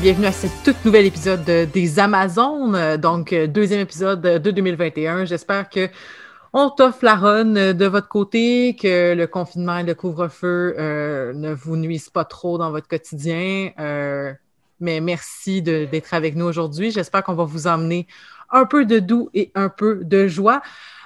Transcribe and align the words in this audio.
Bienvenue 0.00 0.24
à 0.26 0.32
ce 0.32 0.46
tout 0.64 0.74
nouvel 0.86 1.04
épisode 1.04 1.44
des 1.44 1.98
Amazones, 1.98 2.96
donc 2.96 3.34
deuxième 3.34 3.80
épisode 3.80 4.22
de 4.22 4.50
2021. 4.50 5.26
J'espère 5.26 5.68
que 5.68 5.90
on 6.54 6.70
t'offre 6.70 7.04
la 7.04 7.14
run 7.14 7.74
de 7.74 7.84
votre 7.84 8.08
côté, 8.08 8.74
que 8.74 9.12
le 9.12 9.26
confinement 9.26 9.76
et 9.76 9.82
le 9.82 9.94
couvre-feu 9.94 10.76
euh, 10.78 11.34
ne 11.34 11.52
vous 11.52 11.76
nuisent 11.76 12.08
pas 12.08 12.24
trop 12.24 12.56
dans 12.56 12.70
votre 12.70 12.88
quotidien. 12.88 13.72
Euh, 13.78 14.32
mais 14.80 15.00
merci 15.00 15.60
d'être 15.60 16.14
avec 16.14 16.36
nous 16.36 16.46
aujourd'hui. 16.46 16.90
J'espère 16.90 17.22
qu'on 17.22 17.34
va 17.34 17.44
vous 17.44 17.66
emmener 17.66 18.06
un 18.50 18.64
peu 18.64 18.86
de 18.86 18.98
doux 18.98 19.28
et 19.34 19.52
un 19.54 19.68
peu 19.68 20.00
de 20.04 20.26
joie. 20.26 20.62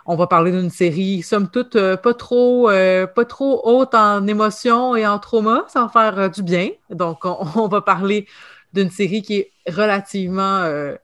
On 0.09 0.15
va 0.15 0.29
parler 0.29 0.53
d'une 0.53 0.71
série, 0.71 1.23
somme 1.23 1.49
toute, 1.49 1.75
euh, 1.75 1.97
pas 1.97 2.15
trop, 2.15 2.69
pas 2.69 3.25
trop 3.25 3.63
haute 3.65 3.97
en 3.97 4.25
émotions 4.29 4.95
et 4.95 5.05
en 5.05 5.19
trauma, 5.19 5.65
sans 5.67 5.89
faire 5.89 6.31
du 6.31 6.45
bien. 6.45 6.69
Donc, 6.91 7.25
on 7.25 7.67
va 7.69 7.81
parler 7.81 8.29
d'une 8.73 8.91
série 8.91 9.23
qui 9.23 9.39
est 9.39 9.53
relativement 9.69 10.97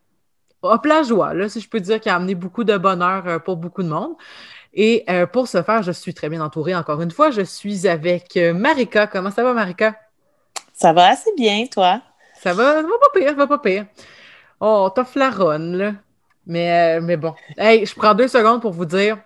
hop 0.63 0.87
la 0.87 1.03
joie, 1.03 1.35
là, 1.35 1.49
si 1.49 1.61
je 1.61 1.69
peux 1.69 1.81
dire, 1.81 2.01
qui 2.01 2.09
a 2.09 2.17
amené 2.17 2.35
beaucoup 2.35 2.65
de 2.65 2.77
bonheur 2.77 3.27
euh, 3.27 3.39
pour 3.39 3.57
beaucoup 3.57 3.83
de 3.83 3.89
monde. 3.89 4.15
Et 4.75 5.05
euh, 5.11 5.27
pour 5.27 5.49
ce 5.49 5.63
faire, 5.63 5.83
je 5.83 5.93
suis 5.93 6.15
très 6.15 6.29
bien 6.29 6.41
entourée 6.41 6.75
encore 6.75 7.03
une 7.03 7.11
fois. 7.11 7.31
Je 7.31 7.43
suis 7.43 7.87
avec 7.87 8.37
euh, 8.37 8.55
Marika. 8.55 9.07
Comment 9.07 9.31
ça 9.31 9.43
va, 9.43 9.53
Marika? 9.53 9.97
Ça 10.73 10.93
va 10.93 11.09
assez 11.09 11.31
bien, 11.37 11.67
toi? 11.67 12.01
Ça 12.41 12.55
va, 12.55 12.77
ça 12.77 12.83
va 12.83 12.89
pas 12.89 13.19
pire, 13.19 13.29
ça 13.29 13.35
va 13.35 13.47
pas 13.47 13.59
pire. 13.59 13.87
Oh, 14.61 14.89
t'as 14.95 15.05
flaronne, 15.05 15.77
là. 15.77 15.93
Mais, 16.47 17.01
mais 17.01 17.17
bon. 17.17 17.35
Hey, 17.57 17.85
je 17.85 17.95
prends 17.95 18.15
deux 18.15 18.29
secondes 18.29 18.63
pour 18.63 18.73
vous 18.73 18.87
dire. 18.87 19.19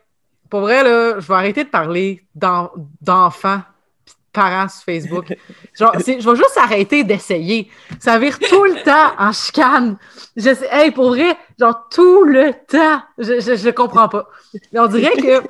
Pour 0.50 0.60
vrai, 0.60 0.82
là, 0.82 1.18
je 1.18 1.26
vais 1.26 1.34
arrêter 1.34 1.64
de 1.64 1.68
parler 1.68 2.26
d'enfants 2.34 3.62
parents 4.36 4.68
sur 4.68 4.84
Facebook. 4.84 5.34
Genre, 5.74 5.92
je 5.98 6.12
vais 6.12 6.36
juste 6.36 6.56
arrêter 6.56 7.02
d'essayer. 7.02 7.70
Ça 7.98 8.18
vire 8.18 8.38
tout 8.38 8.64
le 8.64 8.82
temps 8.82 9.12
en 9.18 9.32
chicane. 9.32 9.96
Je 10.36 10.54
sais, 10.54 10.68
hey, 10.70 10.90
pour 10.90 11.08
vrai, 11.08 11.36
genre 11.58 11.88
tout 11.90 12.24
le 12.24 12.52
temps. 12.68 13.02
Je, 13.18 13.40
je, 13.40 13.70
comprends 13.70 14.08
pas. 14.08 14.28
Mais 14.72 14.80
on 14.80 14.86
dirait 14.86 15.16
que. 15.16 15.42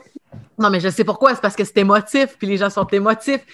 Non, 0.59 0.71
mais 0.71 0.81
je 0.81 0.89
sais 0.89 1.05
pourquoi. 1.05 1.35
C'est 1.35 1.41
parce 1.41 1.57
que 1.57 1.65
c'est 1.65 1.79
émotif, 1.79 2.37
puis 2.39 2.47
les 2.47 2.57
gens 2.57 2.71
sont 2.71 2.87
émotifs. 2.87 3.45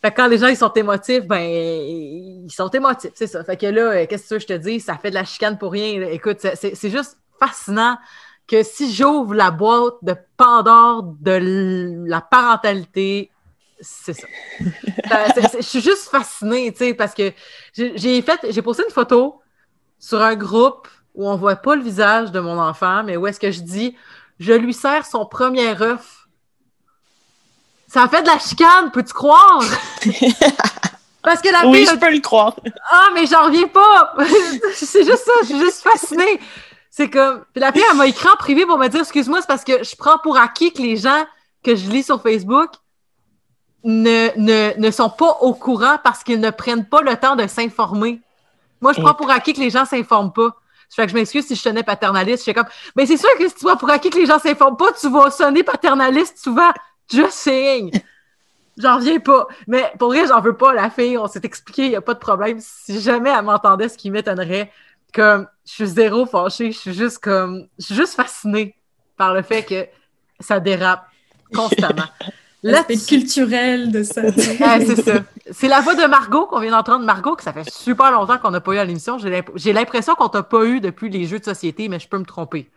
Fait 0.00 0.10
que 0.10 0.16
quand 0.16 0.28
les 0.28 0.38
gens 0.38 0.54
sont 0.54 0.72
émotifs, 0.74 1.26
ben 1.26 1.42
ils 1.42 2.52
sont 2.52 2.68
émotifs, 2.68 3.12
c'est 3.14 3.26
ça. 3.26 3.42
Fait 3.44 3.56
que 3.56 3.66
là, 3.66 4.06
qu'est-ce 4.06 4.34
que 4.34 4.38
je 4.38 4.46
te 4.46 4.52
dis? 4.52 4.78
Ça 4.78 4.96
fait 4.96 5.10
de 5.10 5.14
la 5.14 5.24
chicane 5.24 5.58
pour 5.58 5.72
rien. 5.72 6.02
Écoute, 6.10 6.38
c'est 6.40 6.90
juste 6.90 7.18
fascinant 7.40 7.96
que 8.46 8.62
si 8.62 8.94
j'ouvre 8.94 9.34
la 9.34 9.50
boîte 9.50 9.94
de 10.02 10.14
Pandore 10.36 11.02
de 11.20 12.04
la 12.06 12.20
parentalité, 12.20 13.30
c'est 13.80 14.14
ça. 14.14 14.26
je 15.56 15.62
suis 15.62 15.80
juste 15.80 16.08
fascinée, 16.08 16.72
tu 16.72 16.78
sais, 16.78 16.94
parce 16.94 17.14
que 17.14 17.32
j'ai 17.74 18.22
fait, 18.22 18.40
j'ai 18.50 18.62
posté 18.62 18.84
une 18.84 18.92
photo 18.92 19.40
sur 19.98 20.22
un 20.22 20.34
groupe 20.34 20.88
où 21.14 21.28
on 21.28 21.36
voit 21.36 21.56
pas 21.56 21.76
le 21.76 21.82
visage 21.82 22.30
de 22.30 22.40
mon 22.40 22.58
enfant, 22.58 23.02
mais 23.04 23.16
où 23.16 23.26
est-ce 23.26 23.40
que 23.40 23.50
je 23.50 23.60
dis, 23.60 23.96
je 24.38 24.52
lui 24.52 24.74
sers 24.74 25.06
son 25.06 25.26
premier 25.26 25.80
œuf. 25.80 26.26
Ça 27.88 28.02
a 28.02 28.08
fait 28.08 28.22
de 28.22 28.26
la 28.26 28.38
chicane, 28.38 28.90
peux-tu 28.90 29.14
croire? 29.14 29.62
Parce 31.22 31.40
que 31.40 31.50
la 31.50 31.68
Oui, 31.68 31.86
je 31.90 31.96
peux 31.96 32.12
le 32.12 32.20
croire. 32.20 32.54
Ah, 32.90 33.08
mais 33.14 33.26
j'en 33.26 33.44
reviens 33.44 33.68
pas! 33.68 34.14
c'est 34.74 35.04
juste 35.04 35.24
ça, 35.24 35.32
je 35.42 35.46
suis 35.46 35.58
juste 35.58 35.82
fascinée. 35.82 36.40
C'est 36.90 37.10
comme. 37.10 37.44
Puis 37.52 37.60
la 37.60 37.72
fille, 37.72 37.82
elle 37.90 37.96
m'a 37.96 38.06
écrit 38.06 38.28
en 38.28 38.36
privé 38.36 38.64
pour 38.64 38.78
me 38.78 38.88
dire, 38.88 39.00
excuse-moi, 39.00 39.40
c'est 39.40 39.46
parce 39.46 39.64
que 39.64 39.84
je 39.84 39.96
prends 39.96 40.18
pour 40.18 40.38
acquis 40.38 40.72
que 40.72 40.80
les 40.80 40.96
gens 40.96 41.26
que 41.62 41.74
je 41.74 41.90
lis 41.90 42.04
sur 42.04 42.22
Facebook 42.22 42.70
ne, 43.86 44.36
ne, 44.36 44.78
ne 44.78 44.90
sont 44.90 45.08
pas 45.08 45.38
au 45.40 45.54
courant 45.54 45.96
parce 46.02 46.24
qu'ils 46.24 46.40
ne 46.40 46.50
prennent 46.50 46.84
pas 46.84 47.02
le 47.02 47.16
temps 47.16 47.36
de 47.36 47.46
s'informer. 47.46 48.20
Moi, 48.80 48.92
je 48.92 49.00
prends 49.00 49.14
pour 49.14 49.30
acquis 49.30 49.52
que 49.52 49.60
les 49.60 49.70
gens 49.70 49.82
ne 49.82 49.86
s'informent 49.86 50.32
pas. 50.32 50.56
Ça 50.88 51.02
fait 51.02 51.06
que 51.06 51.12
je 51.12 51.14
m'excuse 51.14 51.46
si 51.46 51.54
je 51.54 51.60
sonnais 51.60 51.84
paternaliste. 51.84 52.38
Je 52.38 52.42
suis 52.42 52.54
comme, 52.54 52.66
mais 52.96 53.06
c'est 53.06 53.16
sûr 53.16 53.28
que 53.38 53.48
si 53.48 53.54
tu 53.54 53.62
vois 53.62 53.76
pour 53.76 53.88
acquis 53.88 54.10
que 54.10 54.18
les 54.18 54.26
gens 54.26 54.40
s'informent 54.40 54.76
pas, 54.76 54.92
tu 54.92 55.08
vas 55.08 55.30
sonner 55.30 55.62
paternaliste 55.62 56.38
souvent. 56.38 56.72
Just 57.08 57.32
saying. 57.32 57.92
J'en 58.76 58.96
reviens 58.96 59.20
pas. 59.20 59.46
Mais 59.68 59.92
pour 60.00 60.08
vrai, 60.08 60.26
j'en 60.26 60.40
veux 60.40 60.56
pas. 60.56 60.74
La 60.74 60.90
fille, 60.90 61.16
on 61.16 61.28
s'est 61.28 61.40
expliqué, 61.44 61.84
il 61.84 61.90
n'y 61.90 61.96
a 61.96 62.00
pas 62.00 62.14
de 62.14 62.18
problème. 62.18 62.58
Si 62.60 63.00
jamais 63.00 63.30
elle 63.30 63.44
m'entendait, 63.44 63.88
ce 63.88 63.96
qui 63.96 64.10
m'étonnerait, 64.10 64.72
comme, 65.14 65.46
je 65.64 65.72
suis 65.72 65.86
zéro 65.86 66.26
fâchée. 66.26 66.72
Je 66.72 66.78
suis 66.78 66.92
juste 66.92 67.18
comme, 67.18 67.68
je 67.78 67.86
suis 67.86 67.94
juste 67.94 68.14
fascinée 68.14 68.74
par 69.16 69.32
le 69.32 69.42
fait 69.42 69.62
que 69.62 69.86
ça 70.40 70.58
dérape 70.58 71.06
constamment. 71.54 72.02
L'aspect 72.72 72.96
culturel 72.96 73.90
de 73.90 74.02
ça. 74.02 74.22
c'est 74.32 75.02
ça. 75.02 75.22
C'est 75.50 75.68
la 75.68 75.80
voix 75.80 75.94
de 75.94 76.06
Margot 76.06 76.46
qu'on 76.46 76.60
vient 76.60 76.72
d'entendre. 76.72 77.04
Margot, 77.04 77.36
que 77.36 77.42
ça 77.42 77.52
fait 77.52 77.68
super 77.70 78.10
longtemps 78.10 78.38
qu'on 78.38 78.50
n'a 78.50 78.60
pas 78.60 78.72
eu 78.72 78.78
à 78.78 78.84
l'émission. 78.84 79.18
J'ai 79.18 79.72
l'impression 79.72 80.14
qu'on 80.14 80.28
t'a 80.28 80.42
pas 80.42 80.64
eu 80.64 80.80
depuis 80.80 81.08
les 81.08 81.26
jeux 81.26 81.38
de 81.38 81.44
société, 81.44 81.88
mais 81.88 81.98
je 81.98 82.08
peux 82.08 82.18
me 82.18 82.24
tromper. 82.24 82.68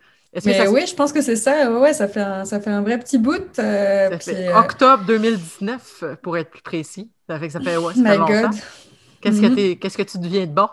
Mais 0.44 0.68
oui, 0.68 0.86
je 0.86 0.94
pense 0.94 1.12
que 1.12 1.22
c'est 1.22 1.36
ça. 1.36 1.72
Ouais, 1.72 1.92
ça 1.92 2.06
fait 2.06 2.20
un, 2.20 2.44
ça 2.44 2.60
fait 2.60 2.70
un 2.70 2.82
vrai 2.82 2.98
petit 2.98 3.18
bout. 3.18 3.58
Euh, 3.58 4.16
euh, 4.28 4.54
octobre 4.56 5.02
2019, 5.04 6.04
pour 6.22 6.38
être 6.38 6.50
plus 6.50 6.62
précis. 6.62 7.10
Ça 7.28 7.38
fait 7.38 7.48
que 7.48 7.52
ça 7.52 7.60
fait, 7.60 7.76
ouais, 7.76 7.94
ça 7.94 8.02
fait 8.04 8.16
longtemps. 8.16 8.56
Qu'est-ce 9.20 9.40
que, 9.40 9.46
mm-hmm. 9.46 9.78
qu'est-ce 9.78 9.98
que 9.98 10.02
tu 10.02 10.18
deviens 10.18 10.46
de 10.46 10.52
bon? 10.52 10.68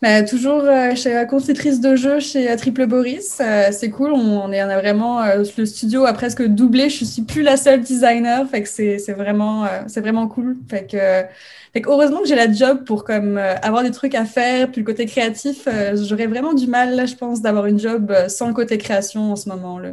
Bah, 0.00 0.22
toujours 0.22 0.62
euh, 0.62 0.94
chez 0.94 1.12
la 1.12 1.24
conceptrice 1.24 1.80
de 1.80 1.96
jeu 1.96 2.20
chez 2.20 2.48
euh, 2.48 2.56
Triple 2.56 2.86
Boris. 2.86 3.38
Euh, 3.40 3.70
c'est 3.72 3.90
cool. 3.90 4.12
On, 4.12 4.52
est, 4.52 4.62
on 4.62 4.68
a 4.68 4.80
vraiment 4.80 5.24
le 5.34 5.66
studio 5.66 6.04
a 6.04 6.12
presque 6.12 6.42
doublé. 6.46 6.88
Je 6.88 7.04
suis 7.04 7.22
plus 7.22 7.42
la 7.42 7.56
seule 7.56 7.80
designer. 7.80 8.48
Fait 8.48 8.62
que 8.62 8.68
c'est, 8.68 8.98
c'est 8.98 9.12
vraiment 9.12 9.66
c'est 9.88 10.00
vraiment 10.00 10.28
cool. 10.28 10.56
Fait 10.70 10.86
que, 10.86 11.24
fait 11.72 11.80
que 11.80 11.88
heureusement 11.88 12.20
que 12.20 12.28
j'ai 12.28 12.36
la 12.36 12.50
job 12.50 12.84
pour 12.84 13.02
comme 13.02 13.38
avoir 13.38 13.82
des 13.82 13.90
trucs 13.90 14.14
à 14.14 14.24
faire. 14.24 14.70
Puis 14.70 14.82
le 14.82 14.86
côté 14.86 15.06
créatif, 15.06 15.68
j'aurais 15.94 16.26
vraiment 16.26 16.54
du 16.54 16.68
mal 16.68 16.94
là, 16.94 17.06
je 17.06 17.16
pense, 17.16 17.42
d'avoir 17.42 17.66
une 17.66 17.80
job 17.80 18.12
sans 18.28 18.46
le 18.46 18.54
côté 18.54 18.78
création 18.78 19.32
en 19.32 19.36
ce 19.36 19.48
moment 19.48 19.80
là. 19.80 19.90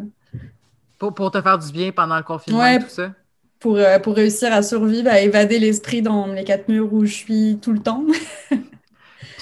Pour, 0.99 1.13
pour 1.15 1.31
te 1.31 1.41
faire 1.41 1.57
du 1.57 1.71
bien 1.71 1.91
pendant 1.91 2.17
le 2.17 2.23
confinement 2.23 2.65
et 2.65 2.79
tout 2.79 2.89
ça? 2.89 3.11
Pour, 3.59 3.79
pour 4.03 4.15
réussir 4.15 4.53
à 4.53 4.61
survivre, 4.61 5.09
à 5.09 5.19
évader 5.19 5.57
l'esprit 5.57 6.03
dans 6.03 6.27
les 6.27 6.43
quatre 6.43 6.69
murs 6.69 6.93
où 6.93 7.05
je 7.05 7.13
suis 7.13 7.57
tout 7.59 7.71
le 7.71 7.79
temps. 7.79 8.03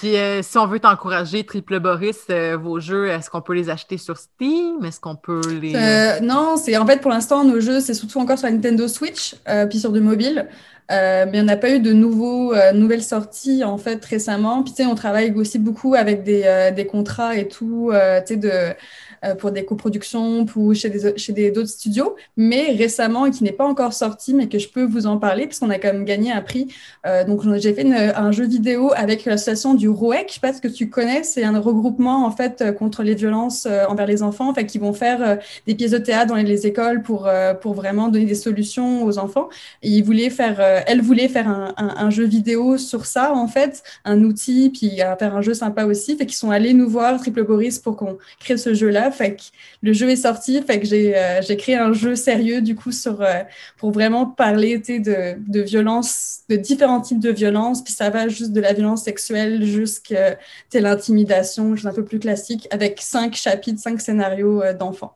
Euh, 0.04 0.42
si 0.42 0.58
on 0.58 0.68
veut 0.68 0.80
t'encourager, 0.80 1.44
Triple 1.44 1.80
Boris, 1.80 2.18
euh, 2.30 2.58
vos 2.58 2.80
jeux, 2.80 3.08
est-ce 3.08 3.30
qu'on 3.30 3.42
peut 3.42 3.54
les 3.54 3.70
acheter 3.70 3.98
sur 3.98 4.18
Steam? 4.18 4.84
Est-ce 4.86 5.00
qu'on 5.00 5.16
peut 5.16 5.42
les. 5.62 5.76
Euh, 5.76 6.20
non, 6.22 6.58
c'est 6.58 6.78
en 6.78 6.86
fait 6.86 7.02
pour 7.02 7.12
l'instant, 7.12 7.44
nos 7.44 7.60
jeux, 7.60 7.80
c'est 7.80 7.94
surtout 7.94 8.20
encore 8.20 8.38
sur 8.38 8.48
la 8.48 8.54
Nintendo 8.54 8.88
Switch, 8.88 9.36
puis 9.70 9.80
sur 9.80 9.92
du 9.92 10.02
mobile. 10.02 10.48
mais 10.90 11.42
on 11.42 11.44
n'a 11.44 11.58
pas 11.58 11.72
eu 11.72 11.80
de 11.80 11.94
nouveaux, 11.94 12.54
nouvelles 12.74 13.04
sorties 13.04 13.64
en 13.64 13.78
fait 13.78 14.04
récemment. 14.04 14.64
Puis 14.64 14.74
tu 14.74 14.84
sais, 14.84 14.90
on 14.90 14.96
travaille 14.96 15.32
aussi 15.34 15.60
beaucoup 15.60 15.96
avec 15.96 16.24
des, 16.24 16.72
des 16.76 16.86
contrats 16.86 17.36
et 17.36 17.48
tout, 17.48 17.92
tu 17.92 18.34
sais, 18.34 18.38
de 18.38 18.74
euh, 19.24 19.36
pour 19.36 19.52
des 19.52 19.64
coproductions 19.64 20.46
ou 20.56 20.74
chez 20.74 20.90
des 20.90 21.18
chez 21.18 21.34
des 21.34 21.52
d'autres 21.52 21.70
studios, 21.70 22.16
mais 22.36 22.74
récemment 22.78 23.26
et 23.26 23.32
qui 23.32 23.44
n'est 23.44 23.54
pas 23.54 23.66
encore 23.66 23.94
sorti, 23.94 24.34
mais 24.34 24.48
que 24.48 24.60
je 24.60 24.68
peux 24.68 24.84
vous 24.84 25.08
en 25.08 25.18
parler 25.18 25.48
puisqu'on 25.48 25.70
a 25.70 25.80
quand 25.80 25.94
même 25.94 26.06
gagné 26.06 26.32
un 26.32 26.42
prix. 26.42 26.68
Euh, 27.06 27.24
donc 27.24 27.42
j'ai 27.58 27.74
fait 27.74 27.86
un 27.86 28.32
jeu 28.32 28.46
vidéo 28.46 28.92
avec 28.96 29.26
l'association 29.26 29.76
du 29.76 29.88
ROEC, 29.88 30.26
je 30.28 30.34
sais 30.34 30.40
pas 30.40 30.54
ce 30.54 30.62
que 30.62 30.68
tu 30.68 30.90
connais, 30.90 31.24
c'est 31.24 31.44
un 31.44 31.58
regroupement 31.60 32.26
en 32.26 32.32
fait 32.32 32.62
euh, 32.62 32.72
contre 32.72 33.04
les 33.04 33.16
violences 33.16 33.68
envers 33.88 34.08
les 34.08 34.24
enfants, 34.24 34.50
en 34.50 34.54
fait, 34.54 34.66
qui 34.66 34.78
vont 34.78 34.94
faire 34.94 35.38
des 35.68 35.76
pièces 35.76 35.92
de 35.92 35.98
théâtre 35.98 36.28
dans 36.28 36.36
les 36.36 36.68
écoles 36.68 37.02
pour 37.02 37.30
pour 37.62 37.74
vraiment 37.74 38.10
donner 38.10 38.26
des 38.26 38.36
solutions 38.36 39.04
aux 39.06 39.18
enfants. 39.18 39.50
Et 39.82 39.90
ils 39.90 40.04
voulaient 40.04 40.30
faire, 40.30 40.60
elle 40.88 41.02
voulait 41.02 41.28
faire 41.28 41.48
un, 41.48 41.74
un, 41.78 42.10
jeu 42.10 42.26
vidéo 42.26 42.78
sur 42.78 43.06
ça 43.06 43.34
en 43.34 43.48
fait, 43.48 43.84
un 44.06 44.24
outil, 44.24 44.70
puis 44.70 44.98
faire 45.20 45.36
un 45.36 45.42
jeu 45.42 45.54
sympa 45.54 45.86
aussi, 45.86 46.18
fait 46.18 46.26
qu'ils 46.26 46.36
sont 46.36 46.52
allés 46.52 46.74
nous 46.74 46.90
voir 46.90 47.20
Triple 47.20 47.44
Boris 47.44 47.80
pour 47.80 47.96
qu'on 47.96 48.18
crée 48.40 48.58
ce 48.58 48.74
jeu-là. 48.74 49.12
Fait 49.14 49.36
que 49.36 49.42
le 49.82 49.94
jeu 49.94 50.10
est 50.10 50.18
sorti, 50.18 50.62
fait 50.62 50.80
que 50.80 50.86
j'ai 50.86 51.14
euh, 51.16 51.42
créé 51.58 51.76
un 51.76 51.94
jeu 51.94 52.16
sérieux 52.16 52.62
du 52.62 52.76
coup 52.76 52.92
sur 52.92 53.22
euh, 53.22 53.42
pour 53.78 53.92
vraiment 53.92 54.26
parler 54.26 54.78
de, 54.78 55.36
de 55.38 55.62
violence, 55.62 56.40
de 56.50 56.56
différents 56.56 57.02
types 57.02 57.20
de 57.20 57.32
violence, 57.32 57.84
puis 57.84 57.94
ça 57.94 58.10
va 58.10 58.28
juste 58.28 58.52
de 58.52 58.62
la 58.62 58.74
violence 58.74 59.04
sexuelle 59.04 59.64
jusqu'à 59.64 60.38
l'intimidation, 60.74 61.76
un 61.84 61.94
peu 61.94 62.04
plus 62.04 62.20
classique, 62.20 62.68
avec 62.72 63.00
cinq 63.02 63.36
chapitres, 63.36 63.80
cinq 63.80 64.02
scénarios 64.02 64.62
euh, 64.62 64.74
d'enfants. 64.74 65.16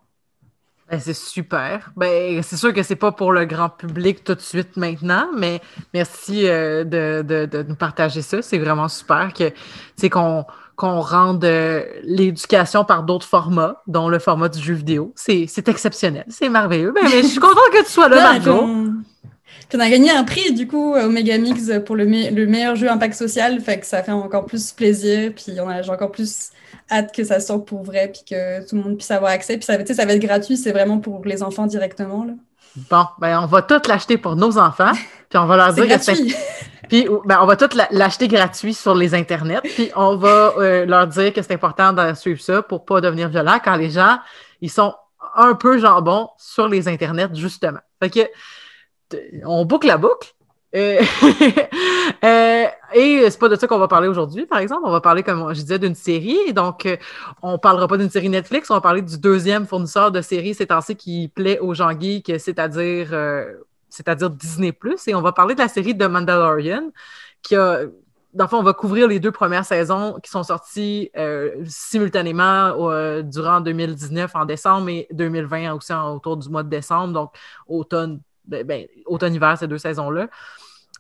Ben, 0.89 1.01
c'est 1.01 1.13
super. 1.13 1.91
Ben, 1.97 2.41
c'est 2.44 2.55
sûr 2.55 2.73
que 2.73 2.81
c'est 2.81 2.95
pas 2.95 3.11
pour 3.11 3.33
le 3.33 3.44
grand 3.45 3.69
public 3.69 4.23
tout 4.23 4.35
de 4.35 4.39
suite 4.39 4.77
maintenant, 4.77 5.27
mais 5.38 5.59
merci 5.94 6.44
de, 6.44 6.83
de, 6.83 7.45
de, 7.45 7.63
nous 7.63 7.75
partager 7.75 8.21
ça. 8.21 8.41
C'est 8.41 8.57
vraiment 8.57 8.88
super 8.88 9.33
que 9.33 9.51
qu'on 10.07 10.45
qu'on 10.77 11.01
rende 11.01 11.44
euh, 11.44 11.83
l'éducation 12.03 12.85
par 12.85 13.03
d'autres 13.03 13.25
formats, 13.25 13.81
dont 13.88 14.09
le 14.09 14.19
format 14.19 14.47
du 14.47 14.62
jeu 14.62 14.75
vidéo. 14.75 15.12
C'est 15.15 15.68
exceptionnel, 15.68 16.24
c'est 16.29 16.50
merveilleux. 16.50 16.94
Ben, 16.94 17.01
mais 17.03 17.24
je 17.24 17.27
suis 17.27 17.39
contente 17.39 17.69
que 17.74 17.83
tu 17.83 17.91
sois 17.91 18.07
là, 18.07 18.33
Margot. 18.33 18.63
On 19.74 19.79
a 19.79 19.89
gagné 19.89 20.12
un 20.12 20.24
prix, 20.24 20.53
du 20.53 20.65
coup, 20.68 20.95
au 20.95 21.09
Megamix 21.09 21.69
pour 21.85 21.97
le, 21.97 22.06
le, 22.06 22.45
meilleur 22.45 22.75
jeu 22.75 22.89
impact 22.89 23.15
social, 23.15 23.59
fait 23.59 23.79
que 23.79 23.85
ça 23.85 24.01
fait 24.01 24.13
encore 24.13 24.45
plus 24.45 24.71
plaisir, 24.71 25.33
puis 25.35 25.45
j'ai 25.47 25.59
encore 25.59 26.12
plus 26.12 26.51
hâte 26.89 27.13
que 27.13 27.23
ça 27.23 27.39
sorte 27.41 27.68
pour 27.68 27.83
vrai, 27.83 28.12
puis 28.13 28.21
que 28.30 28.62
tout 28.69 28.75
le 28.75 28.83
monde 28.83 28.97
puisse 28.97 29.12
avoir 29.12 29.31
accès. 29.31 29.57
Puis 29.57 29.65
ça, 29.65 29.73
ça 29.83 30.06
va 30.06 30.13
être 30.13 30.21
gratuit, 30.21 30.56
c'est 30.56 30.71
vraiment 30.71 31.00
pour 31.00 31.25
les 31.25 31.44
enfants 31.44 31.65
directement. 31.65 32.23
Là. 32.23 32.33
Bon, 32.89 33.06
ben 33.19 33.39
on 33.41 33.47
va 33.47 33.63
tout 33.63 33.81
l'acheter 33.88 34.18
pour 34.18 34.35
nos 34.35 34.57
enfants. 34.57 34.91
Puis 35.29 35.39
on 35.39 35.45
va 35.45 35.57
leur 35.57 35.74
dire 35.74 35.88
que 35.88 36.88
Puis 36.88 37.06
ben, 37.25 37.39
on 37.41 37.45
va 37.45 37.57
tout 37.57 37.69
l'acheter 37.91 38.29
gratuit 38.29 38.74
sur 38.74 38.95
les 38.95 39.13
internets. 39.13 39.62
Puis 39.62 39.91
on 39.95 40.15
va 40.15 40.53
euh, 40.57 40.85
leur 40.85 41.06
dire 41.07 41.33
que 41.33 41.41
c'est 41.41 41.53
important 41.53 41.91
de 41.91 42.13
suivre 42.13 42.39
ça 42.39 42.62
pour 42.62 42.85
pas 42.85 43.01
devenir 43.01 43.27
violent 43.27 43.59
quand 43.63 43.75
les 43.75 43.89
gens 43.89 44.19
ils 44.62 44.71
sont 44.71 44.94
un 45.35 45.53
peu 45.53 45.77
jambon 45.79 46.29
sur 46.38 46.68
les 46.68 46.88
internets, 46.88 47.35
justement. 47.35 47.79
Fait 48.01 48.09
que 48.09 48.21
on 49.45 49.65
boucle 49.65 49.88
la 49.88 49.97
boucle. 49.97 50.33
Euh, 50.75 51.01
euh, 52.23 52.65
et 52.94 53.30
c'est 53.30 53.39
pas 53.39 53.47
de 53.47 53.56
ça 53.56 53.68
qu'on 53.68 53.80
va 53.80 53.88
parler 53.88 54.07
aujourd'hui, 54.07 54.45
par 54.45 54.59
exemple. 54.59 54.81
On 54.83 54.91
va 54.91 55.00
parler, 55.00 55.23
comme 55.23 55.53
je 55.53 55.62
disais, 55.62 55.80
d'une 55.80 55.95
série. 55.95 56.53
Donc, 56.53 56.85
euh, 56.85 56.97
on 57.41 57.57
parlera 57.57 57.88
pas 57.88 57.97
d'une 57.97 58.09
série 58.09 58.30
Netflix, 58.30 58.69
on 58.69 58.73
va 58.73 58.81
parler 58.81 59.01
du 59.01 59.18
deuxième 59.18 59.65
fournisseur 59.65 60.12
de 60.12 60.21
séries 60.21 60.53
ces 60.53 60.68
temps-ci 60.68 60.95
qui 60.95 61.30
plaît 61.30 61.59
aux 61.59 61.73
gens 61.73 61.97
geeks, 61.97 62.33
c'est-à-dire 62.39 63.09
c'est-à-dire 63.89 64.29
Disney+. 64.29 64.77
Et 65.07 65.15
on 65.15 65.21
va 65.21 65.31
parler 65.31 65.55
de 65.55 65.59
la 65.59 65.67
série 65.67 65.97
The 65.97 66.03
Mandalorian, 66.03 66.91
qui 67.41 67.55
a 67.55 67.81
dans 68.33 68.47
on 68.51 68.61
va 68.61 68.73
couvrir 68.73 69.07
les 69.07 69.19
deux 69.19 69.31
premières 69.31 69.65
saisons 69.65 70.19
qui 70.21 70.29
sont 70.29 70.43
sorties 70.43 71.09
simultanément 71.65 73.21
durant 73.23 73.61
2019 73.61 74.35
en 74.35 74.45
décembre 74.45 74.89
et 74.89 75.07
2020 75.11 75.73
aussi 75.73 75.91
autour 75.93 76.37
du 76.37 76.47
mois 76.49 76.61
de 76.61 76.69
décembre, 76.69 77.13
donc 77.13 77.33
automne 77.67 78.19
ben, 78.47 78.65
ben, 78.65 78.85
automne-hiver, 79.05 79.57
ces 79.57 79.67
deux 79.67 79.77
saisons-là. 79.77 80.29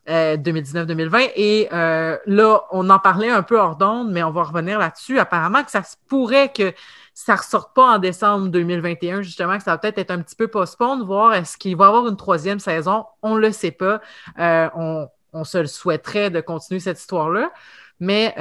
2019-2020. 0.07 1.15
Euh, 1.15 1.27
Et 1.35 1.67
euh, 1.73 2.17
là, 2.25 2.61
on 2.71 2.89
en 2.89 2.99
parlait 2.99 3.29
un 3.29 3.43
peu 3.43 3.59
hors 3.59 3.75
d'onde, 3.75 4.09
mais 4.11 4.23
on 4.23 4.31
va 4.31 4.43
revenir 4.43 4.79
là-dessus. 4.79 5.19
Apparemment 5.19 5.63
que 5.63 5.71
ça 5.71 5.83
se 5.83 5.95
pourrait 6.07 6.49
que 6.49 6.73
ça 7.19 7.33
ne 7.33 7.37
ressorte 7.39 7.73
pas 7.73 7.95
en 7.95 7.97
décembre 7.97 8.49
2021, 8.49 9.23
justement, 9.23 9.57
que 9.57 9.63
ça 9.63 9.71
va 9.71 9.79
peut-être 9.79 9.97
être 9.97 10.11
un 10.11 10.21
petit 10.21 10.35
peu 10.35 10.47
postpone, 10.47 11.03
voir 11.03 11.33
est-ce 11.33 11.57
qu'il 11.57 11.75
va 11.75 11.85
y 11.85 11.87
avoir 11.87 12.07
une 12.07 12.15
troisième 12.15 12.59
saison. 12.59 13.05
On 13.23 13.35
ne 13.35 13.39
le 13.39 13.51
sait 13.51 13.71
pas. 13.71 14.01
Euh, 14.37 14.69
on, 14.75 15.07
on, 15.33 15.43
se 15.43 15.57
le 15.57 15.65
souhaiterait 15.65 16.29
de 16.29 16.41
continuer 16.41 16.79
cette 16.79 16.99
histoire-là. 16.99 17.51
Mais 17.99 18.35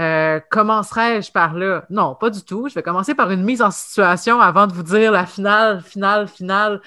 commencerai-je 0.51 1.33
par 1.33 1.55
là? 1.55 1.87
Non, 1.89 2.15
pas 2.15 2.29
du 2.29 2.43
tout. 2.43 2.69
Je 2.69 2.75
vais 2.75 2.83
commencer 2.83 3.15
par 3.15 3.31
une 3.31 3.43
mise 3.43 3.63
en 3.63 3.71
situation 3.71 4.43
avant 4.43 4.67
de 4.67 4.75
vous 4.75 4.83
dire 4.83 5.11
la 5.11 5.25
finale, 5.25 5.81
finale, 5.81 6.29
finale 6.29 6.83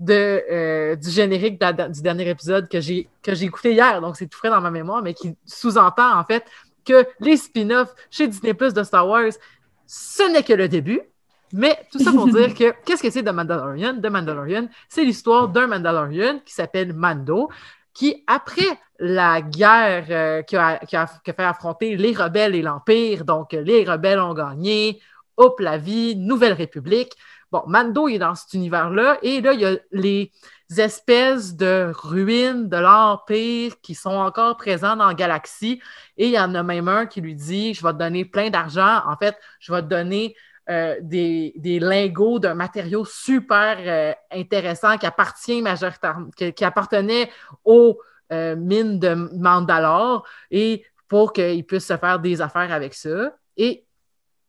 de, 0.00 0.42
euh, 0.50 0.96
du 0.96 1.10
générique 1.10 1.62
du 1.90 2.00
dernier 2.00 2.30
épisode 2.30 2.66
que 2.66 2.80
j'ai 2.80 3.08
écouté 3.26 3.72
hier, 3.72 4.00
donc 4.00 4.16
c'est 4.16 4.26
tout 4.26 4.38
frais 4.38 4.48
dans 4.48 4.62
ma 4.62 4.70
mémoire, 4.70 5.02
mais 5.02 5.12
qui 5.12 5.36
sous-entend 5.44 6.18
en 6.18 6.24
fait 6.24 6.44
que 6.86 7.06
les 7.20 7.36
spin-offs 7.36 7.94
chez 8.10 8.26
Disney 8.26 8.54
Plus 8.54 8.72
de 8.72 8.82
Star 8.82 9.06
Wars, 9.06 9.32
ce 9.86 10.32
n'est 10.32 10.42
que 10.42 10.54
le 10.54 10.68
début. 10.68 11.02
Mais 11.56 11.78
tout 11.90 11.98
ça 11.98 12.12
pour 12.12 12.28
dire 12.28 12.54
que 12.58 12.74
qu'est-ce 12.84 13.02
que 13.02 13.10
c'est 13.10 13.22
de 13.22 13.30
Mandalorian? 13.30 13.94
De 13.94 14.08
Mandalorian, 14.10 14.68
c'est 14.88 15.04
l'histoire 15.04 15.48
d'un 15.48 15.66
Mandalorian 15.66 16.40
qui 16.44 16.52
s'appelle 16.52 16.92
Mando, 16.92 17.48
qui, 17.94 18.22
après 18.26 18.78
la 18.98 19.40
guerre 19.40 20.06
euh, 20.10 20.42
qui, 20.42 20.56
a, 20.56 20.78
qui, 20.78 20.96
a, 20.96 21.06
fait 21.06 21.34
affronter 21.38 21.96
les 21.96 22.12
rebelles 22.12 22.54
et 22.54 22.62
l'Empire, 22.62 23.24
donc 23.24 23.52
les 23.52 23.84
rebelles 23.84 24.20
ont 24.20 24.34
gagné, 24.34 25.00
hop 25.38 25.58
la 25.60 25.78
vie, 25.78 26.14
Nouvelle 26.14 26.52
République, 26.52 27.16
Bon, 27.52 27.62
Mando 27.68 28.08
est 28.08 28.18
dans 28.18 28.34
cet 28.34 28.54
univers-là, 28.54 29.18
et 29.22 29.40
là, 29.40 29.52
il 29.52 29.60
y 29.60 29.64
a 29.64 29.76
les 29.92 30.32
espèces 30.76 31.54
de 31.54 31.92
ruines 31.94 32.68
de 32.68 32.76
l'Empire 32.76 33.80
qui 33.80 33.94
sont 33.94 34.10
encore 34.10 34.56
présentes 34.56 34.98
dans 34.98 35.06
la 35.06 35.14
galaxie, 35.14 35.80
et 36.16 36.26
il 36.26 36.32
y 36.32 36.38
en 36.40 36.56
a 36.56 36.64
même 36.64 36.88
un 36.88 37.06
qui 37.06 37.20
lui 37.20 37.36
dit 37.36 37.72
Je 37.72 37.84
vais 37.84 37.92
te 37.92 37.98
donner 37.98 38.24
plein 38.24 38.50
d'argent. 38.50 39.00
En 39.06 39.16
fait, 39.16 39.36
je 39.60 39.72
vais 39.72 39.80
te 39.82 39.86
donner 39.86 40.34
euh, 40.68 40.96
des, 41.00 41.78
lingots 41.80 42.40
d'un 42.40 42.54
matériau 42.54 43.04
super 43.04 43.76
euh, 43.78 44.12
intéressant 44.32 44.98
qui 44.98 45.06
appartient 45.06 45.62
majoritairement, 45.62 46.28
qui, 46.36 46.64
appartenait 46.64 47.30
aux 47.64 48.00
euh, 48.32 48.56
mines 48.56 48.98
de 48.98 49.14
Mandalore, 49.14 50.26
et 50.50 50.84
pour 51.06 51.32
qu'il 51.32 51.64
puisse 51.64 51.86
se 51.86 51.96
faire 51.96 52.18
des 52.18 52.40
affaires 52.40 52.72
avec 52.72 52.94
ça. 52.94 53.32
Et 53.56 53.86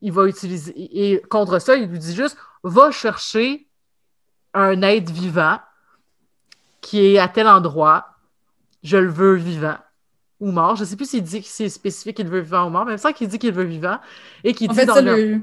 il 0.00 0.10
va 0.10 0.26
utiliser. 0.26 0.72
Et 0.76 1.20
contre 1.22 1.60
ça, 1.60 1.76
il 1.76 1.88
lui 1.88 2.00
dit 2.00 2.16
juste 2.16 2.36
va 2.64 2.90
chercher 2.90 3.68
un 4.54 4.82
être 4.82 5.10
vivant 5.10 5.58
qui 6.80 7.14
est 7.14 7.18
à 7.18 7.28
tel 7.28 7.46
endroit, 7.46 8.06
je 8.82 8.96
le 8.96 9.08
veux 9.08 9.34
vivant 9.34 9.76
ou 10.40 10.50
mort. 10.50 10.74
Je 10.74 10.82
ne 10.82 10.86
sais 10.86 10.96
plus 10.96 11.10
s'il 11.10 11.22
dit 11.22 11.42
que 11.42 11.48
c'est 11.48 11.68
spécifique 11.68 12.16
qu'il 12.16 12.28
veut 12.28 12.40
vivant 12.40 12.66
ou 12.66 12.70
mort, 12.70 12.84
mais 12.84 12.92
c'est 12.92 13.02
ça 13.02 13.12
qu'il 13.12 13.28
dit 13.28 13.38
qu'il 13.38 13.52
veut 13.52 13.62
vivant 13.62 13.98
et 14.42 14.52
qu'il 14.52 14.68
dit 14.68 14.74
fait, 14.74 14.86
dans 14.86 15.04
le... 15.04 15.42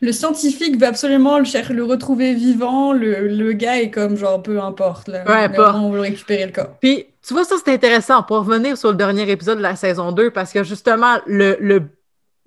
le... 0.00 0.12
scientifique 0.12 0.78
veut 0.78 0.86
absolument 0.86 1.38
le, 1.38 1.74
le 1.74 1.84
retrouver 1.84 2.34
vivant. 2.34 2.92
Le, 2.92 3.52
gars 3.52 3.80
est 3.80 3.90
comme 3.90 4.16
genre 4.16 4.42
peu 4.42 4.60
importe. 4.60 5.08
Là. 5.08 5.24
On 5.74 5.90
veut 5.90 6.00
récupérer 6.00 6.46
le 6.46 6.52
corps. 6.52 6.76
Puis 6.80 7.06
tu 7.26 7.34
vois, 7.34 7.44
ça 7.44 7.56
c'est 7.62 7.72
intéressant 7.72 8.22
pour 8.22 8.38
revenir 8.38 8.76
sur 8.76 8.90
le 8.90 8.96
dernier 8.96 9.30
épisode 9.30 9.58
de 9.58 9.62
la 9.62 9.76
saison 9.76 10.12
2 10.12 10.30
parce 10.30 10.52
que 10.52 10.64
justement, 10.64 11.18
le, 11.26 11.56
le 11.60 11.82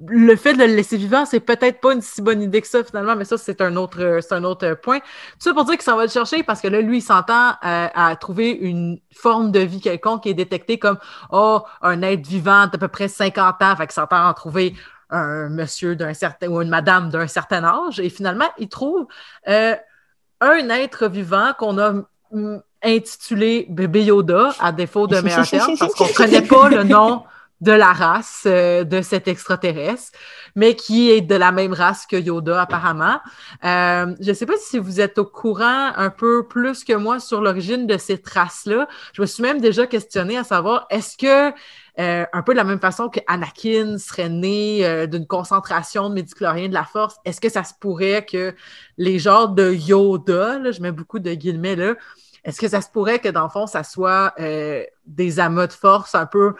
le 0.07 0.36
fait 0.36 0.53
de 0.53 0.63
le 0.63 0.74
laisser 0.75 0.98
vivant, 0.98 1.25
c'est 1.25 1.39
peut-être 1.39 1.80
pas 1.80 1.94
une 1.94 2.01
si 2.01 2.21
bonne 2.21 2.42
idée 2.42 2.62
que 2.62 2.68
ça 2.68 2.83
finalement, 2.83 3.15
mais 3.15 3.25
ça, 3.25 3.38
c'est 3.38 3.62
un 3.62 3.75
autre, 3.75 4.19
c'est 4.21 4.33
un 4.33 4.44
autre 4.44 4.74
point. 4.74 5.00
Tout 5.00 5.06
ça 5.39 5.54
pour 5.54 5.65
dire 5.65 5.75
qu'il 5.75 5.83
s'en 5.83 5.95
va 5.95 6.04
le 6.04 6.09
chercher 6.09 6.44
parce 6.44 6.62
que 6.62 6.68
là, 6.68 6.81
lui, 6.81 6.97
il 6.97 7.01
s'entend 7.01 7.50
euh, 7.63 7.88
à, 7.94 8.15
trouver 8.15 8.50
une 8.50 9.00
forme 9.13 9.51
de 9.51 9.59
vie 9.59 9.80
quelconque 9.80 10.24
qui 10.24 10.30
est 10.30 10.33
détectée 10.33 10.80
comme 10.80 10.97
oh, 11.31 11.62
un 11.81 12.01
être 12.01 12.25
vivant 12.25 12.68
d'à 12.68 12.77
peu 12.77 12.88
près 12.88 13.07
50 13.07 13.62
ans, 13.62 13.75
fait 13.75 13.88
qu'il 13.88 13.94
s'entend 13.94 14.27
à 14.27 14.33
trouver 14.33 14.75
un 15.11 15.49
monsieur 15.49 15.95
d'un 15.95 16.13
certain 16.13 16.47
ou 16.47 16.61
une 16.61 16.69
madame 16.69 17.09
d'un 17.09 17.27
certain 17.27 17.63
âge. 17.63 17.99
Et 17.99 18.09
finalement, 18.09 18.49
il 18.57 18.69
trouve 18.69 19.07
euh, 19.47 19.75
un 20.39 20.69
être 20.69 21.07
vivant 21.07 21.51
qu'on 21.57 21.77
a 21.77 21.93
mm, 22.31 22.57
intitulé 22.83 23.67
Bébé 23.69 24.05
Yoda, 24.05 24.53
à 24.59 24.71
défaut 24.71 25.07
de 25.07 25.19
meilleur 25.21 25.47
terme, 25.47 25.77
parce 25.77 25.93
qu'on 25.93 26.07
ne 26.07 26.13
connaît 26.15 26.41
pas 26.41 26.69
le 26.69 26.83
nom 26.83 27.23
de 27.61 27.71
la 27.71 27.93
race 27.93 28.43
euh, 28.47 28.83
de 28.83 29.01
cet 29.01 29.27
extraterrestre, 29.27 30.18
mais 30.56 30.75
qui 30.75 31.11
est 31.11 31.21
de 31.21 31.35
la 31.35 31.51
même 31.51 31.73
race 31.73 32.07
que 32.07 32.15
Yoda 32.15 32.59
apparemment. 32.59 33.19
Euh, 33.63 34.15
je 34.19 34.30
ne 34.30 34.33
sais 34.33 34.47
pas 34.47 34.57
si 34.59 34.80
vous 34.80 34.99
êtes 34.99 35.19
au 35.19 35.25
courant 35.25 35.91
un 35.95 36.09
peu 36.09 36.47
plus 36.47 36.83
que 36.83 36.94
moi 36.94 37.19
sur 37.19 37.39
l'origine 37.39 37.85
de 37.85 37.97
cette 37.97 38.27
race-là. 38.27 38.87
Je 39.13 39.21
me 39.21 39.27
suis 39.27 39.44
même 39.44 39.61
déjà 39.61 39.85
questionné 39.85 40.37
à 40.37 40.44
savoir 40.44 40.87
est-ce 40.89 41.18
que 41.18 41.56
euh, 41.99 42.25
un 42.33 42.41
peu 42.41 42.53
de 42.53 42.57
la 42.57 42.63
même 42.63 42.80
façon 42.80 43.09
que 43.09 43.19
Anakin 43.27 43.97
serait 43.99 44.30
né 44.30 45.07
d'une 45.07 45.27
concentration 45.27 46.09
de 46.09 46.15
médicloriens 46.15 46.68
de 46.68 46.73
la 46.73 46.85
force, 46.85 47.15
est-ce 47.25 47.39
que 47.39 47.49
ça 47.49 47.63
se 47.63 47.73
pourrait 47.80 48.25
que 48.25 48.56
les 48.97 49.19
genres 49.19 49.49
de 49.49 49.71
Yoda, 49.71 50.57
là, 50.57 50.71
je 50.71 50.81
mets 50.81 50.91
beaucoup 50.91 51.19
de 51.19 51.33
guillemets 51.33 51.75
là, 51.75 51.94
est-ce 52.44 52.59
que 52.59 52.68
ça 52.68 52.81
se 52.81 52.89
pourrait 52.89 53.19
que 53.19 53.30
dans 53.30 53.44
le 53.44 53.49
fond, 53.49 53.68
ça 53.68 53.83
soit 53.83 54.33
des 55.06 55.39
amas 55.39 55.68
de 55.68 55.73
force 55.73 56.15
un 56.15 56.25
peu 56.25 56.56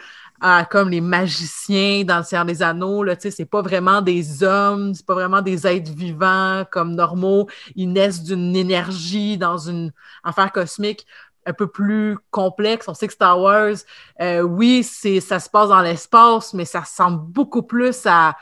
comme 0.70 0.90
les 0.90 1.02
magiciens 1.02 2.04
dans 2.04 2.18
le 2.18 2.24
Seigneur 2.24 2.46
des 2.46 2.64
Anneaux. 2.64 3.04
Là, 3.04 3.16
c'est 3.20 3.46
pas 3.46 3.62
vraiment 3.62 4.02
des 4.02 4.44
hommes, 4.44 4.94
c'est 4.94 5.06
pas 5.06 5.14
vraiment 5.14 5.42
des 5.42 5.68
êtres 5.68 5.92
vivants 5.92 6.64
comme 6.72 6.96
normaux. 6.96 7.48
Ils 7.76 7.92
naissent 7.92 8.24
d'une 8.24 8.56
énergie 8.56 9.38
dans 9.38 9.58
une 9.58 9.92
affaire 10.24 10.52
cosmique 10.52 11.06
un 11.46 11.54
peu 11.54 11.68
plus 11.68 12.18
complexe. 12.30 12.88
On 12.88 12.94
sait 12.94 13.08
que 13.08 13.14
Star 13.14 13.40
Wars, 13.40 13.76
euh, 14.22 14.42
oui, 14.42 14.84
c'est 14.84 15.20
ça 15.20 15.40
se 15.40 15.50
passe 15.50 15.70
dans 15.70 15.82
l'espace, 15.82 16.54
mais 16.54 16.66
ça 16.66 16.82
ressemble 16.82 17.24
beaucoup 17.32 17.64
plus 17.64 18.06
à 18.06 18.36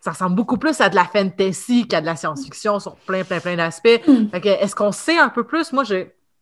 ça 0.00 0.12
ressemble 0.12 0.36
beaucoup 0.36 0.56
plus 0.56 0.80
à 0.80 0.88
de 0.88 0.94
la 0.94 1.04
fantasy 1.04 1.88
qu'à 1.88 2.00
de 2.00 2.06
la 2.06 2.14
science-fiction 2.14 2.78
sur 2.78 2.94
plein, 2.94 3.24
plein, 3.24 3.40
plein 3.40 3.56
d'aspects. 3.56 4.00
Hmm. 4.06 4.26
Est-ce 4.32 4.76
qu'on 4.76 4.92
sait 4.92 5.18
un 5.18 5.28
peu 5.28 5.42
plus? 5.42 5.72
Moi, 5.72 5.82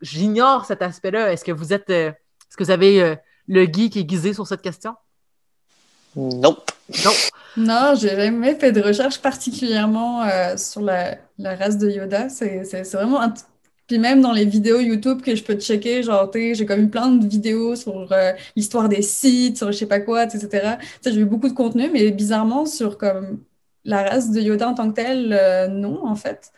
j'ignore 0.02 0.66
cet 0.66 0.82
aspect-là. 0.82 1.32
Est-ce 1.32 1.46
que 1.46 1.52
vous 1.52 1.72
êtes, 1.72 1.88
euh, 1.88 2.10
est-ce 2.10 2.58
que 2.58 2.64
vous 2.64 2.70
avez 2.70 3.02
euh, 3.02 3.16
le 3.48 3.64
geek 3.64 3.96
est 3.96 4.04
guisé 4.04 4.34
sur 4.34 4.46
cette 4.46 4.62
question? 4.62 4.94
Non. 6.16 6.56
Non. 7.04 7.12
Non, 7.56 7.94
j'ai 7.96 8.10
jamais 8.10 8.54
fait 8.54 8.72
de 8.72 8.80
recherche 8.80 9.20
particulièrement 9.20 10.22
euh, 10.22 10.56
sur 10.56 10.80
la, 10.80 11.18
race 11.38 11.78
de 11.78 11.90
Yoda. 11.90 12.28
C'est 12.28 12.62
vraiment 12.92 13.20
un... 13.22 13.32
Puis 13.86 13.98
même 13.98 14.22
dans 14.22 14.32
les 14.32 14.46
vidéos 14.46 14.80
YouTube 14.80 15.20
que 15.20 15.36
je 15.36 15.44
peux 15.44 15.54
checker, 15.56 16.02
genre, 16.02 16.30
j'ai 16.32 16.64
comme 16.64 16.80
eu 16.80 16.88
plein 16.88 17.10
de 17.10 17.26
vidéos 17.26 17.76
sur 17.76 18.10
euh, 18.12 18.32
l'histoire 18.56 18.88
des 18.88 19.02
sites, 19.02 19.58
sur 19.58 19.70
je 19.72 19.76
sais 19.76 19.86
pas 19.86 20.00
quoi, 20.00 20.24
etc. 20.24 20.78
J'ai 21.04 21.12
vu 21.12 21.26
beaucoup 21.26 21.48
de 21.48 21.54
contenu, 21.54 21.90
mais 21.92 22.10
bizarrement, 22.10 22.64
sur 22.64 22.96
comme 22.96 23.40
la 23.84 24.02
race 24.02 24.30
de 24.30 24.40
Yoda 24.40 24.68
en 24.70 24.74
tant 24.74 24.88
que 24.90 24.94
telle, 24.94 25.36
euh, 25.38 25.68
non, 25.68 26.06
en 26.06 26.16
fait. 26.16 26.52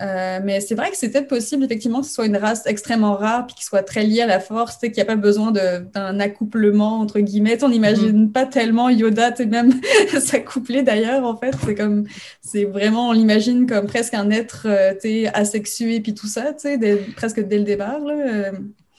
Euh, 0.00 0.40
mais 0.42 0.60
c'est 0.60 0.74
vrai 0.74 0.90
que 0.90 0.96
c'est 0.96 1.10
peut-être 1.10 1.28
possible, 1.28 1.64
effectivement, 1.64 2.00
que 2.00 2.06
ce 2.06 2.14
soit 2.14 2.26
une 2.26 2.36
race 2.36 2.66
extrêmement 2.66 3.14
rare 3.14 3.46
puis 3.46 3.54
qui 3.54 3.64
soit 3.64 3.82
très 3.82 4.02
liée 4.02 4.22
à 4.22 4.26
la 4.26 4.40
force, 4.40 4.76
qu'il 4.78 4.92
n'y 4.92 5.00
a 5.00 5.04
pas 5.04 5.14
besoin 5.14 5.52
d'un 5.52 6.20
accouplement, 6.20 7.00
entre 7.00 7.20
guillemets. 7.20 7.62
on 7.62 7.68
n'imagine 7.68 8.26
mm-hmm. 8.26 8.32
pas 8.32 8.44
tellement 8.46 8.88
Yoda, 8.88 9.30
même 9.46 9.72
s'accoupler 10.18 10.82
d'ailleurs, 10.82 11.24
en 11.24 11.36
fait. 11.36 11.54
C'est 11.64 11.76
comme, 11.76 12.04
c'est 12.40 12.64
vraiment, 12.64 13.10
on 13.10 13.12
l'imagine 13.12 13.66
comme 13.66 13.86
presque 13.86 14.14
un 14.14 14.30
être 14.30 14.66
euh, 14.66 15.30
asexué 15.32 16.00
puis 16.00 16.14
tout 16.14 16.26
ça, 16.26 16.52
dès, 16.64 16.96
presque 17.16 17.40
dès 17.40 17.58
le 17.58 17.64
départ. 17.64 18.00
Là. 18.00 18.14
Euh. 18.14 18.52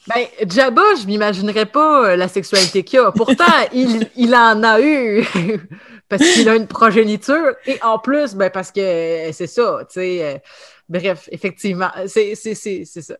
Ben, 0.08 0.48
Jabba, 0.48 0.82
je 1.00 1.06
m'imaginerais 1.06 1.66
pas 1.66 2.16
la 2.16 2.28
sexualité 2.28 2.84
qu'il 2.84 3.00
a. 3.00 3.12
Pourtant, 3.12 3.44
il, 3.74 4.08
il 4.16 4.34
en 4.34 4.62
a 4.62 4.80
eu 4.80 5.26
parce 6.08 6.22
qu'il 6.22 6.48
a 6.48 6.54
une 6.54 6.68
progéniture 6.68 7.54
et 7.66 7.78
en 7.82 7.98
plus, 7.98 8.34
ben, 8.34 8.48
parce 8.48 8.70
que 8.72 8.80
c'est 9.32 9.46
ça, 9.46 9.80
tu 9.92 10.00
sais 10.00 10.42
Bref, 10.88 11.28
effectivement, 11.32 11.90
c'est 12.06 12.34
ça. 12.34 13.16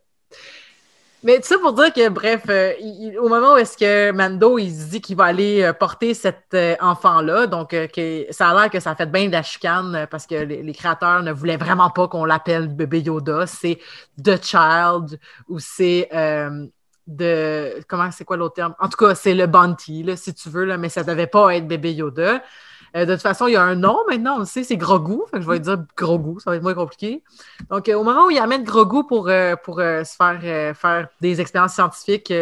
Mais 1.26 1.40
tout 1.40 1.48
ça 1.48 1.58
pour 1.58 1.72
dire 1.72 1.92
que, 1.92 2.08
bref, 2.08 2.42
euh, 2.48 2.72
au 3.20 3.28
moment 3.28 3.54
où 3.54 3.56
est-ce 3.56 3.76
que 3.76 4.12
Mando, 4.12 4.58
il 4.58 4.70
se 4.70 4.90
dit 4.90 5.00
qu'il 5.00 5.16
va 5.16 5.24
aller 5.24 5.62
euh, 5.62 5.72
porter 5.72 6.14
cet 6.14 6.54
euh, 6.54 6.76
enfant-là, 6.78 7.48
donc 7.48 7.70
que, 7.70 8.26
ça 8.30 8.50
a 8.50 8.54
l'air 8.54 8.70
que 8.70 8.78
ça 8.78 8.92
a 8.92 8.94
fait 8.94 9.10
bien 9.10 9.26
de 9.26 9.32
la 9.32 10.06
parce 10.06 10.26
que 10.26 10.36
les, 10.36 10.72
créateurs 10.72 11.24
ne 11.24 11.32
voulaient 11.32 11.56
vraiment 11.56 11.90
pas 11.90 12.06
qu'on 12.06 12.24
l'appelle 12.24 12.68
bébé 12.68 13.00
Yoda. 13.00 13.46
C'est 13.48 13.80
The 14.22 14.40
Child 14.40 15.18
ou 15.48 15.58
c'est 15.58 16.08
de... 17.08 17.80
Comment, 17.88 18.12
c'est 18.12 18.24
quoi 18.24 18.36
l'autre 18.36 18.54
terme? 18.54 18.74
En 18.78 18.88
tout 18.88 18.96
cas, 18.96 19.16
c'est 19.16 19.34
le 19.34 19.46
Bounty, 19.48 20.06
si 20.16 20.32
tu 20.32 20.48
veux, 20.48 20.64
là, 20.64 20.76
mais 20.76 20.88
ça 20.88 21.02
devait 21.02 21.26
pas 21.26 21.56
être 21.56 21.66
bébé 21.66 21.92
Yoda. 21.92 22.40
Euh, 22.96 23.04
de 23.04 23.12
toute 23.12 23.22
façon, 23.22 23.46
il 23.46 23.52
y 23.52 23.56
a 23.56 23.62
un 23.62 23.74
nom 23.74 23.98
maintenant, 24.08 24.36
on 24.36 24.38
le 24.40 24.44
sait, 24.46 24.64
c'est 24.64 24.76
Grogu. 24.76 25.18
Fait 25.30 25.36
que 25.36 25.42
je 25.42 25.50
vais 25.50 25.60
dire 25.60 25.78
Grogu, 25.96 26.40
ça 26.40 26.50
va 26.50 26.56
être 26.56 26.62
moins 26.62 26.74
compliqué. 26.74 27.22
Donc, 27.68 27.88
euh, 27.88 27.94
au 27.94 28.04
moment 28.04 28.26
où 28.26 28.30
il 28.30 28.38
amène 28.38 28.64
Grogu 28.64 29.06
pour, 29.06 29.28
euh, 29.28 29.54
pour 29.56 29.76
se 29.76 30.16
faire, 30.16 30.74
faire 30.74 31.08
des 31.20 31.40
expériences 31.40 31.74
scientifiques 31.74 32.32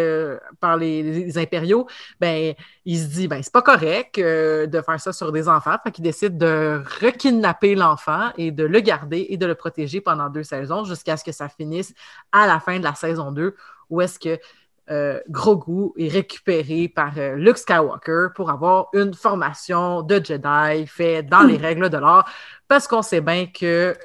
par 0.61 0.77
les, 0.77 1.37
impériaux, 1.39 1.89
ben, 2.21 2.55
il 2.85 2.99
se 2.99 3.07
dit, 3.07 3.27
ben, 3.27 3.43
c'est 3.43 3.53
pas 3.53 3.63
correct 3.63 4.19
de 4.21 4.81
faire 4.81 5.01
ça 5.01 5.13
sur 5.13 5.33
des 5.33 5.49
enfants. 5.49 5.77
Fait 5.83 5.91
qu'il 5.91 6.05
décide 6.05 6.39
de 6.39 6.83
rekidnapper 7.01 7.75
l'enfant 7.75 8.31
et 8.39 8.53
de 8.53 8.65
le 8.65 8.81
garder 8.81 9.27
et 9.31 9.37
de 9.37 9.47
le 9.47 9.55
protéger 9.55 10.01
pendant 10.01 10.29
deux 10.29 10.45
saisons 10.45 10.85
jusqu'à 10.85 11.17
ce 11.17 11.25
que 11.25 11.33
ça 11.33 11.49
finisse 11.49 11.95
à 12.31 12.47
la 12.47 12.61
fin 12.61 12.79
de 12.79 12.85
la 12.85 12.95
saison 12.95 13.33
2, 13.33 13.57
où 13.91 14.01
est-ce 14.01 14.19
que 14.19 14.39
euh, 14.91 15.19
Grogu 15.31 15.93
est 15.97 16.09
récupéré 16.09 16.89
par 16.89 17.13
euh, 17.17 17.37
Luke 17.37 17.57
Skywalker 17.57 18.29
pour 18.35 18.51
avoir 18.51 18.89
une 18.93 19.15
formation 19.15 20.03
de 20.03 20.23
Jedi 20.23 20.87
faite 20.87 21.27
dans 21.27 21.43
les 21.43 21.59
hmm. 21.59 21.63
règles 21.63 21.91
de 21.91 21.97
l'art. 21.97 22.29
Parce 22.69 22.87
qu'on 22.87 23.03
sait 23.03 23.23
bien 23.23 23.47
que 23.47 23.97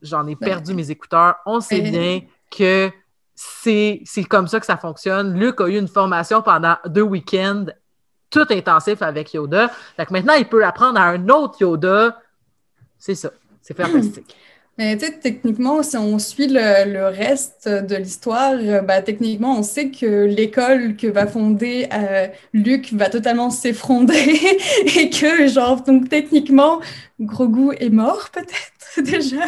j'en 0.00 0.26
ai 0.26 0.36
perdu 0.36 0.74
mes 0.74 0.90
écouteurs. 0.90 1.36
On 1.44 1.60
sait 1.60 1.80
bien 1.80 2.20
que 2.50 2.90
c'est 3.34 4.24
comme 4.28 4.48
ça 4.48 4.60
que 4.60 4.66
ça 4.66 4.76
fonctionne. 4.76 5.38
Luke 5.38 5.60
a 5.60 5.68
eu 5.68 5.78
une 5.78 5.88
formation 5.88 6.40
pendant 6.40 6.76
deux 6.86 7.02
week-ends, 7.02 7.66
tout 8.30 8.46
intensif 8.50 9.02
avec 9.02 9.34
Yoda. 9.34 9.68
Fait 9.96 10.10
maintenant, 10.10 10.34
il 10.34 10.48
peut 10.48 10.64
apprendre 10.64 10.98
à 11.00 11.04
un 11.04 11.28
autre 11.28 11.56
Yoda. 11.60 12.18
C'est 12.98 13.14
ça. 13.14 13.30
C'est 13.60 13.76
fantastique. 13.76 14.34
Mais 14.76 14.96
tu 14.96 15.06
sais, 15.06 15.12
techniquement, 15.12 15.84
si 15.84 15.96
on 15.96 16.18
suit 16.18 16.48
le, 16.48 17.08
reste 17.08 17.68
de 17.68 17.94
l'histoire, 17.94 18.54
bah, 18.82 19.02
techniquement, 19.02 19.58
on 19.58 19.62
sait 19.62 19.90
que 19.90 20.24
l'école 20.24 20.96
que 20.96 21.06
va 21.06 21.28
fonder 21.28 21.88
euh, 21.92 22.26
Luc 22.52 22.92
va 22.92 23.08
totalement 23.08 23.50
s'effondrer 23.50 24.18
et 24.96 25.10
que, 25.10 25.46
genre, 25.46 25.82
donc 25.82 26.08
techniquement, 26.08 26.80
Grogu 27.20 27.74
est 27.78 27.90
mort 27.90 28.30
peut-être 28.32 29.02
déjà. 29.02 29.46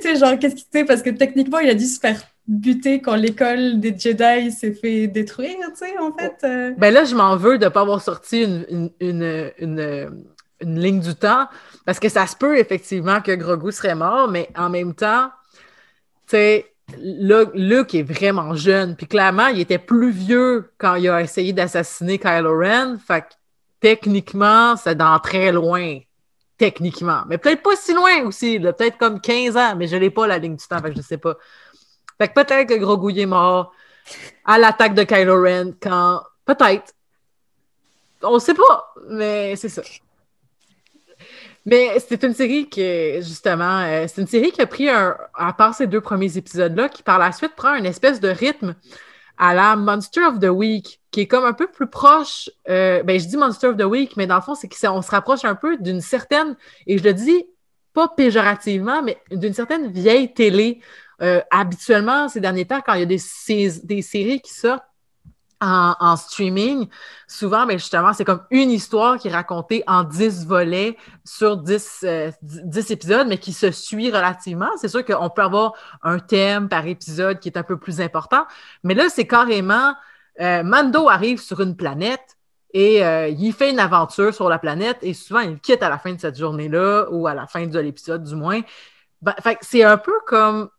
tu 0.00 0.02
sais, 0.02 0.16
genre, 0.16 0.38
qu'est-ce 0.38 0.54
qu'il 0.54 0.66
fait? 0.70 0.84
Parce 0.84 1.02
que 1.02 1.10
techniquement, 1.10 1.58
il 1.58 1.68
a 1.68 1.74
dû 1.74 1.86
se 1.86 1.98
faire 1.98 2.22
buter 2.46 3.00
quand 3.00 3.16
l'école 3.16 3.80
des 3.80 3.96
Jedi 3.96 4.52
s'est 4.52 4.72
fait 4.72 5.08
détruire, 5.08 5.56
tu 5.70 5.86
sais, 5.86 5.98
en 5.98 6.12
fait. 6.12 6.36
Euh. 6.44 6.74
Ben 6.78 6.94
là, 6.94 7.04
je 7.04 7.16
m'en 7.16 7.36
veux 7.36 7.58
de 7.58 7.64
ne 7.64 7.70
pas 7.70 7.80
avoir 7.80 8.02
sorti 8.02 8.42
une, 8.42 8.64
une, 8.68 8.90
une, 9.00 9.50
une 9.58 10.10
ligne 10.60 11.00
du 11.00 11.14
temps 11.14 11.48
parce 11.86 11.98
que 11.98 12.08
ça 12.08 12.26
se 12.26 12.36
peut 12.36 12.58
effectivement 12.58 13.20
que 13.20 13.32
Grogu 13.32 13.72
serait 13.72 13.94
mort, 13.94 14.28
mais 14.28 14.48
en 14.56 14.68
même 14.70 14.94
temps, 14.94 15.30
tu 16.26 16.36
sais, 16.36 16.70
Luke 16.98 17.94
est 17.94 18.02
vraiment 18.02 18.54
jeune. 18.54 18.96
Puis 18.96 19.06
clairement, 19.06 19.46
il 19.46 19.60
était 19.60 19.78
plus 19.78 20.10
vieux 20.10 20.70
quand 20.78 20.94
il 20.96 21.08
a 21.08 21.20
essayé 21.20 21.52
d'assassiner 21.52 22.18
Kylo 22.18 22.58
Ren. 22.58 22.98
Fait 22.98 23.22
que 23.22 23.26
techniquement, 23.80 24.76
c'est 24.76 24.94
dans 24.94 25.18
très 25.18 25.52
loin. 25.52 25.98
Techniquement. 26.58 27.22
Mais 27.26 27.38
peut-être 27.38 27.62
pas 27.62 27.76
si 27.76 27.94
loin 27.94 28.22
aussi. 28.24 28.58
Peut-être 28.60 28.98
comme 28.98 29.20
15 29.20 29.56
ans, 29.56 29.76
mais 29.76 29.86
je 29.86 29.96
n'ai 29.96 30.10
pas 30.10 30.26
la 30.26 30.38
ligne 30.38 30.56
du 30.56 30.66
temps, 30.66 30.80
fait 30.80 30.90
que 30.90 30.96
je 30.96 31.02
sais 31.02 31.18
pas. 31.18 31.36
Fait 32.18 32.28
que 32.28 32.34
peut-être 32.34 32.68
que 32.68 32.74
Grogu 32.74 33.18
est 33.18 33.26
mort 33.26 33.72
à 34.44 34.58
l'attaque 34.58 34.94
de 34.94 35.04
Kylo 35.04 35.42
Ren 35.42 35.72
quand. 35.80 36.22
Peut-être. 36.44 36.92
On 38.22 38.38
sait 38.38 38.54
pas, 38.54 38.92
mais 39.08 39.56
c'est 39.56 39.70
ça. 39.70 39.82
Mais 41.70 42.00
c'est 42.00 42.24
une 42.24 42.34
série 42.34 42.68
qui, 42.68 42.82
justement, 43.22 43.82
euh, 43.82 44.06
c'est 44.08 44.20
une 44.20 44.26
série 44.26 44.50
qui 44.50 44.60
a 44.60 44.66
pris, 44.66 44.88
un, 44.88 45.16
à 45.34 45.52
part 45.52 45.72
ces 45.72 45.86
deux 45.86 46.00
premiers 46.00 46.36
épisodes-là, 46.36 46.88
qui 46.88 47.04
par 47.04 47.20
la 47.20 47.30
suite 47.30 47.54
prend 47.54 47.76
une 47.76 47.86
espèce 47.86 48.18
de 48.18 48.28
rythme 48.28 48.74
à 49.38 49.54
la 49.54 49.76
Monster 49.76 50.24
of 50.24 50.40
the 50.40 50.48
Week, 50.48 51.00
qui 51.12 51.20
est 51.20 51.26
comme 51.28 51.44
un 51.44 51.52
peu 51.52 51.68
plus 51.68 51.86
proche. 51.86 52.50
Euh, 52.68 53.04
ben, 53.04 53.20
je 53.20 53.26
dis 53.26 53.36
Monster 53.36 53.68
of 53.68 53.76
the 53.76 53.84
Week, 53.84 54.16
mais 54.16 54.26
dans 54.26 54.34
le 54.34 54.40
fond, 54.40 54.56
c'est 54.56 54.68
qu'on 54.68 55.00
se 55.00 55.10
rapproche 55.12 55.44
un 55.44 55.54
peu 55.54 55.76
d'une 55.76 56.00
certaine, 56.00 56.56
et 56.88 56.98
je 56.98 57.04
le 57.04 57.14
dis 57.14 57.46
pas 57.94 58.08
péjorativement, 58.08 59.02
mais 59.02 59.18
d'une 59.30 59.54
certaine 59.54 59.92
vieille 59.92 60.34
télé. 60.34 60.80
Euh, 61.22 61.40
habituellement, 61.52 62.28
ces 62.28 62.40
derniers 62.40 62.64
temps, 62.64 62.80
quand 62.84 62.94
il 62.94 63.00
y 63.00 63.02
a 63.02 63.06
des 63.06 64.02
séries 64.02 64.40
qui 64.40 64.52
sortent, 64.52 64.89
en, 65.60 66.16
streaming, 66.16 66.88
souvent, 67.26 67.66
mais 67.66 67.74
ben, 67.74 67.78
justement, 67.78 68.12
c'est 68.12 68.24
comme 68.24 68.42
une 68.50 68.70
histoire 68.70 69.18
qui 69.18 69.28
est 69.28 69.32
racontée 69.32 69.84
en 69.86 70.04
10 70.04 70.46
volets 70.46 70.96
sur 71.24 71.58
10, 71.58 72.04
euh, 72.04 72.30
épisodes, 72.88 73.28
mais 73.28 73.38
qui 73.38 73.52
se 73.52 73.70
suit 73.70 74.10
relativement. 74.10 74.70
C'est 74.78 74.88
sûr 74.88 75.04
qu'on 75.04 75.28
peut 75.28 75.42
avoir 75.42 75.74
un 76.02 76.18
thème 76.18 76.68
par 76.68 76.86
épisode 76.86 77.40
qui 77.40 77.48
est 77.48 77.58
un 77.58 77.62
peu 77.62 77.78
plus 77.78 78.00
important, 78.00 78.46
mais 78.84 78.94
là, 78.94 79.08
c'est 79.08 79.26
carrément 79.26 79.94
euh, 80.40 80.62
Mando 80.62 81.08
arrive 81.08 81.40
sur 81.40 81.60
une 81.60 81.76
planète 81.76 82.38
et 82.72 83.04
euh, 83.04 83.28
il 83.28 83.52
fait 83.52 83.70
une 83.70 83.80
aventure 83.80 84.32
sur 84.32 84.48
la 84.48 84.58
planète 84.58 84.98
et 85.02 85.12
souvent, 85.12 85.40
il 85.40 85.58
quitte 85.58 85.82
à 85.82 85.90
la 85.90 85.98
fin 85.98 86.12
de 86.12 86.20
cette 86.20 86.38
journée-là 86.38 87.08
ou 87.10 87.26
à 87.26 87.34
la 87.34 87.46
fin 87.46 87.66
de 87.66 87.78
l'épisode, 87.78 88.24
du 88.24 88.34
moins. 88.34 88.60
Ben, 89.20 89.34
c'est 89.60 89.82
un 89.82 89.98
peu 89.98 90.14
comme 90.26 90.70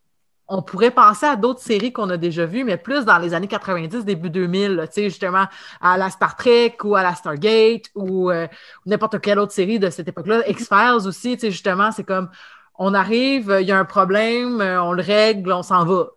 on 0.52 0.62
pourrait 0.62 0.92
penser 0.92 1.26
à 1.26 1.38
d'autres 1.38 1.62
séries 1.62 1.94
qu'on 1.94 2.10
a 2.10 2.18
déjà 2.18 2.46
vues, 2.46 2.66
mais 2.66 2.76
plus 2.76 3.06
dans 3.06 3.18
les 3.18 3.34
années 3.34 3.48
90, 3.48 4.04
début 4.04 4.30
2000, 4.30 4.82
tu 4.88 4.94
sais, 4.94 5.04
justement, 5.06 5.46
à 5.80 5.98
la 5.98 6.10
Star 6.10 6.36
Trek 6.36 6.76
ou 6.84 6.96
à 6.96 7.04
la 7.04 7.16
Stargate 7.16 7.86
ou 7.96 8.30
euh, 8.30 8.48
n'importe 8.86 9.22
quelle 9.22 9.40
autre 9.40 9.54
série 9.54 9.80
de 9.80 9.90
cette 9.90 10.10
époque-là. 10.10 10.42
X-Files 10.50 11.08
aussi, 11.08 11.40
justement, 11.40 11.94
c'est 11.94 12.04
comme 12.04 12.30
on 12.78 12.94
arrive, 12.94 13.56
il 13.62 13.68
y 13.68 13.72
a 13.72 13.80
un 13.80 13.86
problème, 13.86 14.60
euh, 14.60 14.84
on 14.84 14.92
le 14.92 15.02
règle, 15.02 15.54
on 15.54 15.64
s'en 15.64 15.86
va. 15.86 16.08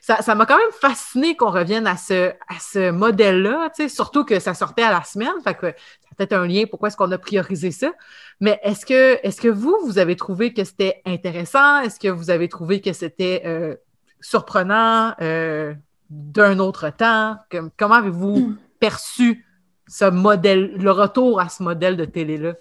Ça 0.00 0.34
m'a 0.34 0.46
quand 0.46 0.58
même 0.58 0.72
fasciné 0.80 1.36
qu'on 1.36 1.50
revienne 1.50 1.86
à 1.86 1.96
ce, 1.96 2.30
à 2.30 2.58
ce 2.60 2.90
modèle-là, 2.90 3.70
surtout 3.88 4.24
que 4.24 4.38
ça 4.38 4.54
sortait 4.54 4.82
à 4.82 4.90
la 4.90 5.02
semaine. 5.02 5.32
Fait 5.42 5.54
que 5.54 5.68
ça 5.68 6.08
a 6.10 6.14
peut-être 6.16 6.32
un 6.34 6.46
lien 6.46 6.64
pourquoi 6.68 6.88
est-ce 6.88 6.96
qu'on 6.96 7.10
a 7.12 7.18
priorisé 7.18 7.70
ça. 7.70 7.92
Mais 8.40 8.60
est-ce 8.62 8.84
que, 8.84 9.18
est 9.22 9.40
que 9.40 9.48
vous, 9.48 9.76
vous 9.84 9.98
avez 9.98 10.16
trouvé 10.16 10.52
que 10.52 10.64
c'était 10.64 11.00
intéressant? 11.06 11.80
Est-ce 11.80 11.98
que 11.98 12.08
vous 12.08 12.30
avez 12.30 12.48
trouvé 12.48 12.80
que 12.80 12.92
c'était 12.92 13.42
euh, 13.46 13.76
surprenant 14.20 15.14
euh, 15.20 15.74
d'un 16.10 16.58
autre 16.58 16.90
temps? 16.90 17.36
comment 17.78 17.94
avez-vous 17.94 18.38
hmm. 18.38 18.56
perçu 18.78 19.46
ce 19.88 20.04
modèle, 20.04 20.72
le 20.76 20.90
retour 20.90 21.40
à 21.40 21.48
ce 21.48 21.62
modèle 21.62 21.96
de 21.96 22.04
télé-là? 22.04 22.54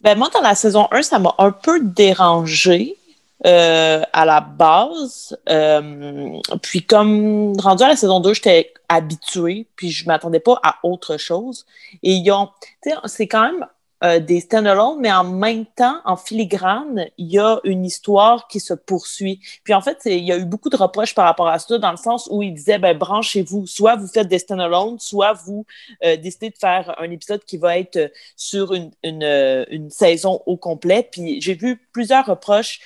Ben 0.00 0.18
moi, 0.18 0.28
dans 0.34 0.40
la 0.40 0.56
saison 0.56 0.88
1, 0.90 1.02
ça 1.02 1.20
m'a 1.20 1.32
un 1.38 1.52
peu 1.52 1.78
dérangé. 1.80 2.96
Euh, 3.44 4.02
à 4.12 4.24
la 4.24 4.40
base. 4.40 5.36
puis 6.62 6.86
comme 6.86 7.58
rendu 7.58 7.82
à 7.82 7.88
la 7.88 7.96
saison 7.96 8.20
2, 8.20 8.34
j'étais 8.34 8.72
habituée, 8.88 9.66
puis 9.74 9.90
je 9.90 10.06
m'attendais 10.06 10.40
pas 10.40 10.60
à 10.62 10.76
autre 10.84 11.16
chose. 11.16 11.66
Et 12.02 12.12
ils 12.12 12.30
ont, 12.30 12.50
c'est 13.06 13.26
quand 13.26 13.42
même 13.42 13.66
euh, 14.04 14.18
des 14.18 14.40
stand-alone, 14.40 14.98
mais 15.00 15.12
en 15.12 15.24
même 15.24 15.64
temps, 15.64 16.00
en 16.04 16.16
filigrane, 16.16 17.06
il 17.18 17.30
y 17.30 17.38
a 17.38 17.60
une 17.62 17.84
histoire 17.84 18.48
qui 18.48 18.58
se 18.58 18.74
poursuit. 18.74 19.40
Puis 19.62 19.74
en 19.74 19.80
fait, 19.80 19.98
il 20.06 20.24
y 20.24 20.32
a 20.32 20.38
eu 20.38 20.44
beaucoup 20.44 20.70
de 20.70 20.76
reproches 20.76 21.14
par 21.14 21.24
rapport 21.24 21.48
à 21.48 21.58
ça, 21.58 21.78
dans 21.78 21.90
le 21.92 21.96
sens 21.96 22.28
où 22.30 22.42
il 22.42 22.52
disait, 22.52 22.78
ben, 22.78 22.98
branchez-vous, 22.98 23.66
soit 23.66 23.96
vous 23.96 24.08
faites 24.08 24.28
des 24.28 24.40
stand-alone, 24.40 24.98
soit 24.98 25.34
vous 25.34 25.66
euh, 26.04 26.16
décidez 26.16 26.50
de 26.50 26.58
faire 26.58 26.94
un 26.98 27.10
épisode 27.10 27.44
qui 27.44 27.58
va 27.58 27.78
être 27.78 28.12
sur 28.36 28.74
une, 28.74 28.90
une, 29.04 29.22
euh, 29.22 29.64
une 29.70 29.90
saison 29.90 30.42
au 30.46 30.56
complet. 30.56 31.08
Puis 31.10 31.40
j'ai 31.40 31.54
vu 31.54 31.80
plusieurs 31.92 32.26
reproches 32.26 32.80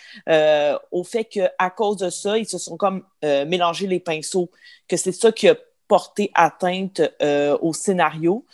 au 0.91 1.05
fait 1.05 1.25
qu'à 1.25 1.71
cause 1.71 1.97
de 1.99 2.11
ça, 2.11 2.37
ils 2.37 2.49
se 2.49 2.59
sont 2.59 2.77
comme 2.77 3.03
mélangés 3.23 3.87
les 3.87 4.01
pinceaux, 4.01 4.51
que 4.89 4.97
c'est 4.97 5.13
ça 5.13 5.33
qui 5.33 5.49
a 5.49 5.57
porter 5.89 6.31
atteinte 6.35 7.01
euh, 7.23 7.57
au 7.61 7.73
scénario. 7.73 8.45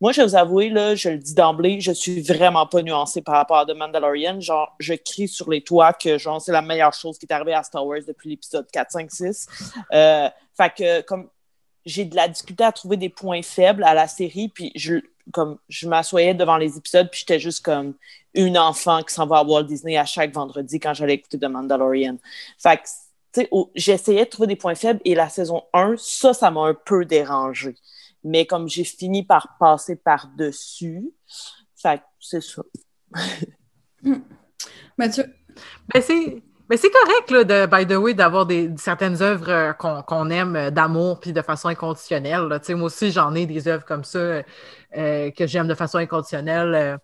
Moi, 0.00 0.12
je 0.12 0.20
vais 0.20 0.26
vous 0.26 0.36
avouer, 0.36 0.68
là, 0.68 0.94
je 0.94 1.08
le 1.08 1.18
dis 1.18 1.34
d'emblée, 1.34 1.80
je 1.80 1.92
suis 1.92 2.20
vraiment 2.20 2.66
pas 2.66 2.82
nuancée 2.82 3.22
par 3.22 3.36
rapport 3.36 3.58
à 3.58 3.66
The 3.66 3.76
Mandalorian. 3.76 4.40
Genre, 4.40 4.74
je 4.78 4.94
crie 4.94 5.28
sur 5.28 5.50
les 5.50 5.62
toits 5.62 5.92
que 5.92 6.18
genre, 6.18 6.40
c'est 6.40 6.52
la 6.52 6.62
meilleure 6.62 6.94
chose 6.94 7.18
qui 7.18 7.26
est 7.26 7.32
arrivée 7.32 7.54
à 7.54 7.62
Star 7.62 7.86
Wars 7.86 8.00
depuis 8.06 8.30
l'épisode 8.30 8.66
4, 8.70 8.90
5, 8.90 9.10
6. 9.10 9.48
fait 9.90 10.74
que, 10.76 11.00
comme 11.02 11.28
j'ai 11.84 12.04
de 12.04 12.14
la 12.14 12.28
difficulté 12.28 12.64
à 12.64 12.72
trouver 12.72 12.96
des 12.96 13.08
points 13.08 13.42
faibles 13.42 13.84
à 13.84 13.94
la 13.94 14.06
série, 14.06 14.48
puis 14.48 14.72
je, 14.74 14.96
comme, 15.32 15.58
je 15.68 15.88
m'assoyais 15.88 16.34
devant 16.34 16.56
les 16.56 16.76
épisodes, 16.76 17.08
puis 17.10 17.20
j'étais 17.20 17.38
juste 17.38 17.64
comme 17.64 17.94
une 18.34 18.58
enfant 18.58 19.02
qui 19.02 19.14
s'en 19.14 19.26
va 19.26 19.38
à 19.38 19.44
Walt 19.44 19.64
Disney 19.64 19.96
à 19.96 20.04
chaque 20.04 20.32
vendredi 20.32 20.80
quand 20.80 20.94
j'allais 20.94 21.14
écouter 21.14 21.38
The 21.38 21.44
Mandalorian. 21.44 22.16
Fait 22.58 22.76
que 22.78 22.82
j'essayais 23.74 24.24
de 24.24 24.30
trouver 24.30 24.48
des 24.48 24.56
points 24.56 24.74
faibles 24.74 25.00
et 25.04 25.14
la 25.14 25.28
saison 25.28 25.62
1, 25.72 25.94
ça, 25.98 26.34
ça 26.34 26.50
m'a 26.50 26.62
un 26.62 26.74
peu 26.74 27.04
dérangé. 27.04 27.76
Mais 28.24 28.46
comme 28.46 28.68
j'ai 28.68 28.84
fini 28.84 29.24
par 29.24 29.56
passer 29.58 29.96
par-dessus, 29.96 31.10
c'est 31.74 32.40
ça. 32.40 32.62
Mathieu? 34.98 35.24
Ben, 35.92 36.00
c'est. 36.00 36.42
Mais 36.70 36.78
c'est 36.78 36.90
correct, 36.90 37.30
là, 37.30 37.44
de, 37.44 37.66
by 37.66 37.86
the 37.86 37.98
way, 37.98 38.14
d'avoir 38.14 38.46
des, 38.46 38.70
certaines 38.78 39.20
œuvres 39.20 39.50
euh, 39.50 39.72
qu'on 39.74 40.30
aime 40.30 40.56
euh, 40.56 40.70
d'amour 40.70 41.20
puis 41.20 41.34
de 41.34 41.42
façon 41.42 41.68
inconditionnelle. 41.68 42.48
Moi 42.70 42.84
aussi, 42.84 43.10
j'en 43.10 43.34
ai 43.34 43.44
des 43.44 43.68
œuvres 43.68 43.84
comme 43.84 44.04
ça 44.04 44.18
euh, 44.96 45.30
que 45.32 45.46
j'aime 45.46 45.66
de 45.66 45.74
façon 45.74 45.98
inconditionnelle. 45.98 46.98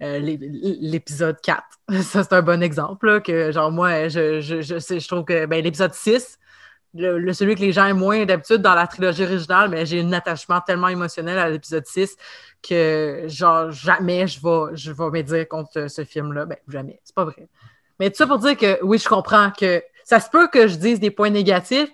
L'épisode 0.00 1.40
4. 1.40 1.62
Ça, 2.02 2.22
c'est 2.22 2.32
un 2.32 2.42
bon 2.42 2.62
exemple. 2.62 3.20
que, 3.22 3.52
genre, 3.52 3.70
moi, 3.70 4.08
je, 4.08 4.40
je, 4.40 4.60
je, 4.60 4.78
je 4.78 5.08
trouve 5.08 5.24
que 5.24 5.46
ben, 5.46 5.62
l'épisode 5.62 5.94
6, 5.94 6.38
le, 6.94 7.32
celui 7.32 7.54
que 7.54 7.60
les 7.60 7.72
gens 7.72 7.86
aiment 7.86 7.98
moins 7.98 8.24
d'habitude 8.24 8.58
dans 8.58 8.74
la 8.74 8.86
trilogie 8.86 9.24
originale, 9.24 9.68
mais 9.68 9.86
j'ai 9.86 10.00
un 10.00 10.12
attachement 10.12 10.60
tellement 10.60 10.88
émotionnel 10.88 11.38
à 11.38 11.48
l'épisode 11.48 11.86
6 11.86 12.16
que, 12.62 13.24
genre, 13.26 13.70
jamais 13.70 14.26
je 14.26 14.40
vais, 14.42 14.76
je 14.76 14.92
vais 14.92 15.10
me 15.10 15.22
dire 15.22 15.48
contre 15.48 15.88
ce 15.88 16.04
film-là. 16.04 16.46
Ben, 16.46 16.56
jamais. 16.68 17.00
C'est 17.04 17.14
pas 17.14 17.24
vrai. 17.24 17.48
Mais 17.98 18.10
tout 18.10 18.16
ça 18.16 18.26
pour 18.26 18.38
dire 18.38 18.56
que 18.56 18.78
oui, 18.82 18.98
je 18.98 19.08
comprends 19.08 19.50
que 19.50 19.82
ça 20.04 20.20
se 20.20 20.30
peut 20.30 20.48
que 20.48 20.68
je 20.68 20.76
dise 20.76 21.00
des 21.00 21.10
points 21.10 21.30
négatifs, 21.30 21.90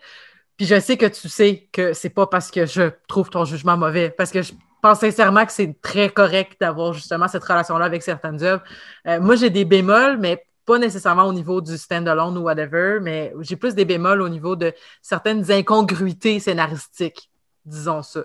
puis 0.56 0.66
je 0.66 0.78
sais 0.78 0.96
que 0.96 1.06
tu 1.06 1.28
sais 1.28 1.68
que 1.73 1.92
c'est 1.92 2.11
pas 2.11 2.26
parce 2.26 2.50
que 2.50 2.66
je 2.66 2.90
trouve 3.08 3.28
ton 3.30 3.44
jugement 3.44 3.76
mauvais, 3.76 4.11
parce 4.11 4.30
que 4.30 4.42
je 4.42 4.52
pense 4.85 5.00
sincèrement 5.00 5.47
que 5.47 5.53
c'est 5.53 5.75
très 5.81 6.11
correct 6.11 6.61
d'avoir 6.61 6.93
justement 6.93 7.26
cette 7.26 7.43
relation-là 7.43 7.87
avec 7.87 8.03
certaines 8.03 8.43
œuvres. 8.43 8.62
Euh, 9.07 9.19
moi, 9.19 9.35
j'ai 9.35 9.49
des 9.49 9.64
bémols, 9.64 10.19
mais 10.19 10.45
pas 10.67 10.79
nécessairement 10.79 11.25
au 11.25 11.33
niveau 11.33 11.62
du 11.62 11.79
stand-alone 11.79 12.37
ou 12.37 12.43
whatever, 12.43 12.99
mais 13.00 13.33
j'ai 13.41 13.57
plus 13.57 13.75
des 13.75 13.87
bémols 13.87 14.21
au 14.21 14.29
niveau 14.29 14.57
de 14.57 14.73
certaines 15.00 15.50
incongruités 15.50 16.38
scénaristiques, 16.38 17.31
disons 17.64 18.03
ça. 18.03 18.25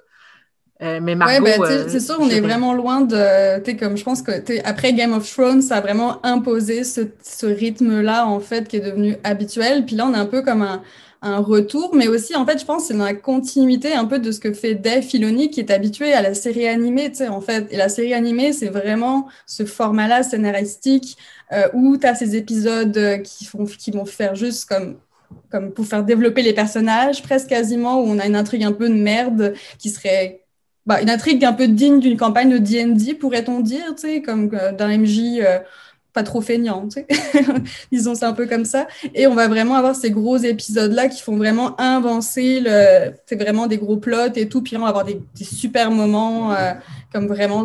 Euh, 0.82 1.00
mais 1.01 1.16
Margot, 1.16 1.44
ouais, 1.46 1.58
ben, 1.60 1.89
c'est 1.89 2.00
sûr, 2.00 2.16
on 2.20 2.30
est 2.30 2.39
vraiment 2.39 2.74
loin 2.74 3.01
de. 3.01 3.62
Tu 3.63 3.75
comme 3.75 3.98
je 3.98 4.04
pense 4.04 4.22
que 4.22 4.32
après 4.66 4.94
Game 4.94 5.13
of 5.13 5.30
Thrones, 5.30 5.62
ça 5.62 5.78
a 5.78 5.82
vraiment 5.82 6.25
imposé 6.25 6.86
ce, 6.86 7.01
ce 7.22 7.46
rythme-là, 7.46 8.25
en 8.25 8.39
fait, 8.39 8.68
qui 8.68 8.78
est 8.78 8.82
devenu 8.82 9.18
habituel. 9.25 9.86
Puis 9.86 9.98
là, 9.98 10.06
on 10.06 10.13
est 10.13 10.18
un 10.18 10.25
peu 10.25 10.42
comme 10.42 10.62
un, 10.62 10.82
un 11.21 11.39
retour, 11.39 11.95
mais 11.95 12.07
aussi, 12.07 12.35
en 12.35 12.45
fait, 12.45 12.59
je 12.59 12.65
pense 12.65 12.85
c'est 12.85 12.93
dans 12.93 13.03
la 13.03 13.13
continuité 13.13 13.93
un 13.93 14.05
peu 14.05 14.19
de 14.19 14.31
ce 14.31 14.39
que 14.39 14.53
fait 14.53 14.75
Dave 14.75 15.03
Filoni, 15.03 15.49
qui 15.49 15.59
est 15.59 15.71
habitué 15.71 16.13
à 16.13 16.21
la 16.21 16.33
série 16.33 16.67
animée, 16.67 17.09
tu 17.11 17.17
sais, 17.17 17.27
en 17.27 17.41
fait. 17.41 17.67
Et 17.71 17.77
la 17.77 17.89
série 17.89 18.13
animée, 18.13 18.53
c'est 18.53 18.69
vraiment 18.69 19.27
ce 19.45 19.65
format-là 19.65 20.23
scénaristique 20.23 21.17
euh, 21.51 21.67
où 21.73 21.97
tu 21.97 22.07
as 22.07 22.15
ces 22.15 22.35
épisodes 22.35 23.21
qui, 23.23 23.45
font, 23.45 23.65
qui 23.65 23.91
vont 23.91 24.05
faire 24.05 24.35
juste 24.35 24.65
comme 24.69 24.97
comme 25.51 25.71
pour 25.73 25.85
faire 25.85 26.03
développer 26.03 26.41
les 26.41 26.53
personnages, 26.53 27.21
presque 27.23 27.49
quasiment, 27.49 28.01
où 28.01 28.07
on 28.07 28.19
a 28.19 28.25
une 28.25 28.35
intrigue 28.35 28.63
un 28.63 28.71
peu 28.71 28.89
de 28.89 28.93
merde 28.95 29.53
qui 29.77 29.89
serait 29.89 30.43
bah, 30.85 31.01
une 31.01 31.09
intrigue 31.09 31.43
un 31.45 31.53
peu 31.53 31.67
digne 31.67 31.99
d'une 31.99 32.17
campagne 32.17 32.49
de 32.49 32.57
D&D, 32.57 33.13
pourrait-on 33.15 33.59
dire, 33.59 33.93
tu 33.95 34.07
sais, 34.07 34.21
comme 34.21 34.49
euh, 34.53 34.71
d'un 34.71 34.97
MJ 34.97 35.39
euh, 35.41 35.59
trop 36.23 36.41
feignant, 36.41 36.88
disons 37.91 38.15
c'est 38.15 38.25
un 38.25 38.33
peu 38.33 38.47
comme 38.47 38.65
ça. 38.65 38.88
Et 39.13 39.27
on 39.27 39.35
va 39.35 39.47
vraiment 39.47 39.75
avoir 39.75 39.95
ces 39.95 40.11
gros 40.11 40.38
épisodes-là 40.38 41.07
qui 41.07 41.21
font 41.21 41.38
vraiment 41.38 41.75
avancer 41.75 42.59
le... 42.61 43.11
C'est 43.25 43.35
vraiment 43.35 43.67
des 43.67 43.77
gros 43.77 43.97
plots 43.97 44.33
et 44.35 44.47
tout, 44.47 44.61
puis 44.61 44.77
on 44.77 44.81
va 44.81 44.88
avoir 44.88 45.05
des, 45.05 45.21
super 45.41 45.91
moments 45.91 46.53
euh, 46.53 46.73
comme 47.11 47.27
vraiment 47.27 47.63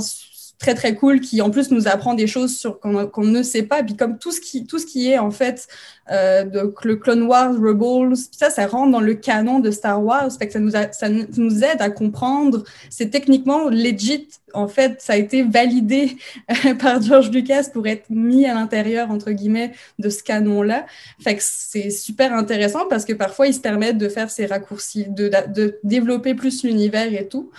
très 0.65 0.75
très 0.75 0.95
cool 0.95 1.21
qui 1.21 1.43
en 1.43 1.51
plus 1.51 1.71
nous 1.71 1.89
apprend 1.89 2.15
des 2.15 2.27
choses 2.27 2.57
sur 2.57 2.81
qu'on 2.81 3.25
ne 3.25 3.43
sait 3.43 3.65
pas. 3.65 3.83
Puis 3.83 3.97
comme 3.97 4.17
tout 4.17 4.33
ce 4.33 4.41
qui 4.41 4.67
tout 4.67 4.79
ce 4.79 4.87
qui 4.87 5.11
est 5.11 5.19
en 5.19 5.31
fait 5.31 5.69
euh, 6.11 6.45
le 6.83 6.97
Clone 6.97 7.25
Wars 7.25 7.53
Rebels 7.53 8.17
ça 8.33 8.49
ça 8.49 8.67
rentre 8.67 8.91
dans 8.91 9.01
le 9.01 9.15
canon 9.15 9.61
de 9.61 9.71
Star 9.71 10.03
Wars. 10.03 10.31
Fait 10.39 10.47
que 10.47 10.55
ça 10.55 10.61
nous 10.61 10.71
ça 10.71 11.09
nous 11.11 11.65
aide 11.65 11.81
à 11.81 11.91
comprendre. 11.91 12.65
C'est 12.89 13.11
techniquement 13.11 13.69
legit 13.69 14.29
en 14.55 14.67
fait 14.67 15.03
ça 15.03 15.13
a 15.13 15.17
été 15.17 15.43
validé 15.43 16.17
par 16.81 17.03
George 17.03 17.31
Lucas 17.31 17.69
pour 17.71 17.87
être 17.87 18.09
mis 18.09 18.47
à 18.47 18.55
l'intérieur 18.55 19.11
entre 19.11 19.33
guillemets 19.33 19.73
de 19.99 20.09
ce 20.09 20.23
canon 20.23 20.63
là 20.63 20.87
fait 21.21 21.37
que 21.37 21.43
c'est 21.43 21.91
super 21.91 22.33
intéressant 22.33 22.87
parce 22.89 23.05
que 23.05 23.13
parfois 23.13 23.49
ils 23.49 23.55
se 23.55 23.61
permettent 23.61 23.99
de 23.99 24.09
faire 24.09 24.31
ces 24.31 24.47
raccourcis 24.47 25.07
de, 25.09 25.31
de 25.53 25.79
développer 25.83 26.35
plus 26.35 26.63
l'univers 26.63 27.13
et 27.13 27.27
tout 27.27 27.51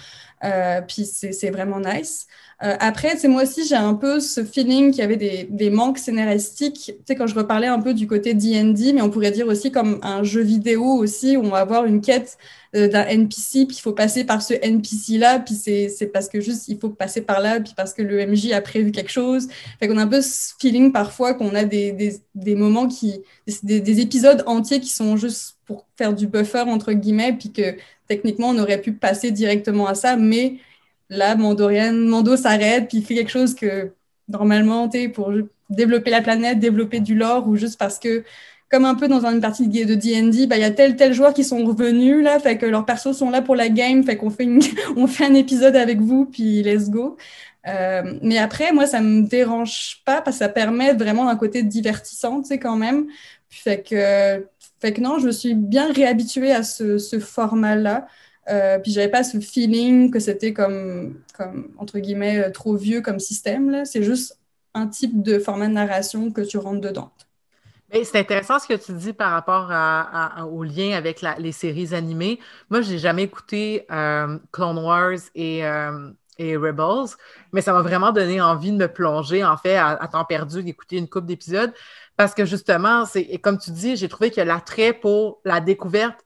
euh, 0.43 0.81
puis 0.81 1.05
c'est 1.05 1.49
vraiment 1.49 1.79
nice. 1.79 2.27
Euh, 2.63 2.75
après, 2.79 3.15
moi 3.27 3.43
aussi, 3.43 3.65
j'ai 3.67 3.75
un 3.75 3.95
peu 3.95 4.19
ce 4.19 4.43
feeling 4.43 4.91
qu'il 4.91 4.99
y 4.99 5.03
avait 5.03 5.17
des, 5.17 5.47
des 5.49 5.69
manques 5.69 5.97
scénaristiques. 5.97 6.93
Tu 6.97 7.03
sais, 7.07 7.15
quand 7.15 7.27
je 7.27 7.35
reparlais 7.35 7.67
un 7.67 7.79
peu 7.79 7.93
du 7.93 8.07
côté 8.07 8.33
D&D, 8.33 8.93
mais 8.93 9.01
on 9.01 9.09
pourrait 9.09 9.31
dire 9.31 9.47
aussi 9.47 9.71
comme 9.71 9.99
un 10.03 10.23
jeu 10.23 10.41
vidéo 10.41 10.83
aussi, 10.83 11.35
où 11.37 11.41
on 11.41 11.49
va 11.49 11.59
avoir 11.59 11.85
une 11.85 12.01
quête 12.01 12.37
d'un 12.75 13.05
NPC, 13.05 13.65
puis 13.65 13.77
il 13.77 13.81
faut 13.81 13.93
passer 13.93 14.25
par 14.25 14.41
ce 14.41 14.53
NPC-là, 14.53 15.39
puis 15.39 15.55
c'est 15.55 16.11
parce 16.13 16.27
que 16.27 16.41
juste, 16.41 16.67
il 16.67 16.77
faut 16.77 16.89
passer 16.89 17.21
par 17.21 17.39
là, 17.39 17.59
puis 17.61 17.73
parce 17.75 17.93
que 17.93 18.01
le 18.01 18.25
MJ 18.25 18.51
a 18.51 18.61
prévu 18.61 18.91
quelque 18.91 19.11
chose. 19.11 19.47
Fait 19.79 19.87
qu'on 19.87 19.97
a 19.97 20.03
un 20.03 20.07
peu 20.07 20.21
ce 20.21 20.53
feeling 20.59 20.91
parfois 20.91 21.33
qu'on 21.33 21.55
a 21.55 21.63
des, 21.63 21.91
des, 21.91 22.17
des, 22.33 22.55
moments 22.55 22.87
qui... 22.87 23.21
Des, 23.63 23.79
des 23.79 23.99
épisodes 24.01 24.43
entiers 24.45 24.79
qui 24.79 24.89
sont 24.89 25.15
juste 25.15 25.57
pour 25.65 25.87
faire 25.97 26.13
du 26.13 26.27
buffer, 26.27 26.61
entre 26.67 26.93
guillemets, 26.93 27.33
puis 27.33 27.51
que 27.51 27.75
techniquement, 28.07 28.49
on 28.49 28.59
aurait 28.59 28.81
pu 28.81 28.93
passer 28.93 29.31
directement 29.31 29.87
à 29.87 29.95
ça, 29.95 30.15
mais 30.17 30.57
là, 31.09 31.35
Mandorian, 31.35 31.93
Mando 31.93 32.35
s'arrête, 32.35 32.87
puis 32.87 32.99
il 32.99 33.05
fait 33.05 33.15
quelque 33.15 33.31
chose 33.31 33.55
que 33.55 33.91
normalement, 34.27 34.89
tu 34.89 35.09
pour 35.09 35.31
développer 35.69 36.11
la 36.11 36.21
planète, 36.21 36.59
développer 36.59 36.99
du 36.99 37.15
lore, 37.15 37.47
ou 37.47 37.55
juste 37.55 37.77
parce 37.79 37.99
que, 37.99 38.23
comme 38.69 38.85
un 38.85 38.95
peu 38.95 39.07
dans 39.07 39.25
une 39.25 39.41
partie 39.41 39.67
de 39.67 39.95
D&D, 39.95 40.47
bah, 40.47 40.57
il 40.57 40.61
y 40.61 40.65
a 40.65 40.71
tel, 40.71 40.95
tel 40.95 41.13
joueur 41.13 41.33
qui 41.33 41.43
sont 41.43 41.63
revenus, 41.63 42.23
là, 42.23 42.39
fait 42.39 42.57
que 42.57 42.65
leurs 42.65 42.85
persos 42.85 43.15
sont 43.15 43.29
là 43.29 43.41
pour 43.41 43.55
la 43.55 43.69
game, 43.69 44.03
fait 44.03 44.17
qu'on 44.17 44.29
fait, 44.29 44.47
on 44.97 45.07
fait 45.07 45.25
un 45.25 45.33
épisode 45.35 45.75
avec 45.75 45.99
vous, 45.99 46.25
puis 46.25 46.63
let's 46.63 46.89
go. 46.89 47.17
Euh, 47.67 48.19
mais 48.21 48.37
après, 48.37 48.71
moi, 48.73 48.85
ça 48.85 49.01
me 49.01 49.21
dérange 49.23 50.01
pas 50.05 50.21
parce 50.21 50.37
que 50.37 50.39
ça 50.45 50.49
permet 50.49 50.93
vraiment 50.93 51.25
d'un 51.25 51.35
côté 51.35 51.63
divertissant, 51.63 52.41
tu 52.41 52.49
sais, 52.49 52.59
quand 52.59 52.75
même. 52.75 53.07
Fait 53.49 53.81
que, 53.81 54.47
fait 54.79 54.93
que 54.93 55.01
non, 55.01 55.19
je 55.19 55.27
me 55.27 55.31
suis 55.31 55.55
bien 55.55 55.91
réhabituée 55.91 56.51
à 56.51 56.63
ce, 56.63 56.97
ce 56.97 57.19
format-là. 57.19 58.07
Euh, 58.49 58.77
puis 58.79 58.91
j'avais 58.91 59.09
pas 59.09 59.23
ce 59.23 59.39
feeling 59.39 60.11
que 60.11 60.19
c'était 60.19 60.53
comme, 60.53 61.21
comme, 61.35 61.73
entre 61.77 61.99
guillemets, 61.99 62.39
euh, 62.39 62.51
trop 62.51 62.75
vieux 62.75 63.01
comme 63.01 63.19
système. 63.19 63.85
C'est 63.85 64.03
juste 64.03 64.39
un 64.73 64.87
type 64.87 65.23
de 65.23 65.39
format 65.39 65.67
de 65.67 65.73
narration 65.73 66.31
que 66.31 66.41
tu 66.41 66.57
rentres 66.57 66.81
dedans. 66.81 67.11
C'est 67.91 68.19
intéressant 68.19 68.59
ce 68.59 68.67
que 68.67 68.73
tu 68.73 68.93
dis 68.93 69.13
par 69.13 69.31
rapport 69.31 69.71
au 70.51 70.63
lien 70.63 70.97
avec 70.97 71.23
les 71.37 71.51
séries 71.51 71.93
animées. 71.93 72.39
Moi, 72.69 72.81
je 72.81 72.91
n'ai 72.91 72.97
jamais 72.99 73.23
écouté 73.23 73.85
euh, 73.91 74.37
Clone 74.51 74.79
Wars 74.79 75.19
et, 75.33 75.59
et, 76.37 76.57
Rebels, 76.57 77.15
mais 77.53 77.61
ça 77.61 77.71
m'a 77.73 77.81
vraiment 77.81 78.11
donné 78.11 78.41
envie 78.41 78.71
de 78.71 78.77
me 78.77 78.87
plonger, 78.87 79.45
en 79.45 79.55
fait, 79.55 79.77
à, 79.77 80.07
temps 80.11 80.25
perdu, 80.25 80.63
d'écouter 80.63 80.97
une 80.97 81.07
coupe 81.07 81.25
d'épisodes. 81.25 81.73
Parce 82.17 82.33
que 82.33 82.45
justement, 82.45 83.05
c'est 83.05 83.37
comme 83.37 83.57
tu 83.57 83.71
dis, 83.71 83.95
j'ai 83.95 84.09
trouvé 84.09 84.31
que 84.31 84.41
l'attrait 84.41 84.93
pour 84.93 85.39
la 85.45 85.61
découverte 85.61 86.25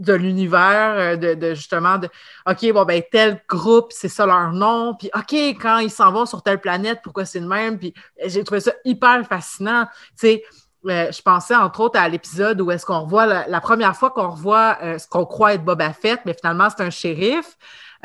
de 0.00 0.14
l'univers, 0.14 0.94
euh, 0.96 1.16
de, 1.16 1.54
justement 1.54 1.98
de 1.98 2.08
OK, 2.46 2.72
bon, 2.72 2.84
ben, 2.84 3.02
tel 3.12 3.42
groupe, 3.48 3.92
c'est 3.92 4.08
ça 4.08 4.26
leur 4.26 4.52
nom. 4.52 4.94
Puis 4.98 5.10
OK, 5.14 5.34
quand 5.60 5.78
ils 5.78 5.90
s'en 5.90 6.10
vont 6.10 6.26
sur 6.26 6.42
telle 6.42 6.60
planète, 6.60 7.00
pourquoi 7.02 7.24
c'est 7.24 7.40
le 7.40 7.46
même? 7.46 7.78
Puis 7.78 7.94
j'ai 8.24 8.42
trouvé 8.42 8.60
ça 8.60 8.72
hyper 8.84 9.26
fascinant. 9.26 9.86
Tu 10.18 10.28
sais, 10.28 10.42
euh, 10.86 11.12
je 11.12 11.22
pensais 11.22 11.54
entre 11.54 11.80
autres 11.80 11.98
à 11.98 12.08
l'épisode 12.08 12.60
où 12.60 12.70
est-ce 12.70 12.86
qu'on 12.86 13.00
revoit 13.00 13.26
la, 13.26 13.60
première 13.60 13.94
fois 13.96 14.10
qu'on 14.10 14.30
revoit 14.30 14.78
euh, 14.82 14.98
ce 14.98 15.06
qu'on 15.06 15.26
croit 15.26 15.54
être 15.54 15.64
Boba 15.64 15.92
Fett, 15.92 16.20
mais 16.24 16.34
finalement 16.34 16.68
c'est 16.70 16.82
un 16.82 16.90
shérif. 16.90 17.56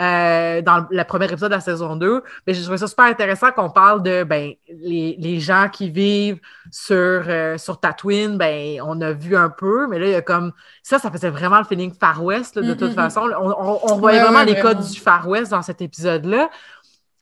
Euh, 0.01 0.61
dans 0.61 0.85
le 0.91 1.03
premier 1.05 1.23
épisode 1.23 1.51
de 1.51 1.55
la 1.55 1.61
saison 1.61 1.95
2. 1.95 2.21
Mais 2.45 2.53
j'ai 2.53 2.63
trouvé 2.63 2.77
ça 2.77 2.87
super 2.87 3.05
intéressant 3.05 3.51
qu'on 3.53 3.69
parle 3.69 4.03
de 4.03 4.25
ben, 4.25 4.51
les, 4.67 5.15
les, 5.17 5.39
gens 5.39 5.69
qui 5.71 5.89
vivent 5.89 6.41
sur, 6.69 6.95
euh, 6.97 7.57
sur 7.57 7.79
Tatooine, 7.79 8.37
ben, 8.37 8.81
on 8.83 8.99
a 8.99 9.13
vu 9.13 9.37
un 9.37 9.49
peu, 9.49 9.87
mais 9.87 9.97
là, 9.97 10.05
il 10.05 10.11
y 10.11 10.15
a 10.15 10.21
comme. 10.21 10.51
Ça, 10.83 10.99
ça 10.99 11.09
faisait 11.09 11.29
vraiment 11.29 11.59
le 11.59 11.63
feeling 11.63 11.93
Far 11.97 12.21
West, 12.21 12.59
de 12.59 12.73
toute 12.73 12.91
mm-hmm. 12.91 12.93
façon. 12.95 13.21
On, 13.39 13.51
on, 13.51 13.79
on 13.93 13.95
voyait 13.95 14.21
vraiment 14.21 14.43
les 14.43 14.59
codes 14.59 14.81
du 14.81 14.99
Far 14.99 15.29
West 15.29 15.51
dans 15.51 15.61
cet 15.61 15.81
épisode-là. 15.81 16.49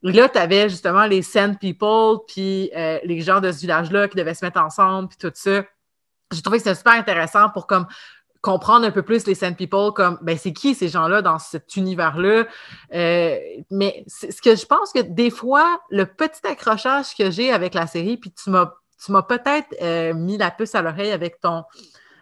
Là, 0.04 0.28
tu 0.28 0.38
avais 0.38 0.70
justement 0.70 1.06
les 1.06 1.22
Sand 1.22 1.58
People, 1.60 2.18
puis 2.28 2.70
euh, 2.76 3.00
les 3.04 3.22
gens 3.22 3.39
de 3.39 3.52
ce 3.52 3.62
village-là 3.62 4.08
qui 4.10 4.18
devaient 4.18 4.34
se 4.34 4.44
mettre 4.44 4.60
ensemble, 4.60 5.10
puis 5.10 5.18
tout 5.18 5.32
ça. 5.34 5.63
J'ai 6.32 6.42
trouvé 6.42 6.58
que 6.58 6.63
c'était 6.63 6.76
super 6.76 6.94
intéressant 6.94 7.50
pour 7.50 7.68
comme 7.68 7.88
comprendre 8.42 8.86
un 8.86 8.92
peu 8.92 9.04
plus 9.04 9.26
les 9.26 9.36
Sand 9.36 9.56
People 9.56 9.94
comme 9.96 10.20
ben 10.22 10.38
c'est 10.38 10.52
qui 10.52 10.76
ces 10.76 10.89
gens-là 10.89 11.22
dans 11.22 11.39
cet 11.39 11.78
univers-là? 11.78 12.46
Euh, 12.94 13.38
mais 13.72 14.04
ce 14.08 14.42
que 14.42 14.56
je 14.56 14.66
pense 14.66 14.92
que 14.92 15.00
des 15.00 15.30
fois, 15.30 15.82
le 15.89 16.06
petit 16.06 16.46
accrochage 16.46 17.16
que 17.16 17.32
j'ai 17.32 17.52
avec 17.52 17.74
la 17.74 17.88
série, 17.88 18.18
puis 18.18 18.32
tu 18.32 18.50
m'as 18.50 18.74
tu 19.04 19.12
m'as 19.12 19.22
peut-être 19.22 19.74
euh, 19.82 20.13
mis 20.13 20.38
la 20.38 20.52
puce 20.52 20.76
à 20.76 20.82
l'oreille 20.82 21.12
avec 21.12 21.39
ton 21.39 21.63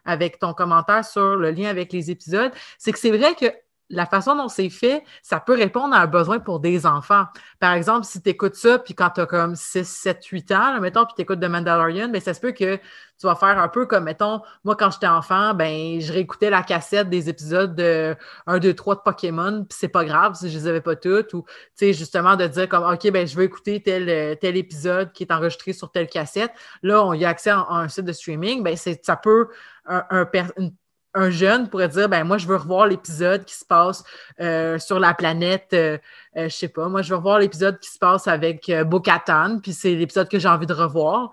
avec 0.06 0.40
ton 0.40 0.54
commentaire 0.54 1.04
sur 1.06 1.36
le 1.36 1.52
lien 1.52 1.70
avec 1.70 1.92
les 1.92 2.12
épisodes, 2.12 2.52
c'est 2.78 2.92
que 2.92 3.00
c'est 3.00 3.16
vrai 3.16 3.36
que 3.36 3.48
la 3.92 4.06
façon 4.06 4.36
dont 4.36 4.48
c'est 4.48 4.70
fait, 4.70 5.04
ça 5.22 5.40
peut 5.40 5.54
répondre 5.54 5.94
à 5.94 6.00
un 6.00 6.08
besoin 6.08 6.40
pour 6.40 6.60
des 6.60 6.86
enfants. 6.86 7.26
Par 7.60 7.74
exemple, 7.74 8.06
si 8.06 8.22
tu 8.22 8.30
écoutes 8.30 8.56
ça, 8.56 8.80
puis 8.80 8.96
quand 8.96 9.10
tu 9.12 9.22
as 9.22 9.26
comme 9.26 9.56
6, 9.56 9.88
7, 9.88 10.26
8 10.26 10.52
ans, 10.52 10.80
mettons, 10.80 11.06
puis 11.06 11.14
tu 11.16 11.22
écoutes 11.22 11.40
The 11.40 11.50
Mandalorian, 11.50 12.08
bien, 12.10 12.22
ça 12.22 12.34
se 12.34 12.40
peut 12.40 12.54
que 12.54 12.78
tu 12.78 13.28
vas 13.28 13.36
faire 13.36 13.60
un 13.60 13.68
peu 13.68 13.86
comme, 13.86 14.06
mettons, 14.06 14.42
moi, 14.64 14.76
quand 14.76 14.90
j'étais 14.90 15.08
enfant, 15.08 15.54
ben, 15.54 16.00
je 16.00 16.12
réécoutais 16.12 16.50
la 16.50 16.64
cassette 16.64 17.10
des 17.10 17.30
épisodes 17.30 17.76
de 17.76 18.16
1, 18.48 18.60
2, 18.60 18.74
3 18.74 18.96
de 18.96 19.02
Pokémon, 19.02 19.66
puis 19.70 19.78
c'est 19.80 19.90
pas 19.90 20.06
grave 20.06 20.34
si 20.36 20.50
je 20.50 20.58
les 20.58 20.68
avais 20.68 20.82
pas 20.82 20.96
toutes, 20.96 21.34
ou, 21.34 21.44
tu 21.44 21.54
sais, 21.76 21.94
justement, 21.94 22.36
de 22.36 22.48
dire 22.48 22.68
comme, 22.68 22.84
OK, 22.84 23.12
ben, 23.12 23.28
je 23.28 23.36
veux 23.36 23.44
écouter 23.44 23.84
tel, 23.84 24.38
tel 24.40 24.58
épisode 24.58 25.12
qui 25.12 25.24
est 25.24 25.32
enregistré 25.32 25.74
sur 25.74 25.92
telle 25.92 26.08
cassette. 26.08 26.52
Là, 26.82 27.04
on 27.06 27.14
y 27.14 27.26
a 27.26 27.30
accès 27.30 27.52
à, 27.52 27.66
un 27.70 27.88
site 27.90 28.06
de 28.06 28.14
streaming, 28.14 28.64
ben, 28.64 28.76
ça 28.76 29.16
peut, 29.18 29.50
un, 29.86 30.04
un, 30.10 30.28
une 30.58 30.72
un 31.14 31.30
jeune 31.30 31.70
pourrait 31.70 31.90
dire 31.90 32.10
ben 32.10 32.24
moi 32.24 32.38
je 32.38 32.48
veux 32.48 32.56
revoir 32.56 32.88
l'épisode 32.88 33.44
qui 33.46 33.56
se 33.56 33.66
passe 33.66 34.04
euh, 34.40 34.80
sur 34.80 35.00
la 35.00 35.14
planète 35.14 35.70
euh, 35.74 35.98
euh, 36.38 36.48
je 36.48 36.56
sais 36.56 36.68
pas 36.70 36.88
moi 36.88 37.02
je 37.02 37.10
veux 37.10 37.18
revoir 37.18 37.40
l'épisode 37.40 37.80
qui 37.80 37.90
se 37.90 38.00
passe 38.00 38.28
avec 38.28 38.70
euh, 38.70 38.84
Bo-Katan 38.84 39.60
puis 39.60 39.74
c'est 39.74 39.96
l'épisode 39.96 40.30
que 40.30 40.40
j'ai 40.40 40.48
envie 40.48 40.66
de 40.66 40.74
revoir. 40.74 41.32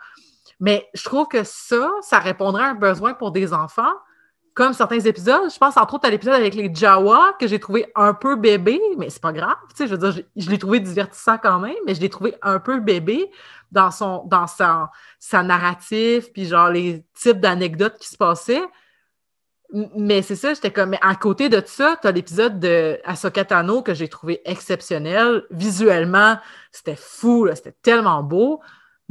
Mais 0.60 0.88
je 0.94 1.04
trouve 1.04 1.28
que 1.28 1.44
ça 1.44 1.90
ça 2.00 2.18
répondrait 2.18 2.64
à 2.64 2.70
un 2.70 2.74
besoin 2.74 3.14
pour 3.14 3.30
des 3.30 3.52
enfants 3.52 3.92
comme 4.54 4.72
certains 4.72 4.98
épisodes. 4.98 5.48
Je 5.52 5.56
pense 5.56 5.76
entre 5.76 5.94
autres 5.94 6.08
à 6.08 6.10
l'épisode 6.10 6.34
avec 6.34 6.56
les 6.56 6.74
Jawa 6.74 7.36
que 7.38 7.46
j'ai 7.46 7.60
trouvé 7.60 7.86
un 7.94 8.12
peu 8.12 8.34
bébé 8.34 8.80
mais 8.96 9.08
c'est 9.10 9.22
pas 9.22 9.32
grave 9.32 9.56
tu 9.70 9.76
sais 9.76 9.86
je 9.86 9.94
veux 9.94 10.10
dire 10.10 10.24
je, 10.34 10.50
l'ai 10.50 10.58
trouvé 10.58 10.80
divertissant 10.80 11.38
quand 11.38 11.60
même 11.60 11.76
mais 11.86 11.94
je 11.94 12.00
l'ai 12.00 12.10
trouvé 12.10 12.34
un 12.42 12.58
peu 12.58 12.80
bébé 12.80 13.30
dans 13.70 13.92
son 13.92 14.24
dans 14.26 14.48
sa, 14.48 14.90
sa 15.20 15.44
narrative 15.44 16.32
puis 16.32 16.46
genre 16.46 16.70
les 16.70 17.04
types 17.14 17.38
d'anecdotes 17.38 17.98
qui 17.98 18.08
se 18.08 18.16
passaient 18.16 18.64
mais 19.72 20.22
c'est 20.22 20.37
ça, 20.37 20.54
j'étais 20.54 20.70
comme. 20.70 20.90
Mais 20.90 20.98
à 21.02 21.14
côté 21.14 21.48
de 21.48 21.62
ça, 21.64 21.98
tu 22.00 22.09
as 22.09 22.12
l'épisode 22.12 22.59
de 22.59 22.98
Ahsoka 23.04 23.44
Tano 23.44 23.83
que 23.83 23.92
j'ai 23.92 24.09
trouvé 24.09 24.40
exceptionnel. 24.44 25.44
Visuellement, 25.50 26.38
c'était 26.72 26.96
fou, 26.96 27.48
c'était 27.54 27.76
tellement 27.83 28.22
beau. 28.22 28.61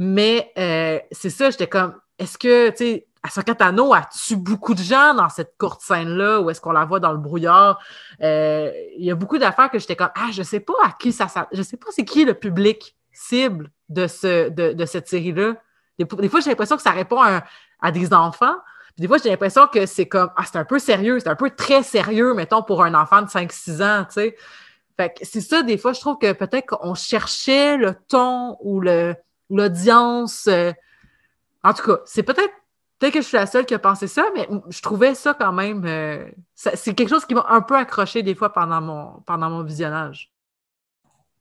Mais 0.00 0.52
euh, 0.58 0.98
c'est 1.12 1.30
ça, 1.30 1.50
j'étais 1.50 1.68
comme. 1.68 1.94
Est-ce 2.18 2.38
que, 2.38 2.70
tu 2.70 2.76
sais, 2.76 3.06
Ahsoka 3.22 3.54
Tano 3.54 3.94
a 3.94 4.02
tué 4.02 4.34
beaucoup 4.34 4.74
de 4.74 4.82
gens 4.82 5.14
dans 5.14 5.28
cette 5.28 5.54
courte 5.58 5.80
scène-là 5.80 6.40
ou 6.40 6.50
est-ce 6.50 6.60
qu'on 6.60 6.72
la 6.72 6.84
voit 6.84 6.98
dans 6.98 7.12
le 7.12 7.18
brouillard? 7.18 7.78
Euh, 8.20 8.72
il 8.96 9.04
y 9.04 9.12
a 9.12 9.14
beaucoup 9.14 9.38
d'affaires 9.38 9.70
que 9.70 9.78
j'étais 9.78 9.96
comme. 9.96 10.10
Ah, 10.16 10.30
je 10.32 10.42
sais 10.42 10.60
pas 10.60 10.74
à 10.82 10.90
qui 10.90 11.12
ça. 11.12 11.28
Je 11.52 11.62
sais 11.62 11.76
pas 11.76 11.86
c'est 11.90 12.04
qui 12.04 12.24
le 12.24 12.34
public 12.34 12.96
cible 13.12 13.70
de, 13.88 14.08
ce, 14.08 14.48
de, 14.48 14.72
de 14.72 14.86
cette 14.86 15.08
série-là. 15.08 15.54
Des, 16.00 16.28
fois, 16.28 16.40
j'ai 16.40 16.50
l'impression 16.50 16.76
que 16.76 16.82
ça 16.82 16.90
répond 16.90 17.20
à 17.20 17.92
des 17.92 18.12
enfants 18.12 18.56
des 18.98 19.06
fois, 19.06 19.18
j'ai 19.18 19.30
l'impression 19.30 19.66
que 19.66 19.86
c'est 19.86 20.06
comme, 20.06 20.30
ah, 20.36 20.44
c'est 20.44 20.58
un 20.58 20.64
peu 20.64 20.78
sérieux, 20.78 21.20
c'est 21.20 21.28
un 21.28 21.36
peu 21.36 21.50
très 21.50 21.82
sérieux, 21.82 22.34
mettons, 22.34 22.62
pour 22.62 22.82
un 22.82 22.94
enfant 22.94 23.22
de 23.22 23.28
5-6 23.28 23.82
ans, 23.82 24.04
tu 24.04 24.14
sais. 24.14 24.36
Fait 24.96 25.10
que 25.10 25.24
c'est 25.24 25.40
ça, 25.40 25.62
des 25.62 25.78
fois, 25.78 25.92
je 25.92 26.00
trouve 26.00 26.18
que 26.18 26.32
peut-être 26.32 26.66
qu'on 26.66 26.94
cherchait 26.94 27.76
le 27.76 27.94
ton 28.08 28.56
ou 28.60 28.80
l'audience. 29.50 30.48
Euh, 30.48 30.72
en 31.62 31.72
tout 31.72 31.84
cas, 31.84 32.00
c'est 32.04 32.24
peut-être 32.24 32.52
peut-être 32.98 33.14
que 33.14 33.20
je 33.20 33.26
suis 33.26 33.36
la 33.36 33.46
seule 33.46 33.64
qui 33.64 33.74
a 33.74 33.78
pensé 33.78 34.08
ça, 34.08 34.24
mais 34.34 34.48
je 34.68 34.82
trouvais 34.82 35.14
ça 35.14 35.34
quand 35.34 35.52
même. 35.52 35.84
Euh, 35.86 36.28
c'est 36.54 36.94
quelque 36.94 37.10
chose 37.10 37.24
qui 37.24 37.34
m'a 37.34 37.46
un 37.48 37.60
peu 37.60 37.76
accroché 37.76 38.24
des 38.24 38.34
fois 38.34 38.52
pendant 38.52 38.80
mon, 38.80 39.22
pendant 39.24 39.50
mon 39.50 39.62
visionnage. 39.62 40.32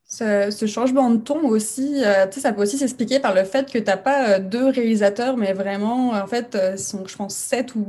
Ce, 0.10 0.66
changement 0.68 1.10
de 1.10 1.18
ton 1.18 1.46
aussi, 1.50 2.02
euh, 2.06 2.32
ça 2.32 2.54
peut 2.54 2.62
aussi 2.62 2.78
s'expliquer 2.78 3.20
par 3.20 3.36
le 3.36 3.44
fait 3.44 3.70
que 3.70 3.78
tu 3.78 3.84
n'as 3.84 3.98
pas 3.98 4.30
euh, 4.30 4.40
deux 4.40 4.70
réalisateurs, 4.70 5.36
mais 5.36 5.52
vraiment, 5.52 6.12
en 6.12 6.28
fait, 6.28 6.56
euh, 6.56 6.78
sont, 6.78 7.06
je 7.06 7.14
pense, 7.18 7.36
sept 7.36 7.76
ou, 7.76 7.86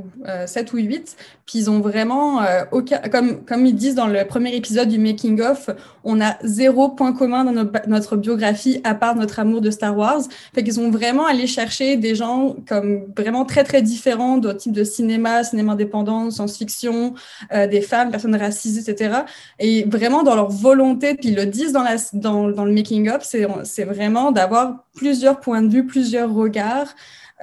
sept 0.46 0.72
ou 0.72 0.78
huit. 0.78 1.16
Puis 1.46 1.60
ils 1.60 1.70
ont 1.70 1.78
vraiment, 1.78 2.42
aucun, 2.72 2.98
comme, 2.98 3.44
comme 3.44 3.64
ils 3.64 3.74
disent 3.74 3.94
dans 3.94 4.08
le 4.08 4.26
premier 4.26 4.54
épisode 4.54 4.88
du 4.88 4.98
Making 4.98 5.40
of, 5.40 5.70
on 6.04 6.20
a 6.20 6.36
zéro 6.42 6.90
point 6.90 7.12
commun 7.14 7.44
dans 7.44 7.70
notre 7.86 8.16
biographie 8.16 8.80
à 8.84 8.94
part 8.94 9.14
notre 9.14 9.38
amour 9.38 9.62
de 9.62 9.70
Star 9.70 9.96
Wars. 9.96 10.22
Fait 10.54 10.62
qu'ils 10.62 10.78
ont 10.80 10.90
vraiment 10.90 11.24
allé 11.24 11.46
chercher 11.46 11.96
des 11.96 12.14
gens 12.14 12.56
comme 12.68 13.06
vraiment 13.16 13.46
très, 13.46 13.64
très 13.64 13.80
différents 13.80 14.36
de 14.36 14.52
type 14.52 14.72
de 14.72 14.84
cinéma, 14.84 15.44
cinéma 15.44 15.72
indépendant, 15.72 16.30
science-fiction, 16.30 17.14
des 17.50 17.80
femmes, 17.80 18.10
personnes 18.10 18.36
racisées, 18.36 18.90
etc. 18.90 19.20
Et 19.58 19.84
vraiment 19.84 20.22
dans 20.22 20.34
leur 20.34 20.50
volonté, 20.50 21.14
puis 21.14 21.30
ils 21.30 21.36
le 21.36 21.46
disent 21.46 21.72
dans 21.72 21.82
la 21.82 21.96
dans, 22.14 22.46
le 22.46 22.72
making-up, 22.72 23.22
c'est 23.22 23.84
vraiment 23.84 24.32
d'avoir 24.32 24.84
plusieurs 24.94 25.40
points 25.40 25.62
de 25.62 25.68
vue, 25.72 25.86
plusieurs 25.86 26.32
regards. 26.32 26.94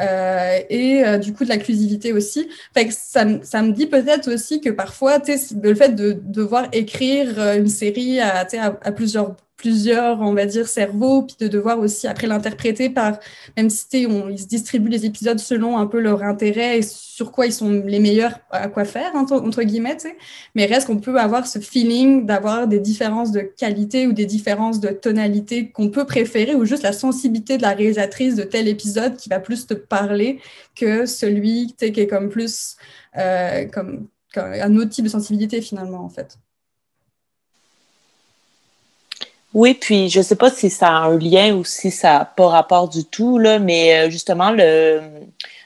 Euh, 0.01 0.59
et 0.69 1.05
euh, 1.05 1.17
du 1.17 1.33
coup 1.33 1.45
de 1.45 1.49
l'inclusivité 1.49 2.11
aussi. 2.11 2.49
Ça 2.89 3.23
me 3.23 3.71
dit 3.71 3.87
peut-être 3.87 4.29
aussi 4.29 4.59
que 4.59 4.69
parfois, 4.69 5.19
le 5.61 5.75
fait 5.75 5.95
de 5.95 6.19
devoir 6.21 6.67
écrire 6.73 7.39
euh, 7.39 7.57
une 7.57 7.69
série 7.69 8.19
à, 8.19 8.41
à, 8.41 8.65
à 8.65 8.91
plusieurs 8.91 9.35
plusieurs, 9.65 10.21
on 10.21 10.35
va 10.35 10.45
dire, 10.45 10.67
cerveaux, 10.67 11.23
puis 11.23 11.37
de 11.39 11.47
devoir 11.47 11.79
aussi 11.79 12.05
après 12.05 12.27
l'interpréter 12.27 12.91
par, 12.91 13.17
même 13.57 13.71
si 13.71 14.05
on, 14.07 14.29
ils 14.29 14.37
se 14.37 14.45
distribuent 14.45 14.91
les 14.91 15.07
épisodes 15.07 15.39
selon 15.39 15.79
un 15.79 15.87
peu 15.87 15.99
leur 15.99 16.21
intérêt 16.21 16.77
et 16.77 16.81
sur 16.83 17.31
quoi 17.31 17.47
ils 17.47 17.51
sont 17.51 17.71
les 17.71 17.99
meilleurs 17.99 18.37
à 18.51 18.67
quoi 18.67 18.85
faire, 18.85 19.15
entre, 19.15 19.63
guillemets, 19.63 19.97
mais 20.53 20.67
reste 20.67 20.85
qu'on 20.85 20.99
peut 20.99 21.19
avoir 21.19 21.47
ce 21.47 21.57
feeling 21.57 22.27
d'avoir 22.27 22.67
des 22.67 22.79
différences 22.79 23.31
de 23.31 23.39
qualité 23.39 24.05
ou 24.05 24.13
des 24.13 24.27
différences 24.27 24.79
de 24.79 24.89
tonalité 24.89 25.71
qu'on 25.71 25.89
peut 25.89 26.05
préférer 26.05 26.53
ou 26.53 26.63
juste 26.65 26.83
la 26.83 26.93
sensibilité 26.93 27.57
de 27.57 27.63
la 27.63 27.71
réalisatrice 27.71 28.35
de 28.35 28.43
tel 28.43 28.67
épisode 28.67 29.15
qui 29.17 29.29
va 29.29 29.39
plus 29.39 29.65
te 29.65 29.73
parler 29.73 30.41
que 30.75 31.07
celui 31.07 31.73
qui 31.75 31.85
est 31.85 32.07
comme 32.07 32.29
plus 32.29 32.75
euh, 33.17 33.65
comme, 33.65 34.07
comme 34.31 34.45
un 34.45 34.75
autre 34.77 34.91
type 34.91 35.05
de 35.05 35.09
sensibilité 35.09 35.59
finalement 35.59 36.05
en 36.05 36.09
fait. 36.09 36.37
Oui, 39.55 39.73
puis 39.73 40.09
je 40.09 40.19
ne 40.19 40.23
sais 40.23 40.35
pas 40.35 40.49
si 40.51 40.69
ça 40.69 40.89
a 40.89 41.05
un 41.05 41.17
lien 41.17 41.55
ou 41.55 41.63
si 41.63 41.89
ça 41.89 42.19
n'a 42.19 42.25
pas 42.25 42.49
rapport 42.49 42.89
du 42.89 43.05
tout, 43.05 43.37
là, 43.39 43.57
mais 43.57 44.07
euh, 44.07 44.09
justement, 44.09 44.51
le, 44.51 45.01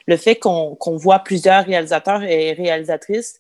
le 0.06 0.18
fait 0.18 0.36
qu'on 0.36 0.78
voit 0.98 1.20
plusieurs 1.20 1.66
réalisateurs 1.66 2.22
et 2.22 2.54
réalisatrices, 2.54 3.40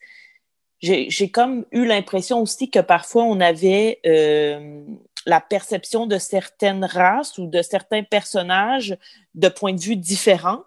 j'ai 0.82 1.30
comme 1.30 1.66
eu 1.72 1.86
l'impression 1.86 2.42
aussi 2.42 2.72
que 2.72 2.80
parfois 2.80 3.26
on 3.26 3.40
avait 3.42 4.00
euh, 4.08 4.82
la 5.28 5.40
perception 5.40 6.08
de 6.08 6.18
certaines 6.18 6.86
races 6.86 7.38
ou 7.38 7.46
de 7.46 7.62
certains 7.62 8.02
personnages 8.04 8.98
de 9.36 9.50
points 9.50 9.74
de 9.74 9.82
vue 9.82 9.98
différents 9.98 10.64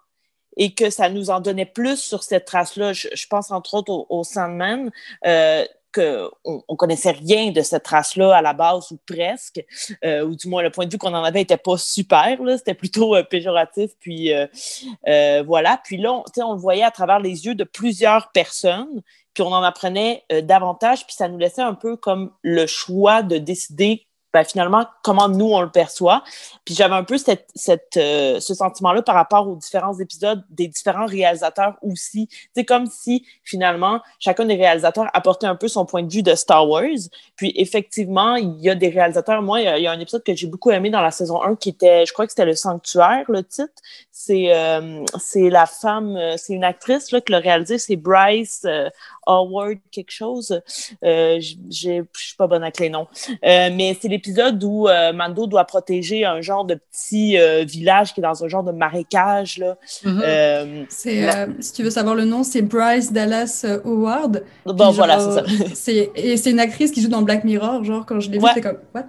et 0.56 0.74
que 0.74 0.90
ça 0.90 1.08
nous 1.08 1.30
en 1.30 1.40
donnait 1.40 1.66
plus 1.66 1.96
sur 1.96 2.22
cette 2.22 2.48
race-là. 2.50 2.92
Je, 2.92 3.26
pense 3.28 3.50
entre 3.50 3.74
autres 3.74 4.06
au, 4.08 4.22
Sandman. 4.22 4.92
Euh, 5.26 5.64
qu'on 5.92 6.30
on 6.44 6.76
connaissait 6.76 7.10
rien 7.10 7.50
de 7.50 7.60
cette 7.62 7.86
race-là 7.86 8.34
à 8.34 8.42
la 8.42 8.52
base 8.52 8.90
ou 8.92 8.98
presque, 9.06 9.64
euh, 10.04 10.24
ou 10.24 10.34
du 10.34 10.48
moins 10.48 10.62
le 10.62 10.70
point 10.70 10.86
de 10.86 10.92
vue 10.92 10.98
qu'on 10.98 11.14
en 11.14 11.24
avait 11.24 11.40
n'était 11.40 11.56
pas 11.56 11.76
super, 11.76 12.38
c'était 12.56 12.74
plutôt 12.74 13.14
euh, 13.14 13.22
péjoratif, 13.22 13.90
puis 14.00 14.32
euh, 14.32 15.42
voilà. 15.46 15.80
Puis 15.84 15.96
là, 15.96 16.12
on, 16.12 16.24
on 16.42 16.52
le 16.54 16.60
voyait 16.60 16.82
à 16.82 16.90
travers 16.90 17.20
les 17.20 17.46
yeux 17.46 17.54
de 17.54 17.64
plusieurs 17.64 18.32
personnes, 18.32 19.02
puis 19.34 19.42
on 19.42 19.52
en 19.52 19.62
apprenait 19.62 20.24
davantage, 20.42 21.06
puis 21.06 21.14
ça 21.14 21.28
nous 21.28 21.38
laissait 21.38 21.62
un 21.62 21.74
peu 21.74 21.96
comme 21.96 22.32
le 22.42 22.66
choix 22.66 23.22
de 23.22 23.38
décider 23.38 24.06
ben, 24.32 24.44
finalement, 24.44 24.86
comment 25.02 25.28
nous, 25.28 25.52
on 25.52 25.60
le 25.60 25.70
perçoit. 25.70 26.22
Puis 26.64 26.74
j'avais 26.74 26.94
un 26.94 27.04
peu 27.04 27.18
cette, 27.18 27.48
cette 27.54 27.96
euh, 27.96 28.40
ce 28.40 28.54
sentiment-là 28.54 29.02
par 29.02 29.14
rapport 29.14 29.48
aux 29.48 29.56
différents 29.56 29.98
épisodes 29.98 30.42
des 30.50 30.68
différents 30.68 31.06
réalisateurs 31.06 31.76
aussi. 31.82 32.28
C'est 32.54 32.64
comme 32.64 32.86
si, 32.86 33.26
finalement, 33.44 34.00
chacun 34.18 34.44
des 34.44 34.54
réalisateurs 34.54 35.08
apportait 35.14 35.46
un 35.46 35.56
peu 35.56 35.68
son 35.68 35.84
point 35.84 36.02
de 36.02 36.12
vue 36.12 36.22
de 36.22 36.34
Star 36.34 36.68
Wars. 36.68 36.82
Puis 37.36 37.52
effectivement, 37.56 38.36
il 38.36 38.60
y 38.60 38.70
a 38.70 38.74
des 38.74 38.88
réalisateurs. 38.88 39.42
Moi, 39.42 39.60
il 39.60 39.82
y 39.82 39.86
a, 39.86 39.92
un 39.92 40.00
épisode 40.00 40.22
que 40.24 40.34
j'ai 40.34 40.46
beaucoup 40.46 40.70
aimé 40.70 40.90
dans 40.90 41.00
la 41.00 41.10
saison 41.10 41.42
1 41.42 41.56
qui 41.56 41.68
était, 41.70 42.06
je 42.06 42.12
crois 42.12 42.26
que 42.26 42.32
c'était 42.32 42.46
Le 42.46 42.54
Sanctuaire, 42.54 43.24
le 43.28 43.44
titre. 43.44 43.72
C'est 44.10 44.52
euh, 44.54 45.04
c'est 45.18 45.50
la 45.50 45.66
femme, 45.66 46.16
euh, 46.16 46.36
c'est 46.36 46.52
une 46.52 46.64
actrice 46.64 47.10
là, 47.10 47.20
qui 47.20 47.32
l'a 47.32 47.38
réalisé, 47.38 47.78
c'est 47.78 47.96
Bryce 47.96 48.66
Howard 49.26 49.78
quelque 49.90 50.10
chose. 50.10 50.62
Euh, 51.04 51.40
je 51.40 52.04
suis 52.14 52.36
pas 52.36 52.46
bonne 52.46 52.62
avec 52.62 52.78
les 52.78 52.88
noms. 52.88 53.08
mais 53.42 53.96
c'est 54.00 54.08
les 54.08 54.18
épisode 54.22 54.62
où 54.62 54.88
euh, 54.88 55.12
Mando 55.12 55.46
doit 55.46 55.64
protéger 55.64 56.24
un 56.24 56.40
genre 56.40 56.64
de 56.64 56.74
petit 56.74 57.36
euh, 57.36 57.64
village 57.64 58.14
qui 58.14 58.20
est 58.20 58.22
dans 58.22 58.44
un 58.44 58.48
genre 58.48 58.62
de 58.62 58.70
marécage. 58.70 59.58
Là. 59.58 59.76
Mm-hmm. 60.04 60.20
Euh, 60.24 60.84
si 61.60 61.72
tu 61.72 61.82
veux 61.82 61.90
savoir 61.90 62.14
le 62.14 62.24
nom, 62.24 62.44
c'est 62.44 62.62
Bryce 62.62 63.12
Dallas 63.12 63.66
Howard. 63.84 64.44
Bon, 64.64 64.90
voilà, 64.92 65.18
c'est 65.18 65.74
ça. 65.74 65.92
et 66.14 66.36
c'est 66.36 66.50
une 66.50 66.60
actrice 66.60 66.92
qui 66.92 67.02
joue 67.02 67.08
dans 67.08 67.22
Black 67.22 67.42
Mirror. 67.42 67.82
Genre, 67.82 68.06
quand 68.06 68.20
je 68.20 68.30
l'ai 68.30 68.38
vue, 68.38 68.46
c'était 68.46 68.60
comme, 68.60 68.78
what? 68.94 69.06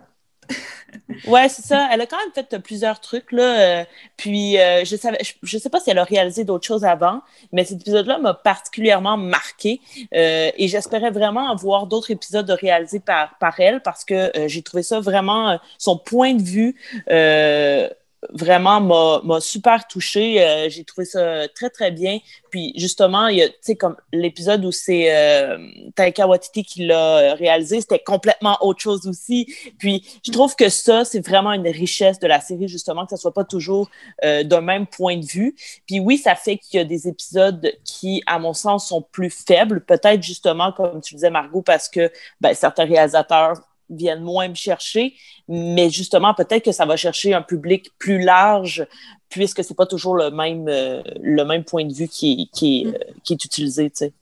Ouais, 1.28 1.50
c'est 1.50 1.62
ça. 1.62 1.90
Elle 1.92 2.02
a 2.02 2.06
quand 2.06 2.18
même 2.18 2.32
fait 2.34 2.60
plusieurs 2.60 3.00
trucs, 3.00 3.32
là. 3.32 3.60
Euh, 3.60 3.86
puis, 4.18 4.60
euh, 4.60 4.84
je 4.86 4.96
savais, 4.96 5.20
je, 5.42 5.58
sais 5.58 5.70
pas 5.70 5.80
si 5.80 5.90
elle 5.90 6.00
a 6.00 6.04
réalisé 6.04 6.44
d'autres 6.44 6.66
choses 6.66 6.86
avant, 6.86 7.22
mais 7.52 7.66
cet 7.66 7.82
épisode-là 7.82 8.18
m'a 8.20 8.34
particulièrement 8.34 9.18
marqué. 9.18 9.82
Euh, 10.14 10.52
et 10.58 10.68
j'espérais 10.68 11.12
vraiment 11.12 11.56
voir 11.56 11.88
d'autres 11.88 12.12
épisodes 12.12 12.50
réalisés 12.50 13.00
par, 13.00 13.38
par 13.40 13.60
elle 13.60 13.82
parce 13.82 14.06
que 14.06 14.32
j'ai 14.48 14.62
trouvé 14.62 14.84
ça 14.84 15.00
vraiment, 15.00 15.60
son 15.78 15.98
point 15.98 16.34
de 16.34 16.44
vue 16.44 16.76
vraiment 18.32 19.22
m'a 19.24 19.40
super 19.42 19.88
touchée. 19.88 20.44
Euh, 20.44 20.70
j'ai 20.70 20.84
trouvé 20.84 21.06
ça 21.06 21.48
très, 21.50 21.70
très 21.70 21.92
bien. 21.92 22.20
Puis 22.50 22.74
justement, 22.76 23.28
il 23.28 23.38
y 23.38 23.42
a, 23.42 23.50
tu 23.50 23.56
sais, 23.62 23.76
comme 23.76 23.96
l'épisode 24.12 24.64
où 24.66 24.72
c'est 24.72 25.16
euh, 25.16 25.58
Taika 25.96 26.28
Waititi 26.28 26.64
qui 26.64 26.86
l'a 26.86 27.34
réalisé, 27.36 27.82
c'était 27.82 28.00
complètement 28.00 28.58
autre 28.62 28.80
chose 28.80 29.08
aussi. 29.08 29.54
Puis 29.80 30.06
je 30.26 30.32
trouve 30.32 30.56
que 30.56 30.70
ça, 30.70 31.06
c'est 31.06 31.26
vraiment 31.26 31.54
une 31.54 31.68
richesse 31.68 32.20
de 32.20 32.28
la 32.28 32.40
série, 32.40 32.68
justement, 32.68 33.06
que 33.06 33.12
ça 33.12 33.18
soit 33.18 33.34
pas 33.34 33.44
toujours 33.44 33.90
euh, 34.24 34.44
d'un 34.44 34.62
même 34.62 34.88
point 34.88 35.18
de 35.18 35.26
vue. 35.26 35.56
Puis 35.88 36.00
oui, 36.00 36.18
ça 36.18 36.36
fait 36.36 36.58
qu'il 36.58 36.78
y 36.78 36.82
a 36.82 36.86
des 36.86 37.08
épisodes 37.08 37.72
qui, 37.84 38.22
à 38.28 38.40
mon 38.40 38.54
sens, 38.54 38.88
sont 38.88 39.02
plus 39.02 39.30
faibles. 39.30 39.84
Peut-être 39.84 40.22
justement, 40.22 40.72
comme 40.72 41.02
tu 41.02 41.16
disais, 41.16 41.30
Margot, 41.30 41.62
parce 41.62 41.90
que 41.90 42.12
ben, 42.40 42.54
certains 42.54 42.86
réalisateurs 42.86 43.62
viennent 43.96 44.24
moins 44.24 44.48
me 44.48 44.56
chercher, 44.56 45.14
mais 45.48 45.90
justement, 45.90 46.34
peut-être 46.34 46.66
que 46.66 46.72
ça 46.72 46.86
va 46.86 46.96
chercher 46.96 47.34
un 47.34 47.42
public 47.42 47.92
plus 48.00 48.22
large 48.22 48.86
puisque 49.30 49.64
c'est 49.64 49.76
pas 49.76 49.88
toujours 49.88 50.16
le 50.16 50.30
même, 50.30 50.68
euh, 50.68 51.02
le 51.22 51.44
même 51.44 51.64
point 51.64 51.86
de 51.86 51.94
vue 51.94 52.08
qui, 52.08 52.50
qui, 52.54 52.86
mm. 52.86 52.90
euh, 52.90 53.00
qui 53.24 53.34
est 53.34 53.46
utilisé, 53.46 53.90
tu 53.90 53.98
sais. 53.98 54.14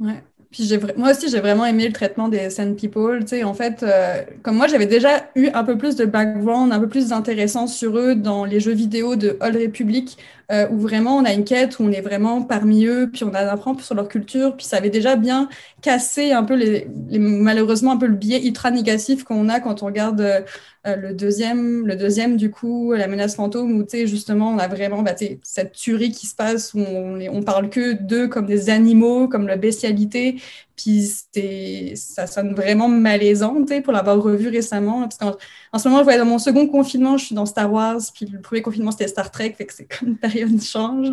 Ouais. 0.00 0.22
Puis 0.54 0.70
moi 0.96 1.10
aussi, 1.10 1.28
j'ai 1.28 1.40
vraiment 1.40 1.66
aimé 1.66 1.88
le 1.88 1.92
traitement 1.92 2.28
des 2.28 2.48
Sand 2.48 2.76
People. 2.76 3.20
Tu 3.22 3.28
sais, 3.28 3.42
en 3.42 3.54
fait, 3.54 3.82
euh, 3.82 4.22
comme 4.42 4.56
moi, 4.56 4.68
j'avais 4.68 4.86
déjà 4.86 5.28
eu 5.34 5.48
un 5.48 5.64
peu 5.64 5.76
plus 5.76 5.96
de 5.96 6.04
background, 6.04 6.72
un 6.72 6.78
peu 6.78 6.88
plus 6.88 7.08
d'intéressant 7.08 7.66
sur 7.66 7.98
eux 7.98 8.14
dans 8.14 8.44
les 8.44 8.60
jeux 8.60 8.72
vidéo 8.72 9.16
de 9.16 9.36
Old 9.40 9.56
Republic, 9.56 10.16
euh, 10.52 10.68
où 10.70 10.78
vraiment 10.78 11.16
on 11.16 11.24
a 11.24 11.32
une 11.32 11.44
quête, 11.44 11.78
où 11.78 11.84
on 11.84 11.92
est 11.92 12.00
vraiment 12.00 12.42
parmi 12.42 12.86
eux, 12.86 13.10
puis 13.12 13.24
on 13.24 13.34
apprend 13.34 13.76
sur 13.78 13.94
leur 13.94 14.08
culture, 14.08 14.56
puis 14.56 14.66
ça 14.66 14.76
avait 14.76 14.90
déjà 14.90 15.16
bien 15.16 15.48
cassé 15.82 16.32
un 16.32 16.44
peu 16.44 16.54
les, 16.54 16.86
malheureusement 17.18 17.92
un 17.92 17.96
peu 17.96 18.06
le 18.06 18.16
biais 18.16 18.44
ultra 18.46 18.70
négatif 18.70 19.24
qu'on 19.24 19.48
a 19.48 19.60
quand 19.60 19.82
on 19.82 19.86
regarde 19.86 20.20
euh, 20.20 20.96
le 20.96 21.14
deuxième, 21.14 21.86
le 21.86 21.96
deuxième 21.96 22.36
du 22.36 22.50
coup, 22.50 22.92
la 22.92 23.08
menace 23.08 23.36
fantôme, 23.36 23.72
où 23.80 23.86
justement 24.06 24.50
on 24.50 24.58
a 24.58 24.68
vraiment 24.68 25.02
bah, 25.02 25.14
cette 25.42 25.72
tuerie 25.72 26.12
qui 26.12 26.26
se 26.26 26.34
passe 26.34 26.74
où 26.74 26.80
on, 26.80 27.20
on 27.20 27.42
parle 27.42 27.70
que 27.70 27.94
d'eux 27.94 28.28
comme 28.28 28.46
des 28.46 28.70
animaux, 28.70 29.28
comme 29.28 29.46
la 29.46 29.56
bestialité, 29.56 30.36
puis 30.76 31.94
ça 31.96 32.26
sonne 32.26 32.54
vraiment 32.54 32.88
malaisant 32.88 33.64
pour 33.82 33.92
l'avoir 33.92 34.20
revu 34.20 34.48
récemment. 34.48 35.02
Parce 35.02 35.18
qu'en 35.18 35.78
ce 35.78 35.88
moment, 35.88 36.02
je 36.02 36.18
dans 36.18 36.24
mon 36.24 36.38
second 36.38 36.66
confinement, 36.66 37.16
je 37.16 37.26
suis 37.26 37.34
dans 37.34 37.46
Star 37.46 37.72
Wars, 37.72 38.00
puis 38.14 38.26
le 38.26 38.40
premier 38.40 38.62
confinement, 38.62 38.90
c'était 38.90 39.08
Star 39.08 39.30
Trek, 39.30 39.54
fait 39.56 39.66
que 39.66 39.74
c'est 39.74 39.86
comme 39.86 40.08
une 40.08 40.16
période 40.16 40.60
change. 40.62 41.10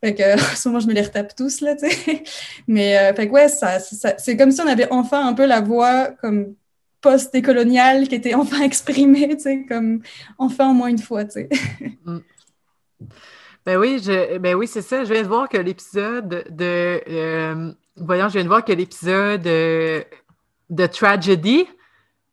Fait 0.00 0.14
que, 0.14 0.34
en 0.34 0.56
ce 0.56 0.68
moment, 0.68 0.80
je 0.80 0.88
me 0.88 0.92
les 0.92 1.02
retape 1.02 1.34
tous, 1.36 1.60
là. 1.60 1.74
Mais, 2.66 2.98
euh, 2.98 3.14
fait 3.14 3.28
que, 3.28 3.32
ouais, 3.32 3.48
ça, 3.48 3.78
c'est 3.80 4.36
comme 4.36 4.50
si 4.50 4.60
on 4.60 4.66
avait 4.66 4.90
enfin 4.90 5.26
un 5.26 5.34
peu 5.34 5.46
la 5.46 5.60
voix 5.60 6.08
comme 6.20 6.54
post-décoloniale 7.00 8.08
qui 8.08 8.14
était 8.14 8.34
enfin 8.34 8.60
exprimée, 8.62 9.28
tu 9.36 9.42
sais, 9.42 9.64
comme 9.68 10.02
enfin 10.38 10.70
au 10.70 10.74
moins 10.74 10.88
une 10.88 10.98
fois, 10.98 11.24
tu 11.24 11.32
sais. 11.32 11.48
Mm. 12.04 12.18
Ben 13.64 13.76
oui, 13.76 14.00
ben 14.40 14.54
oui, 14.56 14.66
c'est 14.66 14.82
ça. 14.82 15.04
Je 15.04 15.12
viens 15.12 15.22
de 15.22 15.28
voir 15.28 15.48
que 15.48 15.56
l'épisode 15.56 16.44
de 16.50 17.00
euh, 17.08 17.72
voyons, 17.96 18.28
je 18.28 18.34
viens 18.34 18.42
de 18.42 18.48
voir 18.48 18.64
que 18.64 18.72
l'épisode 18.72 19.46
euh, 19.46 20.02
de 20.70 20.86
Tragedy, 20.86 21.66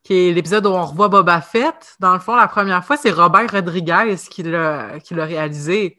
qui 0.04 0.30
est 0.30 0.34
l'épisode 0.34 0.66
où 0.66 0.70
on 0.70 0.86
revoit 0.86 1.10
Boba 1.10 1.42
Fett, 1.42 1.96
dans 2.00 2.14
le 2.14 2.20
fond, 2.20 2.36
la 2.36 2.48
première 2.48 2.84
fois, 2.84 2.98
c'est 2.98 3.12
Robert 3.12 3.52
Rodriguez 3.52 4.16
qui 4.30 4.44
l'a 4.44 5.00
réalisé. 5.12 5.98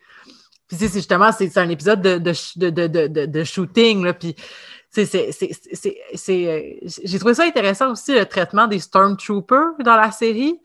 Puis 0.69 0.79
c'est 0.79 0.93
justement, 0.93 1.33
c'est 1.33 1.57
un 1.59 1.69
épisode 1.69 2.01
de, 2.01 2.19
de, 2.19 3.27
de, 3.27 3.45
shooting, 3.45 4.05
là, 4.05 4.15
puis 4.15 4.37
euh, 4.99 5.05
j'ai 6.87 7.19
trouvé 7.19 7.35
ça 7.35 7.45
intéressant 7.45 7.93
aussi, 7.93 8.13
le 8.13 8.25
traitement 8.27 8.67
des 8.67 8.79
Stormtroopers 8.79 9.75
dans 9.85 9.97
la 9.97 10.11
série. 10.11 10.61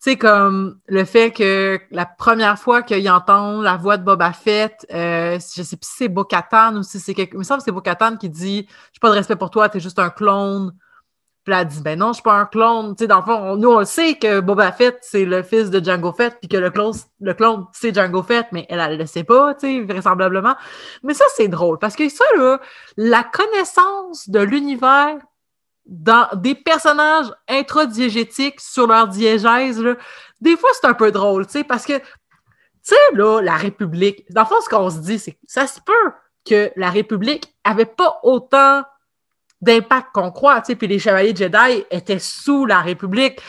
Tu 0.00 0.12
sais, 0.12 0.16
comme 0.16 0.78
le 0.86 1.04
fait 1.04 1.32
que 1.32 1.80
la 1.90 2.06
première 2.06 2.56
fois 2.56 2.82
qu'il 2.82 3.10
entend 3.10 3.60
la 3.60 3.76
voix 3.76 3.96
de 3.96 4.04
Boba 4.04 4.32
Fett, 4.32 4.86
euh, 4.94 5.40
je 5.40 5.62
sais 5.64 5.76
plus 5.76 5.88
si 5.88 5.96
c'est 5.98 6.08
Bo-Katan 6.08 6.76
ou 6.76 6.82
si 6.84 7.00
c'est 7.00 7.14
quelqu'un. 7.14 7.32
Il 7.34 7.38
me 7.38 7.42
semble 7.42 7.58
que 7.58 7.64
c'est 7.64 7.72
Bo-Katan 7.72 8.16
qui 8.16 8.28
dit 8.30 8.68
J'ai 8.92 9.00
pas 9.00 9.10
de 9.10 9.14
respect 9.14 9.34
pour 9.34 9.50
toi, 9.50 9.68
t'es 9.68 9.80
juste 9.80 9.98
un 9.98 10.10
clone. 10.10 10.72
Puis 11.42 11.52
elle 11.52 11.66
dit 11.66 11.80
Ben 11.82 11.98
non, 11.98 12.08
je 12.08 12.14
suis 12.14 12.22
pas 12.22 12.34
un 12.34 12.46
clone. 12.46 12.94
Tu 12.94 13.04
sais, 13.04 13.08
dans 13.08 13.18
le 13.18 13.24
fond, 13.24 13.56
nous, 13.56 13.70
on 13.70 13.80
le 13.80 13.84
sait 13.86 14.14
que 14.14 14.38
Boba 14.38 14.70
Fett, 14.70 14.98
c'est 15.02 15.24
le 15.24 15.42
fils 15.42 15.68
de 15.68 15.84
Django 15.84 16.12
Fett, 16.12 16.36
puis 16.38 16.48
que 16.48 16.56
le 16.56 16.70
clone, 16.70 16.94
le 17.20 17.34
clone 17.34 17.66
c'est 17.72 17.92
Django 17.92 18.22
Fett, 18.22 18.46
mais 18.52 18.66
elle, 18.68 18.78
elle 18.78 18.98
le 18.98 19.06
sait 19.06 19.24
pas, 19.24 19.54
tu 19.54 19.66
sais, 19.66 19.80
vraisemblablement. 19.80 20.54
Mais 21.02 21.14
ça, 21.14 21.24
c'est 21.34 21.48
drôle, 21.48 21.78
parce 21.80 21.96
que 21.96 22.08
ça, 22.08 22.24
là, 22.36 22.60
la 22.96 23.24
connaissance 23.24 24.28
de 24.28 24.38
l'univers 24.38 25.18
dans 25.88 26.28
des 26.34 26.54
personnages 26.54 27.32
intradiégétiques 27.48 28.60
sur 28.60 28.86
leur 28.86 29.08
diégèse, 29.08 29.82
des 30.40 30.56
fois, 30.56 30.70
c'est 30.74 30.86
un 30.86 30.94
peu 30.94 31.10
drôle, 31.10 31.46
parce 31.66 31.86
que, 31.86 31.98
tu 31.98 32.04
sais, 32.82 32.96
là, 33.14 33.40
la 33.40 33.56
République, 33.56 34.30
dans 34.30 34.42
le 34.42 34.46
fond, 34.46 34.60
ce 34.62 34.68
qu'on 34.68 34.90
se 34.90 34.98
dit, 34.98 35.18
c'est 35.18 35.32
que 35.32 35.38
ça 35.46 35.66
se 35.66 35.80
peut 35.80 36.12
que 36.46 36.70
la 36.76 36.90
République 36.90 37.54
avait 37.64 37.86
pas 37.86 38.20
autant 38.22 38.84
d'impact 39.60 40.08
qu'on 40.12 40.30
croit, 40.30 40.60
tu 40.60 40.66
sais, 40.66 40.76
puis 40.76 40.86
les 40.86 40.98
chevaliers 40.98 41.34
Jedi 41.34 41.84
étaient 41.90 42.18
sous 42.18 42.66
la 42.66 42.80
République. 42.80 43.40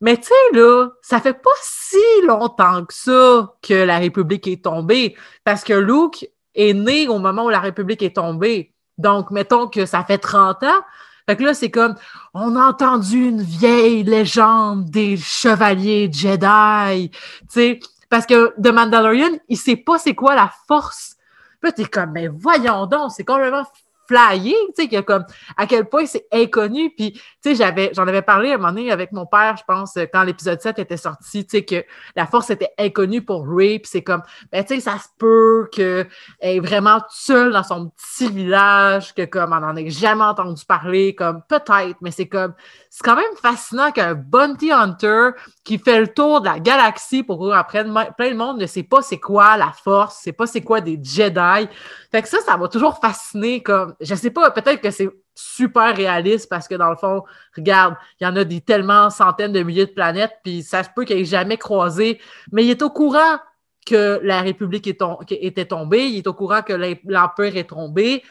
Mais 0.00 0.16
tu 0.16 0.24
sais, 0.24 0.58
là, 0.58 0.88
ça 1.00 1.20
fait 1.20 1.40
pas 1.40 1.50
si 1.62 1.96
longtemps 2.26 2.84
que 2.84 2.92
ça 2.92 3.54
que 3.62 3.74
la 3.74 3.98
République 3.98 4.46
est 4.48 4.64
tombée, 4.64 5.16
parce 5.44 5.64
que 5.64 5.72
Luke 5.72 6.28
est 6.54 6.74
né 6.74 7.08
au 7.08 7.18
moment 7.18 7.44
où 7.44 7.48
la 7.48 7.60
République 7.60 8.02
est 8.02 8.16
tombée. 8.16 8.74
Donc, 8.98 9.30
mettons 9.30 9.68
que 9.68 9.86
ça 9.86 10.04
fait 10.04 10.18
30 10.18 10.62
ans, 10.64 10.82
fait 11.28 11.36
que 11.36 11.42
là, 11.42 11.54
c'est 11.54 11.70
comme, 11.70 11.96
on 12.34 12.54
a 12.54 12.68
entendu 12.68 13.28
une 13.28 13.42
vieille 13.42 14.04
légende 14.04 14.84
des 14.84 15.16
chevaliers 15.16 16.08
Jedi, 16.12 17.10
tu 17.10 17.16
sais, 17.48 17.80
parce 18.08 18.26
que 18.26 18.54
The 18.60 18.72
Mandalorian, 18.72 19.38
il 19.48 19.56
sait 19.56 19.76
pas 19.76 19.98
c'est 19.98 20.14
quoi 20.14 20.36
la 20.36 20.52
force. 20.68 21.16
Puis 21.60 21.72
t'es 21.72 21.84
comme, 21.86 22.12
mais 22.12 22.28
voyons 22.28 22.86
donc, 22.86 23.10
c'est 23.10 23.24
complètement 23.24 23.64
flyé, 24.08 24.54
tu 24.76 24.88
sais, 24.88 25.02
comme 25.02 25.24
à 25.56 25.66
quel 25.66 25.88
point 25.88 26.06
c'est 26.06 26.26
inconnu. 26.32 26.92
Puis, 26.96 27.12
tu 27.12 27.20
sais, 27.42 27.54
j'avais, 27.54 27.90
j'en 27.94 28.06
avais 28.06 28.22
parlé 28.22 28.50
à 28.50 28.54
un 28.54 28.56
moment 28.58 28.72
donné 28.72 28.90
avec 28.90 29.12
mon 29.12 29.26
père, 29.26 29.56
je 29.56 29.64
pense, 29.66 29.94
quand 30.12 30.22
l'épisode 30.22 30.60
7 30.60 30.78
était 30.78 30.96
sorti, 30.96 31.46
tu 31.46 31.58
sais, 31.58 31.64
que 31.64 31.84
la 32.14 32.26
force 32.26 32.50
était 32.50 32.70
inconnue 32.78 33.22
pour 33.22 33.46
Ray. 33.48 33.78
Puis 33.78 33.90
c'est 33.92 34.02
comme, 34.02 34.22
ben, 34.52 34.64
tu 34.64 34.74
sais, 34.74 34.80
ça 34.80 34.98
se 34.98 35.08
peut 35.18 35.68
qu'elle 35.72 36.08
est 36.40 36.60
vraiment 36.60 37.00
seule 37.10 37.52
dans 37.52 37.62
son 37.62 37.90
petit 37.90 38.30
village, 38.30 39.14
que 39.14 39.24
comme 39.24 39.52
on 39.52 39.60
n'en 39.60 39.76
ait 39.76 39.90
jamais 39.90 40.24
entendu 40.24 40.64
parler, 40.66 41.14
comme 41.14 41.42
peut-être, 41.48 41.96
mais 42.00 42.10
c'est 42.10 42.28
comme, 42.28 42.54
c'est 42.96 43.04
quand 43.04 43.16
même 43.16 43.36
fascinant 43.42 43.92
qu'un 43.92 44.14
bounty 44.14 44.72
hunter 44.72 45.32
qui 45.64 45.76
fait 45.76 46.00
le 46.00 46.08
tour 46.08 46.40
de 46.40 46.46
la 46.46 46.58
galaxie 46.58 47.22
pour 47.22 47.36
courir 47.36 47.56
après 47.56 47.84
plein 48.16 48.30
de 48.30 48.36
monde 48.36 48.58
ne 48.58 48.64
sait 48.64 48.84
pas 48.84 49.02
c'est 49.02 49.20
quoi 49.20 49.58
la 49.58 49.70
force, 49.70 50.20
c'est 50.22 50.32
pas 50.32 50.46
c'est 50.46 50.62
quoi 50.62 50.80
des 50.80 50.98
Jedi. 51.02 51.68
Fait 52.10 52.22
que 52.22 52.28
ça, 52.28 52.38
ça 52.40 52.56
m'a 52.56 52.68
toujours 52.68 52.98
fasciné 52.98 53.62
comme, 53.62 53.94
je 54.00 54.14
sais 54.14 54.30
pas, 54.30 54.50
peut-être 54.50 54.80
que 54.80 54.90
c'est 54.90 55.10
super 55.34 55.94
réaliste 55.94 56.48
parce 56.48 56.68
que 56.68 56.74
dans 56.74 56.88
le 56.88 56.96
fond, 56.96 57.22
regarde, 57.54 57.96
il 58.18 58.24
y 58.24 58.26
en 58.26 58.34
a 58.34 58.44
des 58.44 58.62
tellement 58.62 59.10
centaines 59.10 59.52
de 59.52 59.62
milliers 59.62 59.84
de 59.84 59.92
planètes, 59.92 60.32
puis 60.42 60.62
ça 60.62 60.82
se 60.82 60.88
peut 60.96 61.04
qu'il 61.04 61.18
ait 61.18 61.24
jamais 61.26 61.58
croisé, 61.58 62.18
mais 62.50 62.64
il 62.64 62.70
est 62.70 62.80
au 62.80 62.88
courant 62.88 63.36
que 63.84 64.20
la 64.22 64.40
République 64.40 64.86
est 64.86 65.02
était 65.32 65.66
tombée, 65.66 66.06
il 66.06 66.16
est 66.16 66.26
au 66.26 66.32
courant 66.32 66.62
que 66.62 66.72
l'Empire 66.72 67.58
est 67.58 67.68
tombé, 67.68 68.22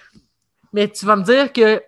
mais 0.73 0.89
tu 0.89 1.05
vas 1.05 1.17
me 1.17 1.23
dire 1.23 1.53
que 1.53 1.83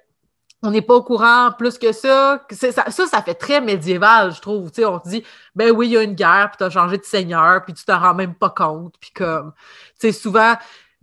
on 0.63 0.71
n'est 0.71 0.81
pas 0.81 0.95
au 0.95 1.03
courant 1.03 1.51
plus 1.57 1.77
que 1.77 1.91
ça. 1.91 2.43
Ça, 2.51 2.89
ça. 2.89 3.21
fait 3.21 3.35
très 3.35 3.61
médiéval, 3.61 4.33
je 4.33 4.41
trouve. 4.41 4.71
On 4.79 4.99
te 4.99 5.09
dit, 5.09 5.23
ben 5.55 5.71
oui, 5.71 5.87
il 5.87 5.91
y 5.91 5.97
a 5.97 6.03
une 6.03 6.15
guerre, 6.15 6.49
puis 6.49 6.57
tu 6.57 6.63
as 6.63 6.69
changé 6.69 6.97
de 6.97 7.03
seigneur, 7.03 7.63
puis 7.63 7.73
tu 7.73 7.85
t'en 7.85 7.99
rends 7.99 8.15
même 8.15 8.33
pas 8.35 8.49
compte. 8.49 8.95
Puis 8.99 9.11
comme, 9.11 9.53
souvent, 10.11 10.55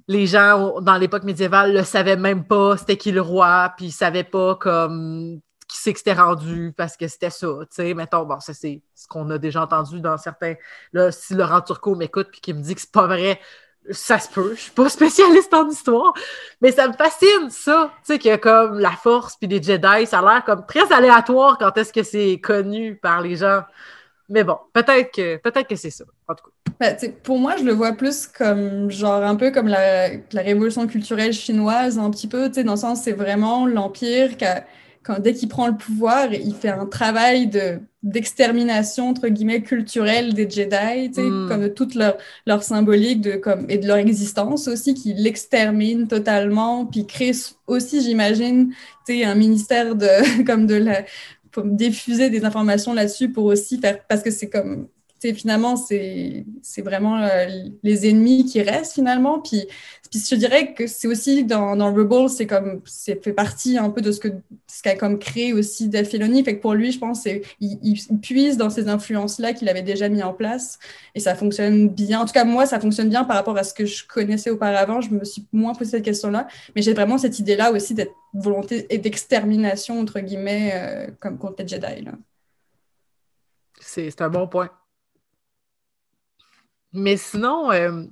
les 0.08 0.26
gens, 0.26 0.80
dans 0.80 0.96
l'époque 0.96 1.24
médiévale, 1.24 1.72
le 1.72 1.84
savaient 1.84 2.16
même 2.16 2.44
pas 2.44 2.76
c'était 2.76 2.96
qui 2.96 3.12
le 3.12 3.20
roi, 3.20 3.72
puis 3.76 3.86
ils 3.86 3.92
savaient 3.92 4.24
pas 4.24 4.56
comme 4.56 5.40
qui 5.68 5.78
c'est 5.78 5.92
que 5.92 5.98
c'était 5.98 6.12
rendu 6.12 6.74
parce 6.76 6.96
que 6.96 7.08
c'était 7.08 7.30
ça. 7.30 7.48
Tu 7.74 7.94
mettons, 7.94 8.24
bon, 8.24 8.38
ça 8.40 8.52
c'est 8.54 8.82
ce 8.94 9.08
qu'on 9.08 9.30
a 9.30 9.38
déjà 9.38 9.62
entendu 9.62 10.00
dans 10.00 10.18
certains. 10.18 10.54
Là, 10.92 11.10
si 11.10 11.34
Laurent 11.34 11.60
Turcot 11.62 11.94
m'écoute 11.94 12.28
puis 12.30 12.40
qu'il 12.40 12.54
me 12.56 12.62
dit 12.62 12.74
que 12.74 12.80
c'est 12.80 12.92
pas 12.92 13.06
vrai, 13.06 13.40
ça 13.90 14.18
se 14.18 14.28
peut, 14.28 14.54
je 14.54 14.62
suis 14.62 14.70
pas 14.70 14.88
spécialiste 14.88 15.52
en 15.52 15.68
histoire, 15.68 16.12
mais 16.60 16.72
ça 16.72 16.88
me 16.88 16.92
fascine, 16.94 17.50
ça, 17.50 17.90
tu 18.06 18.14
sais, 18.14 18.18
que 18.18 18.36
comme 18.36 18.78
la 18.78 18.92
force 18.92 19.36
puis 19.36 19.48
les 19.48 19.62
Jedi, 19.62 20.06
ça 20.06 20.20
a 20.20 20.22
l'air 20.22 20.44
comme 20.44 20.64
très 20.66 20.92
aléatoire 20.92 21.58
quand 21.58 21.76
est-ce 21.76 21.92
que 21.92 22.02
c'est 22.02 22.40
connu 22.42 22.96
par 22.96 23.20
les 23.20 23.36
gens. 23.36 23.62
Mais 24.28 24.42
bon, 24.42 24.56
peut-être 24.72 25.12
que, 25.14 25.36
peut-être 25.36 25.68
que 25.68 25.76
c'est 25.76 25.90
ça, 25.90 26.04
en 26.28 26.34
tout 26.34 26.44
cas. 26.44 26.50
Ben, 26.80 26.96
pour 27.22 27.38
moi, 27.38 27.56
je 27.56 27.64
le 27.64 27.72
vois 27.72 27.92
plus 27.92 28.26
comme, 28.26 28.90
genre, 28.90 29.22
un 29.22 29.36
peu 29.36 29.50
comme 29.50 29.68
la, 29.68 30.08
la 30.32 30.42
révolution 30.42 30.86
culturelle 30.86 31.32
chinoise, 31.32 31.98
un 31.98 32.10
petit 32.10 32.26
peu, 32.26 32.48
tu 32.48 32.54
sais, 32.54 32.64
dans 32.64 32.72
le 32.72 32.78
sens, 32.78 33.02
c'est 33.02 33.12
vraiment 33.12 33.66
l'Empire 33.66 34.36
qui 34.36 34.44
a 34.44 34.64
quand, 35.04 35.20
dès 35.20 35.34
qu'il 35.34 35.48
prend 35.48 35.68
le 35.68 35.76
pouvoir, 35.76 36.32
il 36.32 36.54
fait 36.54 36.70
un 36.70 36.86
travail 36.86 37.46
de 37.46 37.78
d'extermination 38.02 39.08
entre 39.08 39.28
guillemets 39.28 39.62
culturelle 39.62 40.34
des 40.34 40.48
Jedi, 40.48 41.08
mm. 41.08 41.48
comme 41.48 41.62
de 41.62 41.68
toute 41.68 41.94
leur, 41.94 42.18
leur 42.46 42.62
symbolique 42.62 43.22
de, 43.22 43.36
comme, 43.36 43.64
et 43.70 43.78
de 43.78 43.86
leur 43.86 43.96
existence 43.96 44.68
aussi, 44.68 44.92
qui 44.92 45.14
l'extermine 45.14 46.06
totalement, 46.06 46.84
puis 46.84 47.06
crée 47.06 47.32
aussi, 47.66 48.02
j'imagine, 48.02 48.74
un 49.08 49.34
ministère 49.34 49.94
de 49.94 50.44
comme 50.46 50.66
de 50.66 50.74
la 50.74 51.04
pour 51.50 51.64
diffuser 51.64 52.30
des 52.30 52.44
informations 52.44 52.92
là-dessus 52.92 53.30
pour 53.30 53.44
aussi 53.44 53.78
faire 53.78 54.04
parce 54.08 54.22
que 54.22 54.30
c'est 54.30 54.50
comme 54.50 54.88
finalement, 55.32 55.76
c'est 55.76 56.44
vraiment 56.78 57.22
euh, 57.22 57.46
les 57.82 58.08
ennemis 58.08 58.44
qui 58.44 58.60
restent 58.60 58.94
finalement. 58.94 59.40
Puis, 59.40 59.66
puis 60.10 60.20
je 60.28 60.34
dirais 60.36 60.74
que 60.74 60.86
c'est 60.86 61.08
aussi 61.08 61.44
dans, 61.44 61.76
dans 61.76 61.92
Rebels, 61.92 62.28
c'est 62.28 62.46
comme 62.46 62.80
c'est 62.84 63.22
fait 63.24 63.32
partie 63.32 63.78
un 63.78 63.90
peu 63.90 64.00
de 64.00 64.12
ce 64.12 64.20
que 64.20 64.28
ce 64.66 64.82
qu'a 64.82 64.96
comme 64.96 65.18
créé 65.18 65.52
aussi 65.52 65.88
Dave. 65.88 66.04
Fait 66.04 66.18
que 66.18 66.60
pour 66.60 66.74
lui, 66.74 66.92
je 66.92 66.98
pense, 66.98 67.24
il, 67.24 67.42
il, 67.60 68.18
puise 68.20 68.56
dans 68.56 68.70
ces 68.70 68.88
influences-là 68.88 69.52
qu'il 69.52 69.68
avait 69.68 69.82
déjà 69.82 70.08
mis 70.08 70.22
en 70.22 70.32
place 70.32 70.78
et 71.14 71.20
ça 71.20 71.34
fonctionne 71.34 71.88
bien. 71.88 72.20
En 72.20 72.26
tout 72.26 72.32
cas, 72.32 72.44
moi, 72.44 72.66
ça 72.66 72.80
fonctionne 72.80 73.08
bien 73.08 73.24
par 73.24 73.36
rapport 73.36 73.56
à 73.56 73.64
ce 73.64 73.72
que 73.72 73.86
je 73.86 74.06
connaissais 74.06 74.50
auparavant. 74.50 75.00
Je 75.00 75.10
me 75.10 75.24
suis 75.24 75.46
moins 75.52 75.74
posé 75.74 75.92
cette 75.92 76.04
question-là, 76.04 76.48
mais 76.76 76.82
j'ai 76.82 76.92
vraiment 76.92 77.18
cette 77.18 77.38
idée-là 77.38 77.72
aussi 77.72 77.94
d'être 77.94 78.12
volonté 78.34 78.86
et 78.90 78.98
d'extermination 78.98 80.00
entre 80.00 80.20
guillemets 80.20 80.72
euh, 80.74 81.10
comme 81.20 81.38
contre 81.38 81.62
les 81.62 81.68
Jedi. 81.68 82.04
C'est 83.80 84.20
un 84.20 84.28
bon 84.28 84.48
point. 84.48 84.70
Mais 86.94 87.16
sinon, 87.16 87.72
euh, 87.72 88.04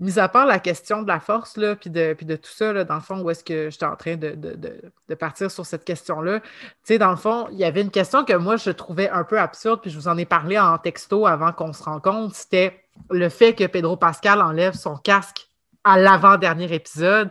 mis 0.00 0.18
à 0.18 0.28
part 0.28 0.46
la 0.46 0.58
question 0.58 1.02
de 1.02 1.08
la 1.08 1.20
force, 1.20 1.56
là, 1.56 1.74
puis 1.74 1.88
de, 1.88 2.12
puis 2.12 2.26
de 2.26 2.36
tout 2.36 2.50
ça, 2.50 2.72
là, 2.72 2.84
dans 2.84 2.96
le 2.96 3.00
fond, 3.00 3.20
où 3.22 3.30
est-ce 3.30 3.42
que 3.42 3.70
j'étais 3.70 3.86
en 3.86 3.96
train 3.96 4.16
de, 4.16 4.34
de, 4.34 5.14
partir 5.14 5.50
sur 5.50 5.64
cette 5.64 5.84
question-là, 5.84 6.40
tu 6.40 6.46
sais, 6.84 6.98
dans 6.98 7.10
le 7.10 7.16
fond, 7.16 7.48
il 7.52 7.58
y 7.58 7.64
avait 7.64 7.80
une 7.80 7.90
question 7.90 8.24
que 8.24 8.34
moi, 8.34 8.56
je 8.56 8.70
trouvais 8.70 9.08
un 9.08 9.24
peu 9.24 9.40
absurde, 9.40 9.80
puis 9.80 9.90
je 9.90 9.98
vous 9.98 10.08
en 10.08 10.18
ai 10.18 10.26
parlé 10.26 10.58
en 10.58 10.76
texto 10.76 11.26
avant 11.26 11.52
qu'on 11.52 11.72
se 11.72 11.82
rencontre, 11.82 12.34
c'était 12.36 12.84
le 13.10 13.28
fait 13.30 13.54
que 13.54 13.64
Pedro 13.66 13.96
Pascal 13.96 14.42
enlève 14.42 14.74
son 14.74 14.96
casque 14.96 15.48
à 15.84 15.98
l'avant-dernier 15.98 16.72
épisode. 16.74 17.30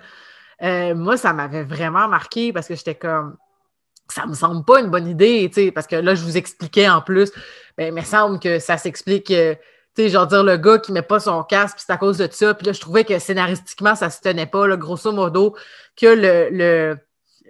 Euh, 0.63 0.95
moi, 0.95 1.17
ça 1.17 1.33
m'avait 1.33 1.63
vraiment 1.63 2.07
marqué 2.07 2.51
parce 2.51 2.67
que 2.67 2.75
j'étais 2.75 2.95
comme, 2.95 3.37
ça 4.07 4.25
me 4.25 4.33
semble 4.33 4.65
pas 4.65 4.79
une 4.79 4.89
bonne 4.89 5.07
idée, 5.07 5.51
parce 5.73 5.85
que 5.85 5.97
là, 5.97 6.15
je 6.15 6.23
vous 6.23 6.37
expliquais 6.37 6.89
en 6.89 7.01
plus, 7.01 7.31
ben, 7.77 7.87
il 7.87 7.93
me 7.93 8.01
semble 8.01 8.39
que 8.39 8.57
ça 8.57 8.77
s'explique... 8.77 9.29
Euh, 9.29 9.53
sais, 10.03 10.09
genre 10.09 10.27
dire 10.27 10.43
le 10.43 10.57
gars 10.57 10.79
qui 10.79 10.91
met 10.91 11.01
pas 11.01 11.19
son 11.19 11.43
casque, 11.43 11.77
puis 11.77 11.83
c'est 11.87 11.93
à 11.93 11.97
cause 11.97 12.17
de 12.17 12.27
ça. 12.31 12.53
Puis 12.53 12.65
là, 12.67 12.73
je 12.73 12.79
trouvais 12.79 13.03
que 13.03 13.17
scénaristiquement, 13.19 13.95
ça 13.95 14.09
se 14.09 14.21
tenait 14.21 14.45
pas, 14.45 14.67
là, 14.67 14.77
grosso 14.77 15.11
modo, 15.11 15.55
que 15.95 16.05
le, 16.05 16.49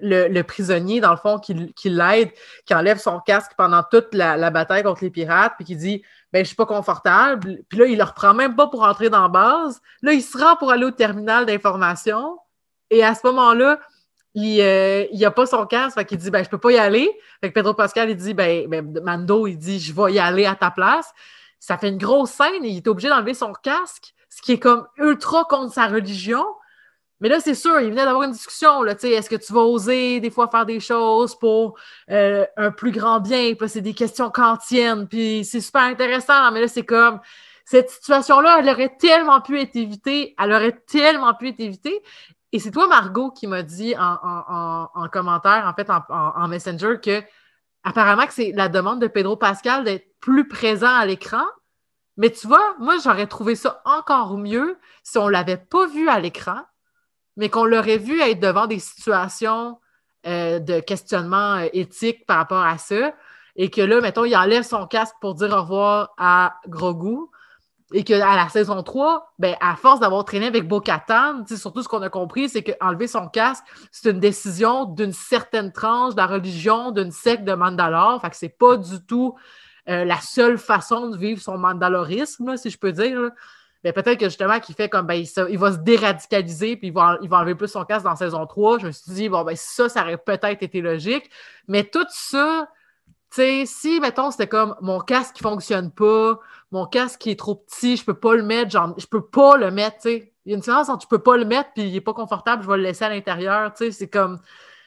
le, 0.02 0.28
le, 0.28 0.44
prisonnier, 0.44 1.00
dans 1.00 1.12
le 1.12 1.18
fond, 1.18 1.40
qui, 1.40 1.74
qui 1.74 1.90
l'aide, 1.90 2.32
qui 2.66 2.74
enlève 2.74 2.98
son 3.00 3.20
casque 3.20 3.52
pendant 3.58 3.84
toute 3.84 4.14
la, 4.14 4.50
bataille 4.52 4.84
contre 4.84 5.04
les 5.04 5.10
pirates, 5.10 5.54
puis 5.58 5.66
qui 5.66 5.76
dit 5.76 6.04
Ben, 6.34 6.44
je 6.44 6.48
suis 6.48 6.56
pas 6.56 6.66
confortable. 6.66 7.64
Puis 7.70 7.80
là, 7.80 7.86
il 7.86 7.98
le 7.98 8.04
reprend 8.04 8.34
même 8.34 8.56
pas 8.56 8.68
pour 8.68 8.84
entrer 8.84 9.10
dans 9.10 9.24
la 9.24 9.30
base. 9.30 9.82
Là, 10.02 10.14
il 10.14 10.22
se 10.22 10.38
rend 10.38 10.56
pour 10.56 10.72
aller 10.72 10.86
au 10.86 10.92
terminal 10.92 11.46
d'information. 11.46 12.38
Et 12.90 13.04
à 13.04 13.16
ce 13.16 13.26
moment-là, 13.26 13.80
il 14.36 14.58
n'a 14.58 15.28
a 15.28 15.32
pas 15.32 15.46
son 15.46 15.66
casque, 15.66 15.98
fait 15.98 16.06
qu'il 16.06 16.18
dit 16.18 16.30
ben 16.30 16.44
je 16.44 16.50
peux 16.50 16.58
pas 16.58 16.72
y 16.72 16.78
aller. 16.78 17.10
Fait 17.42 17.50
que 17.50 17.54
Pedro 17.54 17.74
Pascal 17.74 18.10
il 18.10 18.18
dit 18.18 18.34
ben, 18.34 18.68
ben 18.68 19.00
Mando 19.02 19.48
il 19.48 19.58
dit 19.58 19.80
je 19.80 19.94
vais 19.94 20.14
y 20.14 20.20
aller 20.20 20.46
à 20.46 20.56
ta 20.56 20.72
place 20.72 21.14
ça 21.66 21.78
fait 21.78 21.90
une 21.90 21.98
grosse 21.98 22.32
scène 22.32 22.64
et 22.64 22.70
il 22.70 22.78
est 22.78 22.88
obligé 22.88 23.10
d'enlever 23.10 23.34
son 23.34 23.52
casque, 23.54 24.14
ce 24.30 24.42
qui 24.42 24.54
est 24.54 24.60
comme 24.60 24.88
ultra 24.98 25.46
contre 25.46 25.74
sa 25.74 25.88
religion. 25.88 26.46
Mais 27.22 27.30
là, 27.30 27.40
c'est 27.40 27.56
sûr, 27.56 27.80
il 27.80 27.90
venait 27.90 28.04
d'avoir 28.04 28.24
une 28.24 28.34
discussion. 28.34 28.86
Est-ce 28.86 29.30
que 29.30 29.36
tu 29.36 29.54
vas 29.54 29.62
oser 29.62 30.20
des 30.20 30.30
fois 30.30 30.48
faire 30.50 30.66
des 30.66 30.80
choses 30.80 31.34
pour 31.34 31.76
euh, 32.12 32.46
un 32.58 32.72
plus 32.72 32.92
grand 32.92 33.20
bien? 33.20 33.56
Puis 33.56 33.70
c'est 33.70 33.82
des 33.82 33.94
questions 33.94 34.30
kantiennes, 34.30 35.08
puis 35.08 35.44
c'est 35.44 35.62
super 35.62 35.84
intéressant. 35.84 36.52
Mais 36.52 36.62
là, 36.62 36.68
c'est 36.68 36.86
comme 36.86 37.20
cette 37.64 37.90
situation-là, 37.90 38.58
elle 38.60 38.70
aurait 38.70 38.96
tellement 39.00 39.42
pu 39.42 39.60
être 39.60 39.76
évitée. 39.76 40.36
Elle 40.38 40.52
aurait 40.52 40.78
tellement 40.86 41.34
pu 41.34 41.50
être 41.50 41.60
évitée. 41.60 42.00
Et 42.52 42.60
c'est 42.60 42.72
toi, 42.72 42.88
Margot, 42.88 43.32
qui 43.32 43.48
m'a 43.48 43.64
dit 43.64 43.96
en, 43.98 45.08
commentaire, 45.12 45.66
en 45.66 45.74
fait, 45.74 45.90
en, 45.90 46.48
Messenger, 46.48 47.00
que 47.04 47.24
apparemment 47.86 48.26
que 48.26 48.34
c'est 48.34 48.52
la 48.52 48.68
demande 48.68 49.00
de 49.00 49.08
Pedro 49.08 49.38
Pascal 49.38 49.86
d'être 49.86 50.08
plus 50.20 50.48
présent 50.48 50.94
à 50.94 51.06
l'écran. 51.06 51.46
Mais 52.18 52.32
tu 52.32 52.48
vois, 52.48 52.76
moi, 52.80 52.96
j'aurais 53.02 53.28
trouvé 53.28 53.56
ça 53.56 53.82
encore 53.86 54.38
mieux 54.38 54.78
si 55.04 55.18
on 55.18 55.28
ne 55.28 55.32
l'avait 55.32 55.58
pas 55.58 55.86
vu 55.86 56.10
à 56.10 56.20
l'écran, 56.20 56.62
mais 57.38 57.50
qu'on 57.50 57.66
l'aurait 57.66 58.00
vu 58.00 58.20
être 58.20 58.40
devant 58.40 58.68
des 58.68 58.80
situations 58.80 59.80
euh, 60.26 60.60
de 60.60 60.80
questionnement 60.80 61.58
euh, 61.58 61.68
éthique 61.74 62.26
par 62.26 62.38
rapport 62.38 62.64
à 62.64 62.78
ça. 62.80 63.14
Et 63.56 63.70
que 63.70 63.82
là, 63.82 64.02
mettons, 64.02 64.26
il 64.26 64.36
enlève 64.36 64.64
son 64.64 64.88
casque 64.88 65.16
pour 65.22 65.36
dire 65.36 65.52
au 65.54 65.62
revoir 65.62 66.14
à 66.18 66.56
Grogu. 66.68 67.30
Et 67.94 68.04
qu'à 68.04 68.36
la 68.36 68.50
saison 68.50 68.82
3, 68.82 69.34
ben, 69.38 69.56
à 69.62 69.76
force 69.76 70.00
d'avoir 70.00 70.26
traîné 70.26 70.48
avec 70.48 70.68
Bo-Katan, 70.68 71.46
surtout 71.46 71.84
ce 71.84 71.88
qu'on 71.88 72.02
a 72.02 72.10
compris, 72.10 72.50
c'est 72.50 72.64
qu'enlever 72.64 73.08
son 73.08 73.28
casque, 73.28 73.64
c'est 73.92 74.10
une 74.10 74.20
décision 74.20 74.86
d'une 74.86 75.14
certaine 75.14 75.72
tranche 75.72 76.16
de 76.16 76.20
la 76.20 76.26
religion, 76.26 76.90
d'une 76.92 77.12
secte 77.12 77.44
de 77.44 77.54
Mandalore. 77.54 78.20
Fait 78.22 78.32
que 78.32 78.36
c'est 78.36 78.50
pas 78.50 78.78
du 78.78 79.06
tout 79.06 79.36
euh, 79.88 80.04
la 80.04 80.20
seule 80.20 80.58
façon 80.58 81.10
de 81.10 81.18
vivre 81.18 81.40
son 81.40 81.60
mandalorisme, 81.60 82.58
si 82.58 82.72
je 82.72 82.78
peux 82.80 82.92
dire. 82.92 83.30
Mais 83.84 83.94
peut-être 83.94 84.20
que 84.20 84.26
justement, 84.26 84.60
qu'il 84.60 84.74
fait 84.74 84.90
comme 84.90 85.06
ben, 85.06 85.24
il, 85.48 85.58
va 85.60 85.72
se 85.72 85.78
déradicaliser 85.78 86.76
puis 86.76 86.88
il 86.88 86.94
va, 86.94 87.20
il 87.22 87.30
va 87.30 87.38
enlever 87.38 87.54
plus 87.54 87.68
son 87.68 87.86
casque 87.86 88.04
dans 88.04 88.16
saison 88.16 88.48
3. 88.48 88.80
Je 88.80 88.88
me 88.88 88.92
suis 88.92 89.12
dit, 89.12 89.30
bon, 89.30 89.44
ben 89.44 89.56
ça, 89.56 89.90
ça 89.90 90.02
aurait 90.02 90.18
peut-être 90.18 90.64
été 90.64 90.82
logique. 90.82 91.30
Mais 91.68 91.84
tout 91.84 92.08
ça, 92.10 92.68
sais, 93.32 93.64
si, 93.66 94.00
mettons, 94.00 94.32
c'était 94.32 94.48
comme 94.48 94.76
mon 94.82 95.00
casque 95.00 95.36
qui 95.36 95.44
fonctionne 95.44 95.92
pas, 95.92 96.40
mon 96.72 96.86
casque 96.86 97.20
qui 97.20 97.32
est 97.32 97.40
trop 97.40 97.56
petit, 97.56 97.98
je 97.98 98.06
peux 98.06 98.14
pas 98.14 98.36
le 98.36 98.44
mettre, 98.44 98.72
genre, 98.72 98.94
je 98.98 99.06
peux 99.06 99.26
pas 99.26 99.58
le 99.58 99.72
mettre, 99.72 99.98
tu 99.98 100.10
sais. 100.10 100.34
Il 100.46 100.52
y 100.52 100.54
a 100.54 100.56
une 100.56 100.62
différence 100.62 100.90
entre 100.90 101.02
tu 101.02 101.08
peux 101.08 101.24
pas 101.24 101.38
le 101.38 101.46
mettre 101.46 101.72
puis 101.74 101.84
il 101.84 101.96
est 101.96 102.02
pas 102.02 102.14
confortable, 102.14 102.62
je 102.64 102.70
vais 102.70 102.78
le 102.78 102.84
laisser 102.84 103.04
à 103.06 103.10
l'intérieur, 103.10 103.74
tu 103.74 103.86
sais. 103.86 103.92
C'est 103.92 104.10
comme. 104.10 104.40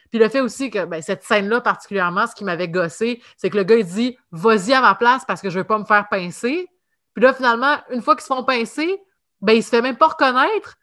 Puis 0.09 0.19
le 0.19 0.29
fait 0.29 0.41
aussi 0.41 0.69
que 0.69 0.85
ben, 0.85 1.01
cette 1.01 1.23
scène-là, 1.23 1.61
particulièrement, 1.61 2.25
ce 2.27 2.33
qui 2.33 2.43
m'avait 2.43 2.69
gossé, 2.69 3.21
c'est 3.37 3.49
que 3.49 3.57
le 3.57 3.63
gars, 3.63 3.75
il 3.75 3.85
dit 3.85 4.17
Vas-y 4.31 4.73
à 4.73 4.81
ma 4.81 4.95
place 4.95 5.25
parce 5.25 5.41
que 5.41 5.49
je 5.49 5.59
veux 5.59 5.65
pas 5.65 5.77
me 5.77 5.85
faire 5.85 6.07
pincer. 6.09 6.67
Puis 7.13 7.23
là, 7.23 7.33
finalement, 7.33 7.77
une 7.91 8.01
fois 8.01 8.15
qu'ils 8.15 8.23
se 8.23 8.27
font 8.27 8.43
pincer, 8.43 9.01
ben, 9.41 9.53
il 9.53 9.63
se 9.63 9.69
fait 9.69 9.81
même 9.81 9.97
pas 9.97 10.07
reconnaître 10.07 10.77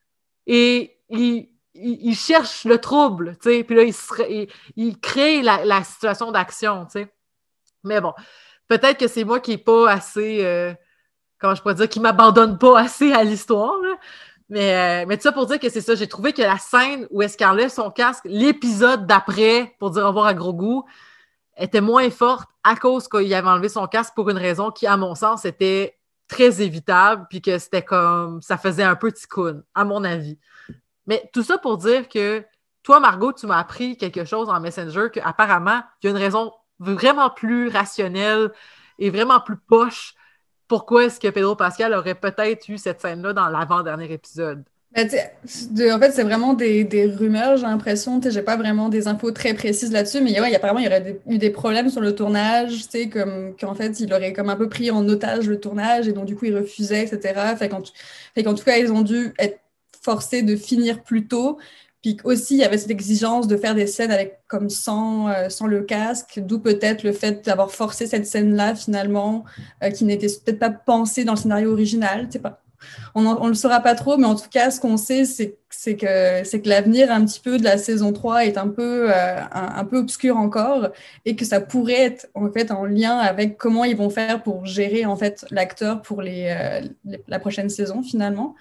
et 0.47 0.99
il, 1.09 1.49
il, 1.75 2.14
cherche 2.14 2.64
le 2.64 2.79
trouble, 2.79 3.37
tu 3.40 3.51
sais. 3.51 3.64
Puis 3.64 3.77
là, 3.77 3.83
il, 3.83 4.49
il, 4.77 5.01
crée 5.01 5.42
la, 5.42 5.83
situation 5.85 6.33
d'action, 6.33 6.85
tu 6.87 7.01
sais. 7.01 7.16
Mais 7.87 8.01
bon, 8.01 8.12
peut-être 8.68 8.99
que 8.99 9.09
c'est 9.09 9.25
moi 9.25 9.40
qui 9.40 9.53
n'ai 9.53 9.59
pas 9.59 9.90
assez, 9.90 10.44
euh, 10.44 10.75
comment 11.38 11.55
je 11.55 11.62
pourrais 11.62 11.75
dire, 11.75 11.88
qui 11.88 12.01
m'abandonne 12.01 12.59
pas 12.59 12.79
assez 12.81 13.12
à 13.12 13.25
l'histoire, 13.25 13.77
mais, 14.49 15.03
euh, 15.03 15.07
mais 15.09 15.16
tout 15.16 15.25
ça 15.25 15.33
pour 15.33 15.46
dire 15.46 15.59
que 15.59 15.68
c'est 15.68 15.81
ça. 15.81 15.94
J'ai 15.94 16.07
trouvé 16.07 16.33
que 16.33 16.42
la 16.42 16.59
scène 16.59 17.07
où 17.11 17.22
est-ce 17.22 17.37
qu'elle 17.37 17.70
son 17.70 17.90
casque, 17.90 18.22
l'épisode 18.25 19.07
d'après, 19.07 19.75
pour 19.79 19.90
dire 19.90 20.05
au 20.05 20.09
revoir 20.09 20.27
à 20.27 20.35
Grogu, 20.35 20.83
était 21.57 21.81
moins 21.81 22.11
forte 22.11 22.49
à 22.62 22.77
cause 22.77 23.09
qu'il 23.09 23.33
avait 23.35 23.49
enlevé 23.49 23.68
son 23.68 23.87
casque 23.87 24.14
pour 24.14 24.31
une 24.31 24.38
raison 24.38 24.70
qui, 24.70 24.87
à 24.87 24.96
mon 24.96 25.14
sens, 25.14 25.44
était 25.44 25.99
très 26.29 26.61
évitable, 26.62 27.27
puis 27.29 27.40
que 27.40 27.59
c'était 27.59 27.83
comme 27.83 28.42
ça 28.42 28.59
faisait 28.59 28.83
un 28.83 28.96
peu 28.96 29.12
ticoun, 29.12 29.64
à 29.75 29.85
mon 29.85 30.05
avis. 30.05 30.38
Mais 31.07 31.29
tout 31.33 31.42
ça 31.42 31.59
pour 31.59 31.79
dire 31.79 32.09
que 32.09 32.44
toi, 32.83 33.01
Margot, 33.01 33.33
tu 33.33 33.46
m'as 33.46 33.59
appris 33.59 33.96
quelque 33.96 34.25
chose 34.25 34.49
en 34.49 34.61
Messenger 34.61 35.09
qu'apparemment, 35.12 35.83
il 36.03 36.07
y 36.07 36.09
a 36.09 36.11
une 36.11 36.22
raison 36.22 36.53
vraiment 36.79 37.31
plus 37.31 37.69
rationnelle 37.69 38.51
et 38.99 39.11
vraiment 39.11 39.41
plus 39.41 39.57
poche 39.57 40.15
pourquoi 40.69 41.05
est-ce 41.05 41.21
que 41.21 41.29
Pedro 41.29 41.55
Pascal 41.55 41.95
aurait 41.95 42.15
peut-être 42.15 42.69
eu 42.69 42.79
cette 42.79 43.01
scène-là 43.01 43.33
dans 43.33 43.49
l'avant-dernier 43.49 44.12
épisode? 44.12 44.65
Ben, 44.95 45.07
en 45.93 45.99
fait, 45.99 46.12
c'est 46.12 46.23
vraiment 46.23 46.55
des, 46.55 47.15
rumeurs, 47.19 47.59
j'ai 47.59 47.65
l'impression. 47.65 48.21
Je 48.23 48.31
n'ai 48.31 48.43
pas 48.43 48.57
vraiment 48.57 48.89
des 48.89 49.09
infos 49.09 49.31
très 49.31 49.53
précises 49.53 49.93
là-dessus, 49.93 50.23
mais 50.23 50.41
ouais, 50.41 50.55
apparemment, 50.55 50.79
il 50.79 50.85
y 50.85 50.89
aurait 50.89 51.21
eu 51.29 51.39
des 51.39 51.51
problèmes 51.51 51.91
sur 51.91 52.01
le 52.01 52.15
tournage, 52.15 52.87
comme 53.12 53.55
qu'en 53.61 53.75
fait, 53.75 54.01
il 54.01 54.12
aurait 54.15 54.33
comme 54.33 54.49
un 54.49 54.57
peu 54.57 54.69
pris 54.69 54.91
en 54.91 55.07
otage 55.07 55.49
le 55.49 55.61
tournage 55.61 56.09
et 56.09 56.12
donc, 56.12 56.25
du 56.25 56.35
coup, 56.35 56.47
il 56.47 56.57
refusait, 56.57 57.03
etc. 57.03 57.57
Fait 57.57 57.69
qu'en, 57.69 57.83
tout 58.55 58.65
cas, 58.65 58.79
ils 58.79 58.91
ont 58.91 59.03
dû 59.03 59.35
être 59.39 59.61
forcés 60.03 60.43
de 60.43 60.57
finir 60.57 61.03
plus 61.03 61.29
tôt. 61.29 61.59
Aussi, 62.25 62.55
il 62.55 62.61
y 62.61 62.64
avait 62.64 62.79
cette 62.79 62.90
exigence 62.90 63.49
de 63.49 63.57
faire 63.57 63.75
des 63.75 63.87
scènes 63.87 64.12
avec 64.12 64.40
comme 64.49 64.71
sans, 64.71 65.29
euh, 65.29 65.49
sans 65.49 65.66
le 65.66 65.83
casque, 65.83 66.40
d'où 66.40 66.59
peut-être 66.59 67.03
le 67.03 67.12
fait 67.12 67.45
d'avoir 67.45 67.71
forcé 67.71 68.07
cette 68.07 68.27
scène-là 68.27 68.75
finalement, 68.75 69.45
euh, 69.83 69.90
qui 69.90 70.05
n'était 70.05 70.29
peut-être 70.29 70.59
pas 70.59 70.71
pensée 70.71 71.25
dans 71.25 71.33
le 71.33 71.38
scénario 71.38 71.73
original. 71.73 72.29
On 73.14 73.23
ne 73.23 73.49
le 73.49 73.55
saura 73.55 73.81
pas 73.81 73.95
trop, 73.95 74.19
mais 74.19 74.27
en 74.27 74.37
tout 74.37 74.49
cas, 74.51 74.71
ce 74.71 74.81
qu'on 74.81 74.97
sait, 74.97 75.25
c'est 75.25 75.97
que, 75.97 76.69
l'avenir 76.69 77.11
un 77.11 77.25
petit 77.25 77.40
peu 77.40 77.59
de 77.59 77.64
la 77.64 77.79
saison 77.79 78.12
3 78.12 78.45
est 78.45 78.59
un 78.59 78.69
peu, 78.69 79.11
euh, 79.11 79.41
un, 79.51 79.85
peu 79.85 79.99
obscur 79.99 80.37
encore 80.37 80.89
et 81.24 81.35
que 81.35 81.45
ça 81.45 81.61
pourrait 81.61 82.01
être 82.01 82.28
en 82.35 82.51
fait 82.53 82.70
en 82.70 82.85
lien 82.85 83.18
avec 83.18 83.57
comment 83.57 83.85
ils 83.85 83.97
vont 83.97 84.11
faire 84.11 84.43
pour 84.43 84.66
gérer 84.66 85.07
en 85.07 85.16
fait 85.16 85.45
l'acteur 85.51 86.03
pour 86.03 86.22
la 86.22 87.39
prochaine 87.41 87.70
saison 87.70 88.03
finalement. 88.03 88.55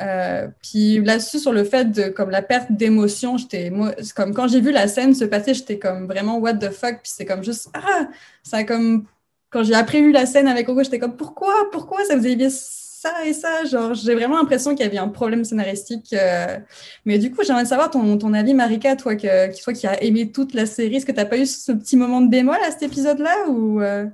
Euh, 0.00 0.48
puis 0.62 1.00
là-dessus, 1.00 1.38
sur 1.38 1.52
le 1.52 1.64
fait 1.64 1.86
de 1.86 2.08
comme 2.08 2.30
la 2.30 2.42
perte 2.42 2.70
d'émotion, 2.70 3.36
j'étais 3.36 3.72
comme 4.14 4.32
quand 4.32 4.48
j'ai 4.48 4.60
vu 4.60 4.70
la 4.70 4.86
scène 4.86 5.14
se 5.14 5.24
passer, 5.24 5.54
j'étais 5.54 5.78
comme 5.78 6.06
vraiment 6.06 6.38
what 6.38 6.54
the 6.54 6.70
fuck? 6.70 7.00
Puis 7.02 7.12
c'est 7.16 7.24
comme 7.24 7.42
juste 7.42 7.68
ah, 7.74 8.08
ça 8.42 8.64
comme 8.64 9.06
quand 9.50 9.64
j'ai 9.64 9.74
vu 10.00 10.12
la 10.12 10.26
scène 10.26 10.46
avec 10.46 10.66
Coco, 10.66 10.82
j'étais 10.82 10.98
comme 10.98 11.16
pourquoi, 11.16 11.70
pourquoi 11.72 12.04
ça 12.04 12.16
vous 12.16 12.26
avez 12.26 12.50
ça 12.50 13.24
et 13.24 13.32
ça? 13.32 13.64
Genre, 13.64 13.94
j'ai 13.94 14.14
vraiment 14.14 14.36
l'impression 14.36 14.74
qu'il 14.74 14.84
y 14.84 14.88
avait 14.88 14.98
un 14.98 15.08
problème 15.08 15.44
scénaristique. 15.44 16.12
Euh. 16.12 16.58
Mais 17.04 17.18
du 17.18 17.30
coup, 17.30 17.42
j'aimerais 17.44 17.64
savoir 17.64 17.90
ton, 17.90 18.18
ton 18.18 18.34
avis, 18.34 18.54
Marika, 18.54 18.96
toi, 18.96 19.14
que, 19.16 19.62
toi 19.62 19.72
qui 19.72 19.86
as 19.86 20.02
aimé 20.02 20.30
toute 20.30 20.52
la 20.54 20.66
série, 20.66 20.96
est-ce 20.96 21.06
que 21.06 21.12
tu 21.12 21.18
n'as 21.18 21.24
pas 21.24 21.38
eu 21.38 21.46
ce 21.46 21.72
petit 21.72 21.96
moment 21.96 22.20
de 22.20 22.28
bémol 22.28 22.58
à 22.66 22.70
cet 22.70 22.82
épisode-là 22.82 23.48
ou 23.48 23.80
euh? 23.80 24.06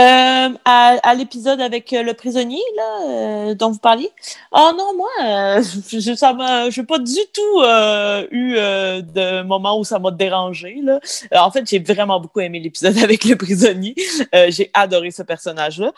Euh, 0.00 0.48
à, 0.64 1.14
l'épisode 1.14 1.60
avec 1.60 1.92
euh, 1.92 2.02
le 2.02 2.14
prisonnier 2.14 2.62
là, 2.76 3.00
euh, 3.06 3.54
dont 3.54 3.70
vous 3.70 3.78
parliez. 3.78 4.10
Oh 4.52 4.70
non, 4.76 4.96
moi, 4.96 5.08
je, 5.60 6.14
ça 6.14 6.32
n'ai 6.32 6.84
pas 6.84 6.98
du 6.98 7.20
tout 7.32 7.62
eu 8.30 8.54
de 8.54 9.42
moment 9.42 9.78
où 9.78 9.84
ça 9.84 9.98
m'a 9.98 10.10
dérangé. 10.10 10.80
Là. 10.82 11.00
en 11.32 11.50
fait, 11.50 11.68
j'ai 11.68 11.80
vraiment 11.80 12.20
beaucoup 12.20 12.40
aimé 12.40 12.60
l'épisode 12.60 12.96
avec 13.02 13.24
le 13.24 13.36
prisonnier. 13.36 13.94
j'ai 14.48 14.70
adoré 14.74 15.10
ce 15.10 15.22
personnage-là. 15.22 15.92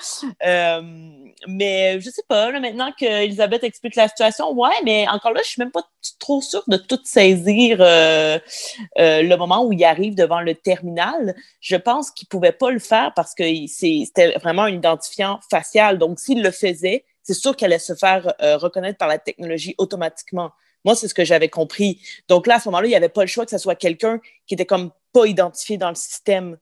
Mais 1.47 2.01
je 2.01 2.11
sais 2.11 2.23
pas, 2.29 2.51
là, 2.51 2.61
maintenant 2.61 2.93
qu'Elisabeth 2.97 3.65
explique 3.65 3.97
la 3.97 4.09
situation, 4.09 4.53
ouais, 4.53 4.71
mais 4.85 5.07
encore 5.09 5.33
là, 5.33 5.41
je 5.45 5.51
suis 5.51 5.61
même 5.61 5.71
pas 5.71 5.83
trop 6.19 6.41
sûre 6.41 6.63
de 6.67 6.77
tout 6.77 7.01
saisir 7.05 7.79
le 7.79 9.37
moment 9.37 9.65
où 9.65 9.73
il 9.73 9.85
arrive 9.85 10.15
devant 10.15 10.41
le 10.41 10.55
terminal. 10.55 11.35
Je 11.61 11.77
pense 11.77 12.11
qu'il 12.11 12.29
pouvait 12.29 12.53
pas 12.53 12.71
le 12.71 12.79
faire 12.79 13.13
parce 13.15 13.35
que 13.35 13.45
c'était 13.67 14.33
vraiment 14.39 14.63
un 14.63 14.73
identifiant 14.73 15.41
facial. 15.51 15.99
Donc, 15.99 16.21
s'il 16.21 16.43
le 16.43 16.51
faisait, 16.51 17.05
c'est 17.23 17.35
sûr 17.35 17.57
qu'elle 17.57 17.73
allait 17.73 17.79
se 17.79 17.95
faire 17.95 18.35
euh, 18.43 18.57
reconnaître 18.57 18.99
par 18.99 19.09
la 19.09 19.19
technologie 19.19 19.75
automatiquement. 19.79 20.51
Moi, 20.85 20.97
c'est 20.97 21.09
ce 21.09 21.15
que 21.15 21.25
j'avais 21.25 21.49
compris. 21.49 22.01
Donc 22.29 22.47
là, 22.47 22.57
à 22.57 22.61
ce 22.61 22.69
moment-là, 22.69 22.87
il 22.87 22.91
n'y 22.91 22.97
avait 22.97 23.09
pas 23.09 23.23
le 23.23 23.29
choix 23.29 23.45
que 23.45 23.53
ce 23.53 23.59
soit 23.59 23.77
quelqu'un 23.77 24.21
qui 24.47 24.55
était 24.55 24.67
comme 24.67 24.91
pas 25.13 25.27
identifié 25.27 25.77
dans 25.77 25.91
le 25.91 25.95
système. 25.95 26.59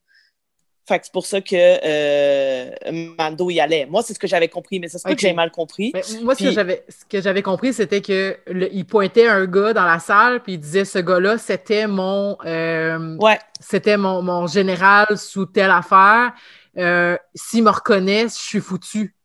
Fait 0.87 0.97
que 0.97 1.05
c'est 1.05 1.13
pour 1.13 1.25
ça 1.25 1.41
que 1.41 1.55
euh, 1.55 3.11
Mando 3.17 3.49
y 3.49 3.59
allait. 3.59 3.85
Moi, 3.85 4.01
c'est 4.01 4.13
ce 4.13 4.19
que 4.19 4.27
j'avais 4.27 4.47
compris, 4.47 4.79
mais 4.79 4.87
c'est 4.87 4.97
ce 4.97 5.07
que 5.07 5.17
j'ai 5.17 5.33
mal 5.33 5.51
compris. 5.51 5.93
moi, 6.23 6.33
ce 6.33 7.05
que 7.07 7.21
j'avais 7.21 7.41
compris, 7.43 7.71
c'était 7.73 8.01
qu'il 8.01 8.85
pointait 8.87 9.27
un 9.27 9.45
gars 9.45 9.73
dans 9.73 9.85
la 9.85 9.99
salle, 9.99 10.41
puis 10.41 10.53
il 10.53 10.59
disait 10.59 10.85
ce 10.85 10.99
gars-là, 10.99 11.37
c'était 11.37 11.85
mon, 11.85 12.35
euh, 12.45 13.15
ouais. 13.17 13.39
c'était 13.59 13.97
mon, 13.97 14.23
mon, 14.23 14.47
général 14.47 15.17
sous 15.17 15.45
telle 15.45 15.71
affaire. 15.71 16.33
Euh, 16.77 17.15
s'ils 17.35 17.63
me 17.63 17.69
reconnaissent, 17.69 18.39
je 18.39 18.45
suis 18.45 18.61
foutu. 18.61 19.15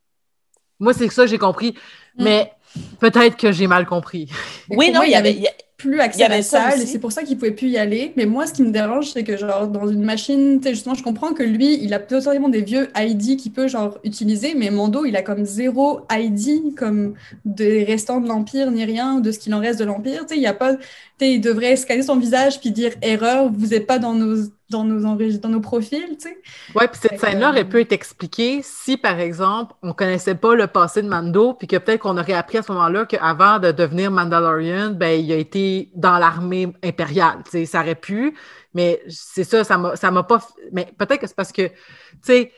Moi, 0.78 0.92
c'est 0.92 1.08
ça 1.08 1.22
que 1.22 1.30
j'ai 1.30 1.38
compris. 1.38 1.74
Mm. 2.16 2.24
Mais 2.24 2.52
peut-être 3.00 3.36
que 3.36 3.50
j'ai 3.50 3.66
mal 3.66 3.86
compris. 3.86 4.28
Oui, 4.68 4.90
non, 4.90 5.02
il 5.02 5.10
y 5.10 5.14
avait, 5.14 5.40
plus 5.76 6.00
accès 6.00 6.24
à 6.24 6.28
la 6.28 6.42
salle 6.42 6.80
et 6.80 6.86
c'est 6.86 6.98
pour 6.98 7.12
ça 7.12 7.22
qu'il 7.22 7.36
pouvait 7.36 7.50
plus 7.50 7.68
y 7.68 7.76
aller. 7.78 8.12
Mais 8.16 8.24
moi, 8.24 8.46
ce 8.46 8.52
qui 8.52 8.62
me 8.62 8.70
dérange, 8.70 9.10
c'est 9.12 9.24
que 9.24 9.36
genre 9.36 9.68
dans 9.68 9.86
une 9.86 10.02
machine, 10.02 10.58
tu 10.58 10.68
sais, 10.68 10.74
justement, 10.74 10.94
je 10.94 11.02
comprends 11.02 11.34
que 11.34 11.42
lui, 11.42 11.82
il 11.82 11.92
a 11.92 11.98
totalement 11.98 12.48
des 12.48 12.62
vieux 12.62 12.88
ID 12.96 13.36
qu'il 13.36 13.52
peut 13.52 13.68
genre 13.68 13.98
utiliser, 14.02 14.54
mais 14.54 14.70
Mando, 14.70 15.04
il 15.04 15.16
a 15.16 15.22
comme 15.22 15.44
zéro 15.44 16.00
ID 16.10 16.74
comme 16.74 17.14
des 17.44 17.84
restants 17.84 18.20
de 18.20 18.28
l'Empire 18.28 18.70
ni 18.70 18.84
rien 18.84 19.20
de 19.20 19.30
ce 19.30 19.38
qu'il 19.38 19.54
en 19.54 19.60
reste 19.60 19.78
de 19.78 19.84
l'Empire. 19.84 20.22
Tu 20.22 20.34
sais, 20.34 20.36
il 20.36 20.42
y 20.42 20.46
a 20.46 20.54
pas, 20.54 20.76
sais, 21.18 21.32
il 21.34 21.40
devrait 21.40 21.76
scanner 21.76 22.02
son 22.02 22.16
visage 22.16 22.60
puis 22.60 22.70
dire 22.70 22.92
erreur, 23.02 23.50
vous 23.52 23.68
n'êtes 23.68 23.86
pas 23.86 23.98
dans 23.98 24.14
nos 24.14 24.36
dans 24.68 24.84
nos, 24.84 25.00
dans 25.00 25.48
nos 25.48 25.60
profils, 25.60 26.16
tu 26.20 26.28
sais. 26.28 26.38
Ouais, 26.74 26.88
puis 26.88 26.98
cette 27.00 27.20
scène-là 27.20 27.50
aurait 27.50 27.68
pu 27.68 27.80
être 27.80 27.92
expliquée 27.92 28.60
si, 28.64 28.96
par 28.96 29.20
exemple, 29.20 29.74
on 29.82 29.92
connaissait 29.92 30.34
pas 30.34 30.56
le 30.56 30.66
passé 30.66 31.02
de 31.02 31.08
Mando, 31.08 31.54
puis 31.54 31.68
que 31.68 31.76
peut-être 31.76 32.00
qu'on 32.00 32.18
aurait 32.18 32.32
appris 32.32 32.58
à 32.58 32.62
ce 32.62 32.72
moment-là 32.72 33.06
qu'avant 33.06 33.60
de 33.60 33.70
devenir 33.70 34.10
Mandalorian, 34.10 34.90
ben, 34.90 35.20
il 35.20 35.30
a 35.30 35.36
été 35.36 35.90
dans 35.94 36.18
l'armée 36.18 36.72
impériale, 36.82 37.42
tu 37.44 37.52
sais, 37.52 37.66
ça 37.66 37.80
aurait 37.80 37.94
pu, 37.94 38.34
mais 38.74 39.00
c'est 39.08 39.44
ça, 39.44 39.62
ça 39.62 40.10
m'a 40.10 40.22
pas... 40.24 40.44
Mais 40.72 40.92
peut-être 40.98 41.20
que 41.20 41.26
c'est 41.28 41.36
parce 41.36 41.52
que, 41.52 41.68
tu 41.68 41.74
sais, 42.22 42.52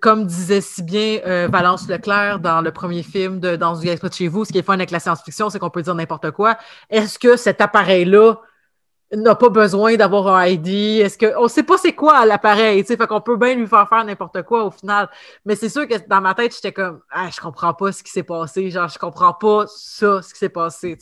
comme 0.00 0.26
disait 0.26 0.60
si 0.60 0.82
bien 0.82 1.20
euh, 1.26 1.48
Valence 1.50 1.88
Leclerc 1.88 2.40
dans 2.40 2.60
le 2.60 2.72
premier 2.72 3.02
film 3.02 3.40
de 3.40 3.56
Dans 3.56 3.74
une 3.76 3.94
de 3.94 4.12
chez 4.12 4.28
vous, 4.28 4.44
ce 4.44 4.52
qui 4.52 4.58
est 4.58 4.62
fun 4.62 4.74
avec 4.74 4.90
la 4.90 5.00
science-fiction, 5.00 5.50
c'est 5.50 5.58
qu'on 5.58 5.70
peut 5.70 5.82
dire 5.82 5.94
n'importe 5.94 6.30
quoi. 6.32 6.58
Est-ce 6.90 7.18
que 7.18 7.36
cet 7.36 7.60
appareil-là 7.60 8.36
n'a 9.12 9.34
pas 9.34 9.48
besoin 9.48 9.96
d'avoir 9.96 10.28
un 10.28 10.46
ID. 10.46 11.00
Est-ce 11.00 11.18
que 11.18 11.38
on 11.38 11.48
sait 11.48 11.62
pas 11.62 11.78
c'est 11.78 11.92
quoi 11.92 12.24
l'appareil, 12.26 12.84
tu 12.84 12.96
fait 12.96 13.06
qu'on 13.06 13.20
peut 13.20 13.36
bien 13.36 13.54
lui 13.54 13.66
faire 13.66 13.88
faire 13.88 14.04
n'importe 14.04 14.42
quoi 14.42 14.64
au 14.64 14.70
final. 14.70 15.08
Mais 15.44 15.56
c'est 15.56 15.68
sûr 15.68 15.86
que 15.86 15.94
dans 16.08 16.20
ma 16.20 16.34
tête, 16.34 16.54
j'étais 16.54 16.72
comme 16.72 17.00
ah, 17.10 17.28
je 17.30 17.40
comprends 17.40 17.74
pas 17.74 17.92
ce 17.92 18.02
qui 18.02 18.10
s'est 18.10 18.22
passé, 18.22 18.70
genre 18.70 18.88
je 18.88 18.98
comprends 18.98 19.34
pas 19.34 19.66
ça 19.68 20.22
ce 20.22 20.32
qui 20.32 20.38
s'est 20.38 20.48
passé. 20.48 20.98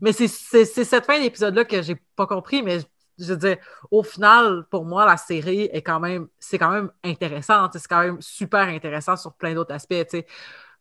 Mais 0.00 0.12
c'est 0.12 0.28
cette 0.28 1.04
fin 1.06 1.20
d'épisode 1.20 1.54
là 1.54 1.64
que 1.64 1.80
j'ai 1.82 1.96
pas 2.16 2.26
compris 2.26 2.62
mais 2.62 2.78
je 3.22 3.32
veux 3.32 3.36
dire, 3.36 3.56
au 3.90 4.02
final, 4.02 4.66
pour 4.70 4.84
moi, 4.84 5.06
la 5.06 5.16
série 5.16 5.62
est 5.72 5.82
quand 5.82 6.00
même, 6.00 6.28
c'est 6.38 6.58
quand 6.58 6.70
même 6.70 6.90
intéressant. 7.04 7.68
C'est 7.72 7.88
quand 7.88 8.02
même 8.02 8.20
super 8.20 8.62
intéressant 8.68 9.16
sur 9.16 9.34
plein 9.34 9.54
d'autres 9.54 9.74
aspects. 9.74 9.94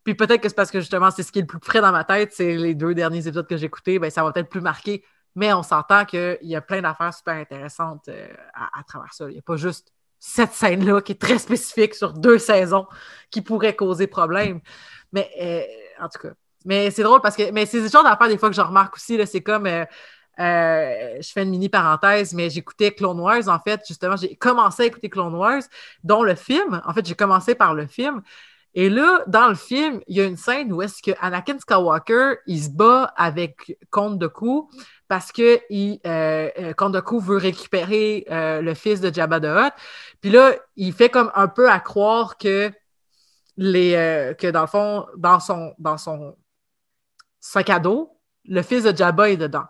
Puis 0.03 0.15
peut-être 0.15 0.41
que 0.41 0.49
c'est 0.49 0.55
parce 0.55 0.71
que 0.71 0.79
justement, 0.79 1.11
c'est 1.11 1.23
ce 1.23 1.31
qui 1.31 1.39
est 1.39 1.43
le 1.43 1.47
plus 1.47 1.59
près 1.59 1.81
dans 1.81 1.91
ma 1.91 2.03
tête, 2.03 2.33
c'est 2.33 2.57
les 2.57 2.73
deux 2.75 2.95
derniers 2.95 3.27
épisodes 3.27 3.47
que 3.47 3.57
j'ai 3.57 3.67
écoutés, 3.67 3.99
ben, 3.99 4.09
ça 4.09 4.23
va 4.23 4.31
peut-être 4.31 4.49
plus 4.49 4.61
marquer 4.61 5.03
mais 5.35 5.53
on 5.53 5.63
s'entend 5.63 6.05
qu'il 6.05 6.37
y 6.41 6.55
a 6.55 6.61
plein 6.61 6.81
d'affaires 6.81 7.13
super 7.13 7.35
intéressantes 7.35 8.07
euh, 8.09 8.27
à, 8.53 8.83
travers 8.83 9.13
ça. 9.13 9.29
Il 9.29 9.33
n'y 9.33 9.39
a 9.39 9.43
pas 9.43 9.55
juste 9.55 9.93
cette 10.19 10.51
scène-là 10.51 11.01
qui 11.01 11.13
est 11.13 11.21
très 11.21 11.37
spécifique 11.39 11.95
sur 11.95 12.13
deux 12.13 12.37
saisons 12.37 12.87
qui 13.29 13.41
pourrait 13.41 13.75
causer 13.75 14.07
problème. 14.07 14.61
Mais 15.13 15.29
euh, 15.41 16.03
en 16.03 16.09
tout 16.09 16.19
cas, 16.19 16.33
mais 16.65 16.91
c'est 16.91 17.03
drôle 17.03 17.21
parce 17.21 17.35
que 17.35 17.51
mais 17.51 17.65
c'est 17.65 17.87
ce 17.87 17.91
genre 17.91 18.03
d'affaires 18.03 18.27
des 18.27 18.37
fois 18.37 18.49
que 18.49 18.55
je 18.55 18.61
remarque 18.61 18.95
aussi. 18.95 19.19
C'est 19.25 19.41
comme 19.41 19.65
euh, 19.65 19.85
je 20.41 21.31
fais 21.31 21.43
une 21.43 21.49
mini 21.49 21.69
parenthèse, 21.69 22.33
mais 22.33 22.49
j'écoutais 22.49 22.91
Clone 22.91 23.19
Wars, 23.19 23.47
en 23.47 23.59
fait, 23.59 23.81
justement, 23.87 24.15
j'ai 24.15 24.35
commencé 24.35 24.83
à 24.83 24.85
écouter 24.85 25.09
Clone 25.09 25.35
Wars, 25.35 25.61
dont 26.03 26.23
le 26.23 26.35
film. 26.35 26.81
En 26.85 26.93
fait, 26.93 27.05
j'ai 27.05 27.15
commencé 27.15 27.55
par 27.55 27.73
le 27.73 27.87
film. 27.87 28.21
Et 28.73 28.89
là, 28.89 29.23
dans 29.27 29.49
le 29.49 29.55
film, 29.55 30.01
il 30.07 30.15
y 30.15 30.21
a 30.21 30.25
une 30.25 30.37
scène 30.37 30.71
où 30.71 30.81
est-ce 30.81 31.01
que 31.01 31.11
Anakin 31.19 31.59
Skywalker, 31.59 32.35
il 32.47 32.63
se 32.63 32.69
bat 32.69 33.13
avec 33.17 33.77
Comte 33.89 34.17
de 34.17 34.31
parce 35.09 35.33
que 35.33 35.59
il, 35.69 35.99
euh, 36.07 36.49
euh 36.57 37.19
veut 37.19 37.37
récupérer 37.37 38.25
euh, 38.31 38.61
le 38.61 38.73
fils 38.73 39.01
de 39.01 39.13
Jabba 39.13 39.41
the 39.41 39.45
Hutt. 39.45 39.73
Puis 40.21 40.29
là, 40.29 40.53
il 40.77 40.93
fait 40.93 41.09
comme 41.09 41.31
un 41.35 41.49
peu 41.49 41.69
à 41.69 41.81
croire 41.81 42.37
que 42.37 42.71
les 43.57 43.95
euh, 43.95 44.33
que 44.33 44.47
dans 44.47 44.61
le 44.61 44.67
fond, 44.67 45.05
dans 45.17 45.41
son 45.41 45.73
dans 45.77 45.97
son 45.97 46.37
sac 47.41 47.69
à 47.69 47.79
dos, 47.79 48.17
le 48.45 48.61
fils 48.61 48.85
de 48.85 48.95
Jabba 48.95 49.29
est 49.29 49.37
dedans. 49.37 49.65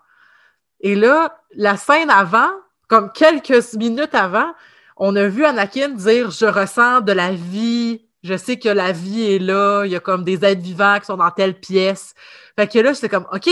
Et 0.82 0.96
là, 0.96 1.38
la 1.56 1.78
scène 1.78 2.10
avant, 2.10 2.50
comme 2.88 3.12
quelques 3.12 3.74
minutes 3.76 4.14
avant, 4.14 4.54
on 4.98 5.16
a 5.16 5.28
vu 5.28 5.46
Anakin 5.46 5.90
dire 5.90 6.30
Je 6.32 6.46
ressens 6.46 7.02
de 7.02 7.14
la 7.14 7.32
vie 7.32 8.02
je 8.24 8.38
sais 8.38 8.60
que 8.60 8.70
la 8.70 8.92
vie 8.92 9.34
est 9.34 9.40
là, 9.40 9.84
il 9.86 9.92
y 9.92 9.96
a 9.96 10.00
comme 10.00 10.24
des 10.24 10.46
êtres 10.46 10.62
vivants 10.62 11.00
qui 11.00 11.06
sont 11.06 11.18
dans 11.18 11.32
telle 11.32 11.60
pièce. 11.60 12.14
Fait 12.56 12.68
que 12.68 12.78
là, 12.80 12.94
c'est 12.94 13.10
comme, 13.10 13.26
OK, 13.32 13.50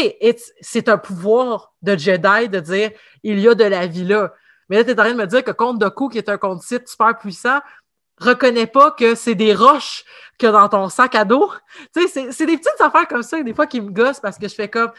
c'est 0.62 0.90
un 0.90 0.98
pouvoir 0.98 1.74
de 1.82 1.98
Jedi 1.98 2.50
de 2.50 2.60
dire, 2.60 2.92
il 3.24 3.40
y 3.40 3.48
a 3.48 3.56
de 3.56 3.64
la 3.64 3.88
vie 3.88 4.04
là. 4.04 4.34
Mais 4.70 4.78
là, 4.78 4.84
tu 4.84 4.92
es 4.92 4.94
en 4.94 5.04
train 5.04 5.12
de 5.12 5.18
me 5.18 5.26
dire 5.26 5.44
que 5.44 5.52
Comte 5.52 5.80
Doku, 5.80 6.10
qui 6.10 6.20
est 6.20 6.30
un 6.30 6.38
compte 6.38 6.62
site 6.62 6.88
super 6.88 7.18
puissant, 7.18 7.60
reconnaît 8.20 8.68
pas 8.68 8.92
que 8.92 9.16
c'est 9.16 9.34
des 9.34 9.56
roches 9.56 10.04
que 10.38 10.46
dans 10.46 10.70
ton 10.70 10.90
sac 10.90 11.16
à 11.16 11.26
dos. 11.26 11.52
Tu 11.96 12.08
sais, 12.08 12.32
c'est 12.32 12.46
des 12.46 12.58
petites 12.58 12.80
affaires 12.80 13.08
comme 13.08 13.24
ça, 13.24 13.42
des 13.42 13.54
fois, 13.56 13.66
qui 13.66 13.82
me 13.82 13.90
gossent 13.90 14.20
parce 14.20 14.38
que 14.38 14.48
je 14.48 14.54
fais 14.54 14.68
comme, 14.68 14.92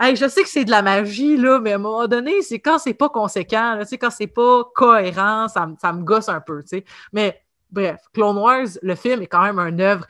je 0.00 0.28
sais 0.28 0.42
que 0.42 0.48
c'est 0.48 0.64
de 0.64 0.70
la 0.70 0.82
magie, 0.82 1.36
là, 1.36 1.60
mais 1.60 1.72
à 1.72 1.76
un 1.76 1.78
moment 1.78 2.06
donné, 2.06 2.42
c'est 2.42 2.60
quand 2.60 2.78
c'est 2.78 2.94
pas 2.94 3.08
conséquent, 3.08 3.78
sais, 3.84 3.98
quand 3.98 4.10
c'est 4.10 4.26
pas 4.26 4.64
cohérent, 4.74 5.48
ça, 5.48 5.66
me 5.66 6.02
gosse 6.02 6.28
un 6.28 6.40
peu. 6.40 6.62
Mais 7.12 7.42
Bref, 7.70 8.00
Clone 8.12 8.38
Wars, 8.38 8.68
le 8.82 8.94
film 8.94 9.22
est 9.22 9.26
quand 9.26 9.42
même 9.42 9.58
une 9.58 9.80
œuvre 9.80 10.06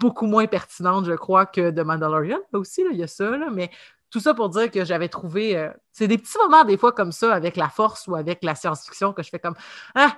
beaucoup 0.00 0.26
moins 0.26 0.46
pertinente, 0.46 1.06
je 1.06 1.12
crois, 1.12 1.46
que 1.46 1.70
The 1.70 1.84
Mandalorian. 1.84 2.38
Là 2.52 2.58
aussi, 2.58 2.82
il 2.90 2.96
y 2.96 3.02
a 3.02 3.06
ça, 3.06 3.30
mais 3.52 3.70
tout 4.10 4.20
ça 4.20 4.34
pour 4.34 4.48
dire 4.48 4.70
que 4.70 4.84
j'avais 4.84 5.08
trouvé. 5.08 5.56
Euh, 5.56 5.70
c'est 5.92 6.08
des 6.08 6.18
petits 6.18 6.38
moments, 6.38 6.64
des 6.64 6.76
fois, 6.76 6.92
comme 6.92 7.12
ça, 7.12 7.34
avec 7.34 7.56
la 7.56 7.68
force 7.68 8.06
ou 8.06 8.14
avec 8.14 8.42
la 8.44 8.54
science-fiction, 8.54 9.12
que 9.12 9.22
je 9.22 9.30
fais 9.30 9.38
comme 9.38 9.56
Ah, 9.94 10.16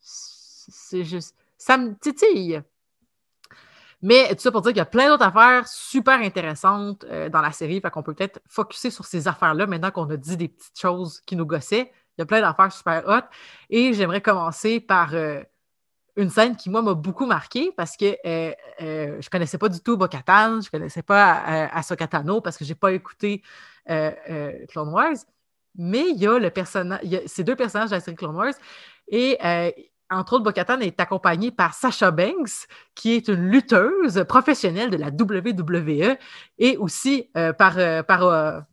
c'est 0.00 1.04
juste. 1.04 1.36
Ça 1.58 1.76
me 1.76 1.94
titille. 1.98 2.62
Mais 4.04 4.28
tout 4.34 4.42
ça 4.42 4.52
pour 4.52 4.60
dire 4.60 4.72
qu'il 4.72 4.78
y 4.78 4.82
a 4.82 4.84
plein 4.84 5.08
d'autres 5.08 5.24
affaires 5.24 5.66
super 5.66 6.20
intéressantes 6.20 7.06
euh, 7.08 7.30
dans 7.30 7.40
la 7.40 7.52
série. 7.52 7.80
Fait 7.80 7.90
qu'on 7.90 8.02
peut 8.02 8.12
peut-être 8.12 8.38
focuser 8.46 8.90
sur 8.90 9.06
ces 9.06 9.28
affaires-là 9.28 9.66
maintenant 9.66 9.90
qu'on 9.90 10.10
a 10.10 10.18
dit 10.18 10.36
des 10.36 10.48
petites 10.48 10.78
choses 10.78 11.22
qui 11.22 11.36
nous 11.36 11.46
gossaient. 11.46 11.90
Il 12.18 12.20
y 12.20 12.22
a 12.22 12.26
plein 12.26 12.42
d'affaires 12.42 12.70
super 12.70 13.02
hot. 13.08 13.22
Et 13.70 13.94
j'aimerais 13.94 14.20
commencer 14.20 14.78
par. 14.80 15.14
Euh, 15.14 15.42
une 16.16 16.30
scène 16.30 16.54
qui, 16.54 16.70
moi, 16.70 16.80
m'a 16.80 16.94
beaucoup 16.94 17.26
marqué 17.26 17.72
parce 17.76 17.96
que 17.96 18.16
euh, 18.24 18.52
je 18.78 19.16
ne 19.16 19.30
connaissais 19.30 19.58
pas 19.58 19.68
du 19.68 19.80
tout 19.80 19.96
Bo-Katan, 19.96 20.60
je 20.60 20.68
ne 20.68 20.70
connaissais 20.70 21.02
pas 21.02 21.42
euh, 21.48 21.66
Ahsoka 21.72 22.06
Tano 22.06 22.40
parce 22.40 22.56
que 22.56 22.64
je 22.64 22.70
n'ai 22.70 22.76
pas 22.76 22.92
écouté 22.92 23.42
Clone 23.84 24.90
Wars. 24.90 25.16
Mais 25.74 26.10
il 26.10 26.18
y 26.18 26.28
a 26.28 26.38
le 26.38 26.50
personnage, 26.50 27.00
ces 27.26 27.42
deux 27.42 27.56
personnages 27.56 27.90
de 27.90 27.96
la 27.96 28.00
série 28.00 28.16
Clone 28.16 28.36
Wars 28.36 28.54
et 29.08 29.38
entre 30.10 30.34
autres, 30.34 30.44
Bo-Katan 30.44 30.80
est 30.80 31.00
accompagné 31.00 31.50
par 31.50 31.74
Sasha 31.74 32.10
Banks, 32.10 32.66
qui 32.94 33.14
est 33.14 33.28
une 33.28 33.48
lutteuse 33.50 34.24
professionnelle 34.28 34.90
de 34.90 34.96
la 34.96 35.08
WWE 35.08 36.16
et 36.58 36.76
aussi 36.76 37.30
par, 37.56 37.76
par 38.06 38.64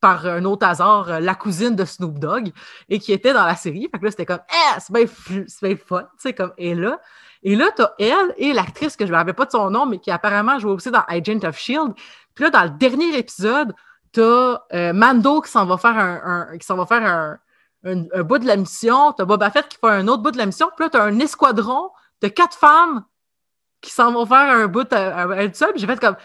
par 0.00 0.26
un 0.26 0.44
autre 0.44 0.66
hasard, 0.66 1.10
euh, 1.10 1.20
la 1.20 1.34
cousine 1.34 1.76
de 1.76 1.84
Snoop 1.84 2.18
Dogg, 2.18 2.52
et 2.88 2.98
qui 2.98 3.12
était 3.12 3.32
dans 3.32 3.44
la 3.44 3.54
série. 3.54 3.88
Fait 3.90 3.98
que 3.98 4.04
là, 4.04 4.10
c'était 4.10 4.26
comme, 4.26 4.40
eh, 4.50 4.80
c'est 4.80 4.92
bien, 4.92 5.06
fun, 5.76 6.02
tu 6.02 6.08
sais, 6.18 6.32
comme, 6.32 6.52
et 6.58 6.74
là. 6.74 7.00
Et 7.42 7.56
là, 7.56 7.70
t'as 7.74 7.92
elle 7.98 8.34
et 8.36 8.52
l'actrice 8.52 8.96
que 8.96 9.06
je 9.06 9.10
ne 9.10 9.14
me 9.14 9.18
rappelle 9.18 9.34
pas 9.34 9.46
de 9.46 9.50
son 9.50 9.70
nom, 9.70 9.86
mais 9.86 9.98
qui 9.98 10.10
apparemment 10.10 10.58
joue 10.58 10.70
aussi 10.70 10.90
dans 10.90 11.04
Agent 11.08 11.44
of 11.44 11.56
S.H.I.E.L.D. 11.56 11.94
Puis 12.34 12.44
là, 12.44 12.50
dans 12.50 12.64
le 12.64 12.70
dernier 12.70 13.16
épisode, 13.16 13.74
t'as 14.12 14.62
euh, 14.74 14.92
Mando 14.92 15.40
qui 15.40 15.50
s'en 15.50 15.64
va 15.64 15.78
faire 15.78 15.96
un, 15.96 16.58
qui 16.58 16.66
s'en 16.66 16.76
va 16.76 16.84
faire 16.84 17.02
un, 17.04 17.38
un, 17.84 18.22
bout 18.22 18.38
de 18.38 18.46
la 18.46 18.56
mission, 18.56 19.12
t'as 19.12 19.24
Boba 19.24 19.50
Fett 19.50 19.68
qui 19.68 19.78
fait 19.78 19.88
un 19.88 20.06
autre 20.08 20.22
bout 20.22 20.30
de 20.30 20.38
la 20.38 20.46
mission, 20.46 20.68
puis 20.76 20.84
là, 20.84 20.90
t'as 20.90 21.02
un 21.02 21.18
escadron 21.18 21.90
de 22.20 22.28
quatre 22.28 22.56
femmes 22.56 23.04
qui 23.80 23.90
s'en 23.90 24.12
vont 24.12 24.26
faire 24.26 24.50
un 24.50 24.66
bout 24.66 24.92
à, 24.92 25.26
elle 25.36 25.54
seule. 25.54 25.72
J'ai 25.76 25.86
fait 25.86 25.98
comme. 25.98 26.16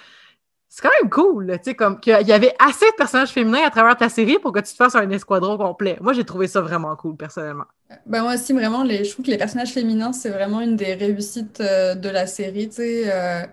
C'est 0.67 0.81
quand 0.81 0.91
même 1.01 1.09
cool, 1.09 1.53
tu 1.57 1.63
sais, 1.63 1.75
comme 1.75 2.01
qu'il 2.01 2.27
y 2.27 2.33
avait 2.33 2.53
assez 2.59 2.85
de 2.85 2.95
personnages 2.97 3.29
féminins 3.29 3.65
à 3.65 3.69
travers 3.69 3.95
ta 3.95 4.09
série 4.09 4.39
pour 4.39 4.51
que 4.51 4.59
tu 4.59 4.73
te 4.73 4.75
fasses 4.75 4.95
un 4.95 5.09
escadron 5.09 5.57
complet. 5.57 5.97
Moi, 6.01 6.11
j'ai 6.11 6.25
trouvé 6.25 6.47
ça 6.47 6.59
vraiment 6.59 6.93
cool, 6.97 7.15
personnellement. 7.15 7.63
Ben 8.05 8.23
moi 8.23 8.33
aussi, 8.33 8.51
vraiment, 8.51 8.85
je 8.85 9.09
trouve 9.09 9.23
que 9.23 9.31
les 9.31 9.37
personnages 9.37 9.71
féminins, 9.71 10.11
c'est 10.11 10.31
vraiment 10.31 10.59
une 10.59 10.75
des 10.75 10.95
réussites 10.95 11.61
euh, 11.61 11.95
de 11.95 12.09
la 12.09 12.27
série, 12.27 12.67
tu 12.67 12.75
sais. 12.75 13.03
Euh, 13.05 13.45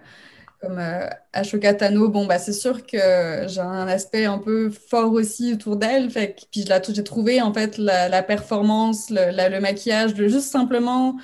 comme 0.63 0.79
euh, 0.79 1.09
Ashoka 1.33 1.75
Tano, 1.75 2.09
bon, 2.09 2.27
bah, 2.27 2.39
c'est 2.39 2.53
sûr 2.53 2.87
que 2.87 2.97
j'ai 3.49 3.61
un 3.61 3.89
aspect 3.89 4.27
un 4.27 4.39
peu 4.39 4.71
fort 4.71 5.13
aussi 5.13 5.55
autour 5.55 5.77
d'elle. 5.77 6.09
Fait 6.09 6.37
puis 6.53 6.65
j'ai 6.65 7.05
trouvé, 7.05 7.43
en 7.43 7.53
fait, 7.53 7.79
la, 7.79 8.23
performance, 8.23 9.11
le, 9.11 9.51
le, 9.51 9.61
maquillage, 9.61 10.15
de 10.15 10.29
juste 10.29 10.51
simplement 10.51 11.17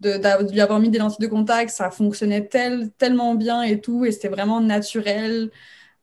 de, 0.00 0.50
lui 0.50 0.60
avoir 0.60 0.80
mis 0.80 0.88
des 0.88 0.98
lentilles 0.98 1.24
de 1.24 1.30
contact, 1.30 1.70
ça 1.70 1.90
fonctionnait 1.90 2.46
tel, 2.46 2.90
tellement 2.98 3.36
bien 3.36 3.62
et 3.62 3.80
tout, 3.80 4.04
et 4.04 4.10
c'était 4.10 4.28
vraiment 4.28 4.60
naturel, 4.60 5.50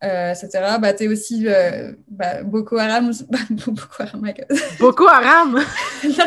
euh, 0.04 0.34
etc. 0.34 0.78
Bah, 0.80 0.94
t'es 0.94 1.10
aussi 1.10 1.46
euh, 1.46 1.92
bah, 2.08 2.44
Boko 2.44 2.78
Haram. 2.78 3.12
Boko 3.50 3.88
Haram, 4.00 4.22
my 4.22 4.34
God. 4.34 4.46
Boko 4.80 5.08
Haram! 5.08 5.60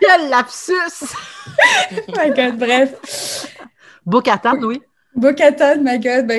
Quel 0.00 0.28
lapsus! 0.28 1.14
my 2.08 2.30
God, 2.30 2.58
bref. 2.58 3.56
Bokatan, 4.04 4.62
oui. 4.62 4.82
Bocatan, 5.18 5.82
my 5.82 5.98
God, 5.98 6.26
bah, 6.28 6.34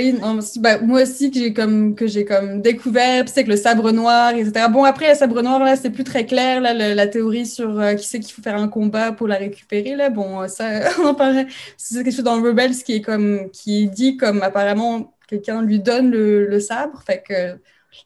bah, 0.61 0.79
moi 0.79 1.01
aussi 1.01 1.31
que 1.31 1.37
j'ai 1.37 1.53
comme 1.53 1.95
que 1.95 2.07
j'ai 2.07 2.23
comme 2.23 2.61
découvert, 2.61 3.27
c'est 3.27 3.43
que 3.43 3.49
le 3.49 3.57
sabre 3.57 3.91
noir, 3.91 4.33
etc. 4.33 4.67
Bon 4.71 4.85
après 4.85 5.09
le 5.09 5.15
sabre 5.17 5.41
noir 5.41 5.59
là, 5.59 5.75
c'est 5.75 5.89
plus 5.89 6.05
très 6.05 6.25
clair 6.25 6.61
là, 6.61 6.73
la 6.73 7.07
théorie 7.07 7.45
sur 7.45 7.77
euh, 7.77 7.95
qui 7.95 8.07
c'est 8.07 8.21
qu'il 8.21 8.33
faut 8.33 8.41
faire 8.41 8.55
un 8.55 8.69
combat 8.69 9.11
pour 9.11 9.27
la 9.27 9.35
récupérer 9.35 9.95
là. 9.97 10.09
Bon 10.09 10.47
ça, 10.47 10.89
on 10.99 11.07
en 11.07 11.15
parlait. 11.15 11.47
C'est 11.75 12.03
quelque 12.03 12.15
chose 12.15 12.23
dans 12.23 12.41
Rebels 12.41 12.75
qui 12.83 12.93
est 12.95 13.01
comme 13.01 13.49
qui 13.51 13.89
dit 13.89 14.15
comme 14.15 14.41
apparemment 14.43 15.13
quelqu'un 15.27 15.61
lui 15.61 15.79
donne 15.79 16.09
le, 16.11 16.47
le 16.47 16.59
sabre, 16.61 17.03
fait 17.05 17.21
que 17.27 17.59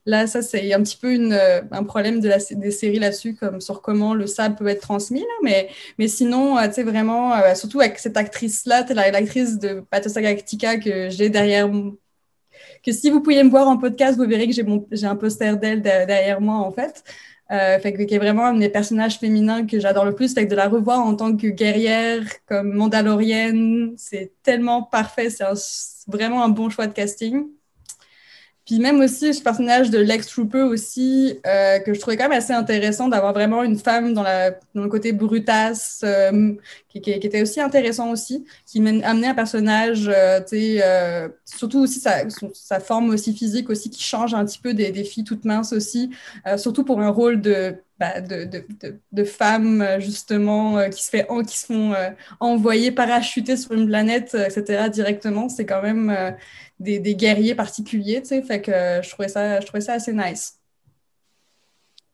Là, 0.06 0.28
ça, 0.28 0.42
c'est 0.42 0.74
un 0.74 0.82
petit 0.84 0.98
peu 0.98 1.16
euh, 1.34 1.62
un 1.72 1.84
problème 1.84 2.20
de 2.20 2.30
des 2.56 2.72
séries 2.72 3.00
là-dessus, 3.00 3.36
comme 3.36 3.62
sur 3.62 3.82
comment 3.82 4.14
le 4.14 4.28
sable 4.28 4.56
peut 4.56 4.68
être 4.68 4.82
transmis. 4.82 5.26
Mais, 5.44 5.70
mais 5.98 6.08
sinon, 6.08 6.58
euh, 6.58 6.68
tu 6.68 6.76
sais, 6.76 6.84
vraiment, 6.84 7.34
euh, 7.34 7.56
surtout 7.56 7.80
avec 7.82 8.00
cette 8.00 8.18
actrice-là, 8.18 8.86
l'actrice 8.94 9.60
de 9.60 9.84
Battlestar 9.92 10.24
Galactica 10.24 10.78
que 10.78 11.10
j'ai 11.10 11.30
derrière 11.30 11.70
que 12.84 12.92
si 12.92 13.10
vous 13.10 13.22
pouviez 13.22 13.44
me 13.44 13.50
voir 13.50 13.68
en 13.68 13.78
podcast, 13.78 14.18
vous 14.18 14.28
verrez 14.28 14.48
que 14.48 14.54
j'ai 14.92 15.08
un 15.08 15.16
poster 15.16 15.58
d'elle 15.58 15.82
derrière 15.82 16.42
moi, 16.42 16.56
en 16.56 16.72
fait. 16.72 17.04
Fait 17.50 17.94
que, 17.94 18.04
qui 18.04 18.16
est 18.16 18.20
vraiment 18.20 18.46
un 18.48 18.56
des 18.56 18.70
personnages 18.70 19.20
féminins 19.20 19.66
que 19.68 19.80
j'adore 19.80 20.06
le 20.06 20.16
plus. 20.16 20.34
De 20.34 20.56
la 20.56 20.68
revoir 20.68 21.00
en 21.00 21.16
tant 21.16 21.36
que 21.38 21.48
guerrière, 21.48 22.24
comme 22.48 22.74
mandalorienne, 22.74 23.94
c'est 23.98 24.34
tellement 24.44 24.84
parfait. 24.84 25.30
C'est 25.30 25.46
vraiment 26.08 26.44
un 26.44 26.50
bon 26.50 26.70
choix 26.70 26.88
de 26.88 26.94
casting. 26.94 27.46
Puis 28.66 28.80
même 28.80 29.02
aussi 29.02 29.34
ce 29.34 29.42
personnage 29.44 29.90
de 29.90 30.00
Lex 30.00 30.28
Trooper 30.28 30.62
aussi, 30.62 31.38
euh, 31.46 31.80
que 31.80 31.94
je 31.94 32.00
trouvais 32.00 32.16
quand 32.16 32.30
même 32.30 32.38
assez 32.38 32.54
intéressant 32.54 33.10
d'avoir 33.10 33.34
vraiment 33.34 33.62
une 33.64 33.78
femme 33.78 34.14
dans, 34.14 34.24
la, 34.24 34.52
dans 34.74 34.84
le 34.84 34.90
côté 34.90 35.12
brutasse, 35.12 36.02
euh, 36.06 36.54
qui, 36.88 37.02
qui, 37.02 37.12
était 37.12 37.42
aussi 37.42 37.60
intéressant 37.60 38.12
aussi, 38.12 38.46
qui 38.66 38.80
amenait 38.80 39.28
un 39.28 39.34
personnage, 39.34 40.08
euh, 40.08 40.40
tu 40.40 40.58
sais, 40.58 40.80
euh, 40.82 41.28
surtout 41.44 41.80
aussi 41.80 42.00
sa, 42.00 42.30
sa, 42.54 42.80
forme 42.80 43.10
aussi 43.10 43.34
physique 43.34 43.70
aussi, 43.70 43.90
qui 43.90 44.04
change 44.04 44.34
un 44.34 44.46
petit 44.46 44.60
peu 44.60 44.74
des, 44.74 44.92
des 44.92 45.04
filles 45.04 45.26
toutes 45.26 45.44
minces 45.44 45.74
aussi, 45.74 46.12
euh, 46.48 46.58
surtout 46.58 46.86
pour 46.86 47.02
un 47.02 47.10
rôle 47.10 47.42
de 47.42 47.76
de, 48.22 49.24
femmes 49.24 49.98
justement 50.00 50.90
qui 50.90 51.04
se 51.04 51.10
fait 51.10 51.28
qui 51.48 51.58
se 51.58 51.66
font 51.66 51.94
envoyer 52.40 52.92
parachuter 52.92 53.58
sur 53.58 53.72
une 53.74 53.88
planète 53.88 54.36
etc 54.36 54.90
directement 54.90 55.50
c'est 55.50 55.66
quand 55.66 55.82
même 55.82 56.36
des, 56.80 57.16
guerriers 57.16 57.56
particuliers, 57.56 58.22
tu 58.22 58.30
sais. 58.30 58.42
Fait 58.42 58.64
je 58.66 59.10
trouvais 59.10 59.30
ça, 59.30 59.60
je 59.60 59.66
trouvais 59.66 59.82
ça 59.82 59.94
assez 59.94 60.14
nice. 60.14 60.60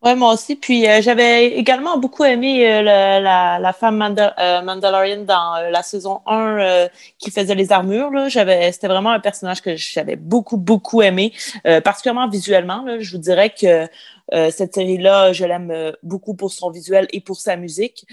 Ouais, 0.01 0.15
moi 0.15 0.31
aussi. 0.33 0.55
Puis 0.55 0.87
euh, 0.87 1.01
j'avais 1.01 1.47
également 1.47 1.97
beaucoup 1.97 2.23
aimé 2.23 2.65
euh, 2.65 2.81
la, 2.81 3.73
femme 3.77 4.01
euh, 4.17 4.61
Mandalorian 4.61 5.23
dans 5.25 5.69
la 5.69 5.83
saison 5.83 6.21
1 6.25 6.87
qui 7.17 7.31
faisait 7.31 7.55
les 7.55 7.73
armures. 7.73 8.09
C'était 8.29 8.87
vraiment 8.87 9.11
un 9.11 9.19
personnage 9.19 9.61
que 9.61 9.75
j'avais 9.75 10.15
beaucoup, 10.15 10.55
beaucoup 10.55 11.01
aimé, 11.01 11.33
particulièrement 11.83 12.29
visuellement. 12.29 12.85
Je 12.99 13.11
vous 13.11 13.17
dirais 13.17 13.49
que 13.49 13.89
cette 14.31 14.75
série-là, 14.75 15.33
je 15.33 15.45
l'aime 15.45 15.93
beaucoup 16.03 16.35
pour 16.35 16.51
son 16.51 16.69
visuel 16.69 17.07
et 17.11 17.21
pour 17.21 17.39
sa 17.39 17.55
musique. 17.55 18.05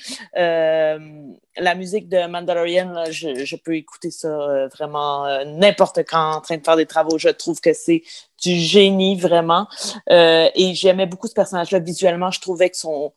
La 1.59 1.75
musique 1.75 2.09
de 2.09 2.27
Mandalorian, 2.27 2.91
là, 2.91 3.11
je, 3.11 3.57
peux 3.57 3.77
écouter 3.77 4.11
ça 4.11 4.67
vraiment 4.75 5.27
n'importe 5.45 6.01
quand 6.09 6.37
en 6.37 6.41
train 6.41 6.57
de 6.57 6.65
faire 6.65 6.77
des 6.77 6.87
travaux. 6.87 7.19
Je 7.19 7.29
trouve 7.29 7.61
que 7.61 7.73
c'est 7.73 8.03
du 8.43 8.55
génie 8.55 9.17
vraiment. 9.17 9.67
Euh, 10.11 10.49
et 10.55 10.75
j'aimais 10.75 11.07
beaucoup 11.07 11.27
ce 11.27 11.35
personnage-là 11.35 11.79
visuellement. 11.79 12.31
Je 12.31 12.41
trouvais 12.41 12.71
que 12.71 12.77
son, 12.77 13.13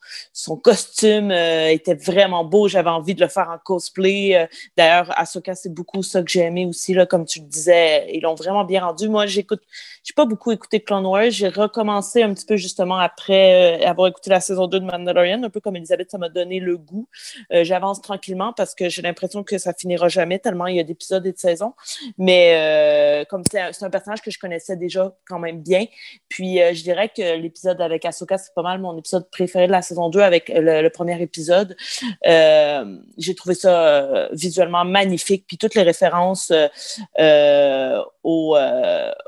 costume 0.64 1.32
euh, 1.32 1.70
était 1.70 1.94
vraiment 1.94 2.44
beau. 2.44 2.68
J'avais 2.68 2.90
envie 2.90 3.16
de 3.16 3.22
le 3.22 3.28
faire 3.28 3.50
en 3.50 3.58
cosplay. 3.58 4.36
Euh, 4.36 4.48
d'ailleurs, 4.78 5.12
Ahsoka, 5.20 5.56
c'est 5.56 5.74
beaucoup 5.74 6.04
ça 6.04 6.24
que 6.24 6.30
j'ai 6.30 6.42
aimé 6.42 6.66
aussi, 6.66 6.94
là, 6.94 7.06
comme 7.06 7.26
tu 7.26 7.40
le 7.40 7.46
disais. 7.46 8.10
Ils 8.14 8.22
l'ont 8.22 8.36
vraiment 8.36 8.64
bien 8.64 8.84
rendu. 8.84 9.10
Moi, 9.10 9.26
j'écoute, 9.26 9.62
j'ai 10.04 10.14
pas 10.14 10.26
beaucoup 10.26 10.52
écouté 10.52 10.80
Clone 10.80 11.06
Wars. 11.06 11.30
J'ai 11.30 11.50
recommencé 11.50 12.24
un 12.24 12.34
petit 12.34 12.46
peu 12.46 12.56
justement 12.56 12.98
après 12.98 13.84
avoir 13.84 14.08
écouté 14.08 14.30
la 14.30 14.40
saison 14.40 14.68
2 14.68 14.80
de 14.80 14.86
Mandalorian, 14.86 15.44
un 15.44 15.50
peu 15.50 15.60
comme 15.60 15.76
Elisabeth, 15.76 16.12
ça 16.12 16.18
m'a 16.18 16.30
donné 16.30 16.60
le 16.60 16.78
goût. 16.78 17.08
J'avance 17.52 18.02
tranquillement 18.02 18.29
parce 18.56 18.76
que 18.76 18.90
j'ai 18.90 19.02
l'impression 19.02 19.44
que 19.44 19.58
ça 19.58 19.74
finira 19.74 20.08
jamais 20.08 20.40
tellement 20.40 20.68
il 20.68 20.78
y 20.78 20.80
a 20.80 20.84
d'épisodes 20.84 21.26
et 21.26 21.32
de 21.32 21.38
saisons. 21.38 21.74
Mais 22.18 23.26
comme 23.30 23.44
c'est 23.50 23.84
un, 23.84 23.90
personnage 23.90 24.22
que 24.22 24.32
je 24.32 24.40
connaissais 24.40 24.76
déjà 24.76 25.14
quand 25.28 25.40
même 25.40 25.62
bien. 25.62 25.86
Puis 26.28 26.62
euh, 26.62 26.74
je 26.74 26.84
dirais 26.84 27.10
que 27.10 27.38
l'épisode 27.38 27.82
avec 27.82 28.06
Ahsoka, 28.06 28.38
c'est 28.38 28.54
pas 28.54 28.62
mal 28.62 28.80
mon 28.80 28.98
épisode 28.98 29.30
préféré 29.30 29.68
de 29.68 29.72
la 29.72 29.82
saison 29.82 30.10
2 30.10 30.20
avec 30.20 30.52
le, 30.54 30.88
premier 30.90 31.22
épisode. 31.22 31.76
Euh, 32.26 32.98
j'ai 33.18 33.36
trouvé 33.36 33.56
ça 33.56 33.84
euh, 33.84 34.30
visuellement 34.32 34.86
magnifique. 34.86 35.46
Puis 35.48 35.58
toutes 35.58 35.76
les 35.76 35.84
références 35.84 36.52
au, 38.24 38.58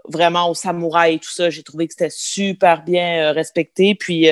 vraiment 0.08 0.50
au 0.50 0.54
samouraï 0.54 1.16
et 1.16 1.20
tout 1.20 1.32
ça, 1.32 1.50
j'ai 1.50 1.64
trouvé 1.64 1.88
que 1.88 1.94
c'était 1.94 2.10
super 2.10 2.84
bien 2.84 3.32
respecté. 3.32 3.96
Puis 3.96 4.30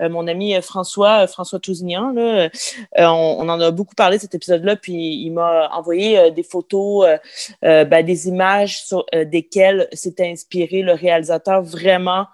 mon 0.00 0.26
ami 0.26 0.54
François, 0.62 1.26
François 1.26 1.58
Tousignan, 1.58 2.14
on, 2.96 3.48
en 3.48 3.60
a 3.60 3.70
beaucoup 3.70 3.94
parlé 3.94 4.03
cet 4.18 4.34
épisode-là, 4.34 4.76
puis 4.76 4.92
il 4.92 5.30
m'a 5.30 5.68
envoyé 5.72 6.30
des 6.30 6.42
photos, 6.42 7.06
ben, 7.62 8.02
des 8.04 8.28
images 8.28 8.82
sur 8.82 9.04
desquelles 9.12 9.88
s'était 9.92 10.28
inspiré 10.28 10.82
le 10.82 10.92
réalisateur 10.92 11.62
vraiment 11.62 12.26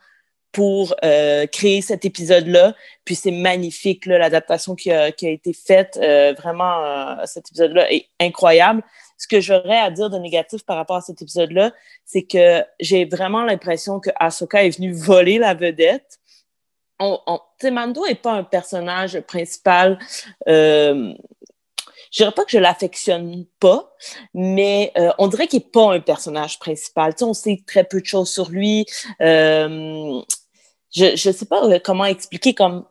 pour 0.52 0.94
euh, 1.04 1.46
créer 1.46 1.80
cet 1.80 2.04
épisode-là. 2.04 2.74
Puis 3.04 3.14
c'est 3.14 3.30
magnifique, 3.30 4.06
l'adaptation 4.06 4.74
qui 4.74 4.90
a, 4.90 5.12
qui 5.12 5.26
a, 5.26 5.30
été 5.30 5.52
faite. 5.52 5.98
Euh, 6.02 6.34
vraiment, 6.36 6.84
euh, 6.84 7.14
cet 7.24 7.48
épisode-là 7.48 7.92
est 7.92 8.06
incroyable. 8.20 8.82
Ce 9.16 9.28
que 9.28 9.40
j'aurais 9.40 9.78
à 9.78 9.90
dire 9.90 10.10
de 10.10 10.18
négatif 10.18 10.64
par 10.64 10.76
rapport 10.76 10.96
à 10.96 11.00
cet 11.02 11.22
épisode-là, 11.22 11.72
c'est 12.04 12.22
que 12.22 12.64
j'ai 12.80 13.04
vraiment 13.04 13.44
l'impression 13.44 14.00
que 14.00 14.10
Ahsoka 14.16 14.64
est 14.64 14.76
venue 14.76 14.92
voler 14.92 15.38
la 15.38 15.54
vedette. 15.54 16.18
On, 16.98 17.18
on, 17.26 17.40
Mando 17.70 18.06
n'est 18.06 18.14
pas 18.14 18.32
un 18.32 18.44
personnage 18.44 19.20
principal 19.20 19.98
je 22.10 22.18
dirais 22.18 22.32
pas 22.32 22.44
que 22.44 22.50
je 22.50 22.58
l'affectionne 22.58 23.46
pas, 23.60 23.94
mais 24.34 24.92
euh, 24.96 25.10
on 25.18 25.28
dirait 25.28 25.46
qu'il 25.46 25.60
n'est 25.60 25.66
pas 25.66 25.94
un 25.94 26.00
personnage 26.00 26.58
principal. 26.58 27.14
Tu 27.14 27.20
sais, 27.20 27.24
on 27.24 27.34
sait 27.34 27.62
très 27.66 27.84
peu 27.84 28.00
de 28.00 28.06
choses 28.06 28.30
sur 28.30 28.50
lui. 28.50 28.86
Euh, 29.20 30.20
je 30.92 31.28
ne 31.28 31.32
sais 31.32 31.46
pas 31.46 31.64
euh, 31.64 31.78
comment 31.82 32.04
expliquer 32.04 32.54
comme 32.54 32.84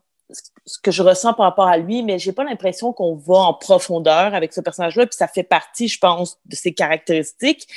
ce 0.65 0.77
que 0.79 0.91
je 0.91 1.01
ressens 1.01 1.33
par 1.33 1.47
rapport 1.47 1.67
à 1.67 1.77
lui, 1.77 2.03
mais 2.03 2.19
j'ai 2.19 2.31
pas 2.31 2.43
l'impression 2.43 2.93
qu'on 2.93 3.15
va 3.15 3.39
en 3.39 3.53
profondeur 3.53 4.33
avec 4.35 4.53
ce 4.53 4.61
personnage-là, 4.61 5.07
puis 5.07 5.15
ça 5.17 5.27
fait 5.27 5.43
partie, 5.43 5.87
je 5.87 5.97
pense, 5.97 6.37
de 6.45 6.55
ses 6.55 6.73
caractéristiques. 6.73 7.67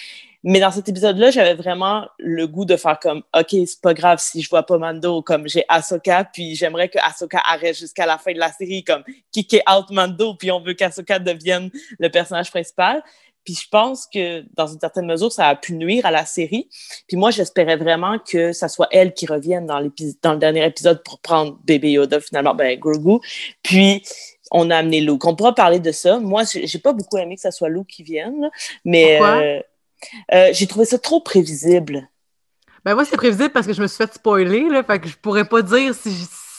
Mais 0.45 0.59
dans 0.59 0.71
cet 0.71 0.89
épisode-là, 0.89 1.31
j'avais 1.31 1.55
vraiment 1.55 2.07
le 2.19 2.47
goût 2.49 2.65
de 2.65 2.77
faire 2.77 2.99
comme, 2.99 3.23
OK, 3.37 3.51
c'est 3.51 3.81
pas 3.81 3.95
grave 3.95 4.19
si 4.19 4.43
je 4.43 4.51
vois 4.51 4.65
pas 4.65 4.77
Mando, 4.77 5.23
comme 5.23 5.49
j'ai 5.49 5.65
Ahsoka, 5.69 6.25
puis 6.25 6.57
j'aimerais 6.57 6.89
que 6.89 6.99
Ahsoka 6.99 7.41
arrête 7.45 7.79
jusqu'à 7.79 8.07
la 8.07 8.19
fin 8.19 8.33
de 8.33 8.39
la 8.39 8.51
série, 8.51 8.83
comme 8.83 9.05
kicker 9.31 9.63
out 9.71 9.91
Mando, 9.91 10.35
puis 10.35 10.51
on 10.51 10.61
veut 10.61 10.75
qu'Ahsoka 10.75 11.19
devienne 11.21 11.71
le 11.99 12.09
personnage 12.11 12.51
principal. 12.51 13.03
Puis 13.45 13.55
je 13.55 13.69
pense 13.69 14.07
que 14.07 14.45
dans 14.55 14.69
une 14.69 14.79
certaine 14.79 15.07
mesure, 15.07 15.33
ça 15.33 15.49
a 15.49 15.57
pu 15.57 15.75
nuire 15.75 16.07
à 16.07 16.11
la 16.11 16.25
série. 16.25 16.69
Puis 17.09 17.17
moi, 17.17 17.31
j'espérais 17.31 17.77
vraiment 17.77 18.19
que 18.19 18.53
ça 18.53 18.69
soit 18.69 18.89
elle 18.93 19.15
qui 19.15 19.27
revienne 19.27 19.67
dans, 19.67 19.81
dans 20.23 20.33
le 20.33 20.39
dernier 20.39 20.65
épisode 20.65 21.03
pour 21.03 21.19
prendre 21.21 21.59
bébé 21.65 21.93
Yoda, 21.93 22.21
finalement, 22.21 22.55
ben 22.55 22.79
Grogu. 22.79 23.19
Puis 23.63 24.03
on 24.53 24.71
a 24.71 24.77
amené 24.77 25.01
Luke. 25.01 25.25
On 25.25 25.35
pourra 25.35 25.55
parler 25.55 25.81
de 25.81 25.91
ça. 25.91 26.21
Moi, 26.21 26.43
j'ai 26.45 26.79
pas 26.79 26.93
beaucoup 26.93 27.17
aimé 27.17 27.35
que 27.35 27.41
ça 27.41 27.51
soit 27.51 27.69
Luke 27.69 27.89
qui 27.89 28.03
vienne, 28.03 28.51
mais 28.85 29.19
euh, 29.21 29.61
euh, 30.33 30.51
j'ai 30.53 30.67
trouvé 30.67 30.85
ça 30.85 30.99
trop 30.99 31.21
prévisible. 31.21 32.09
Ben 32.85 32.95
moi, 32.95 33.05
c'est 33.05 33.17
prévisible 33.17 33.51
parce 33.51 33.67
que 33.67 33.73
je 33.73 33.81
me 33.81 33.87
suis 33.87 33.97
fait 33.97 34.13
spoiler, 34.15 34.69
là, 34.69 34.83
fait 34.83 34.99
que 34.99 35.09
je 35.09 35.17
pourrais 35.17 35.45
pas 35.45 35.63
dire 35.63 35.95
si, 35.95 36.11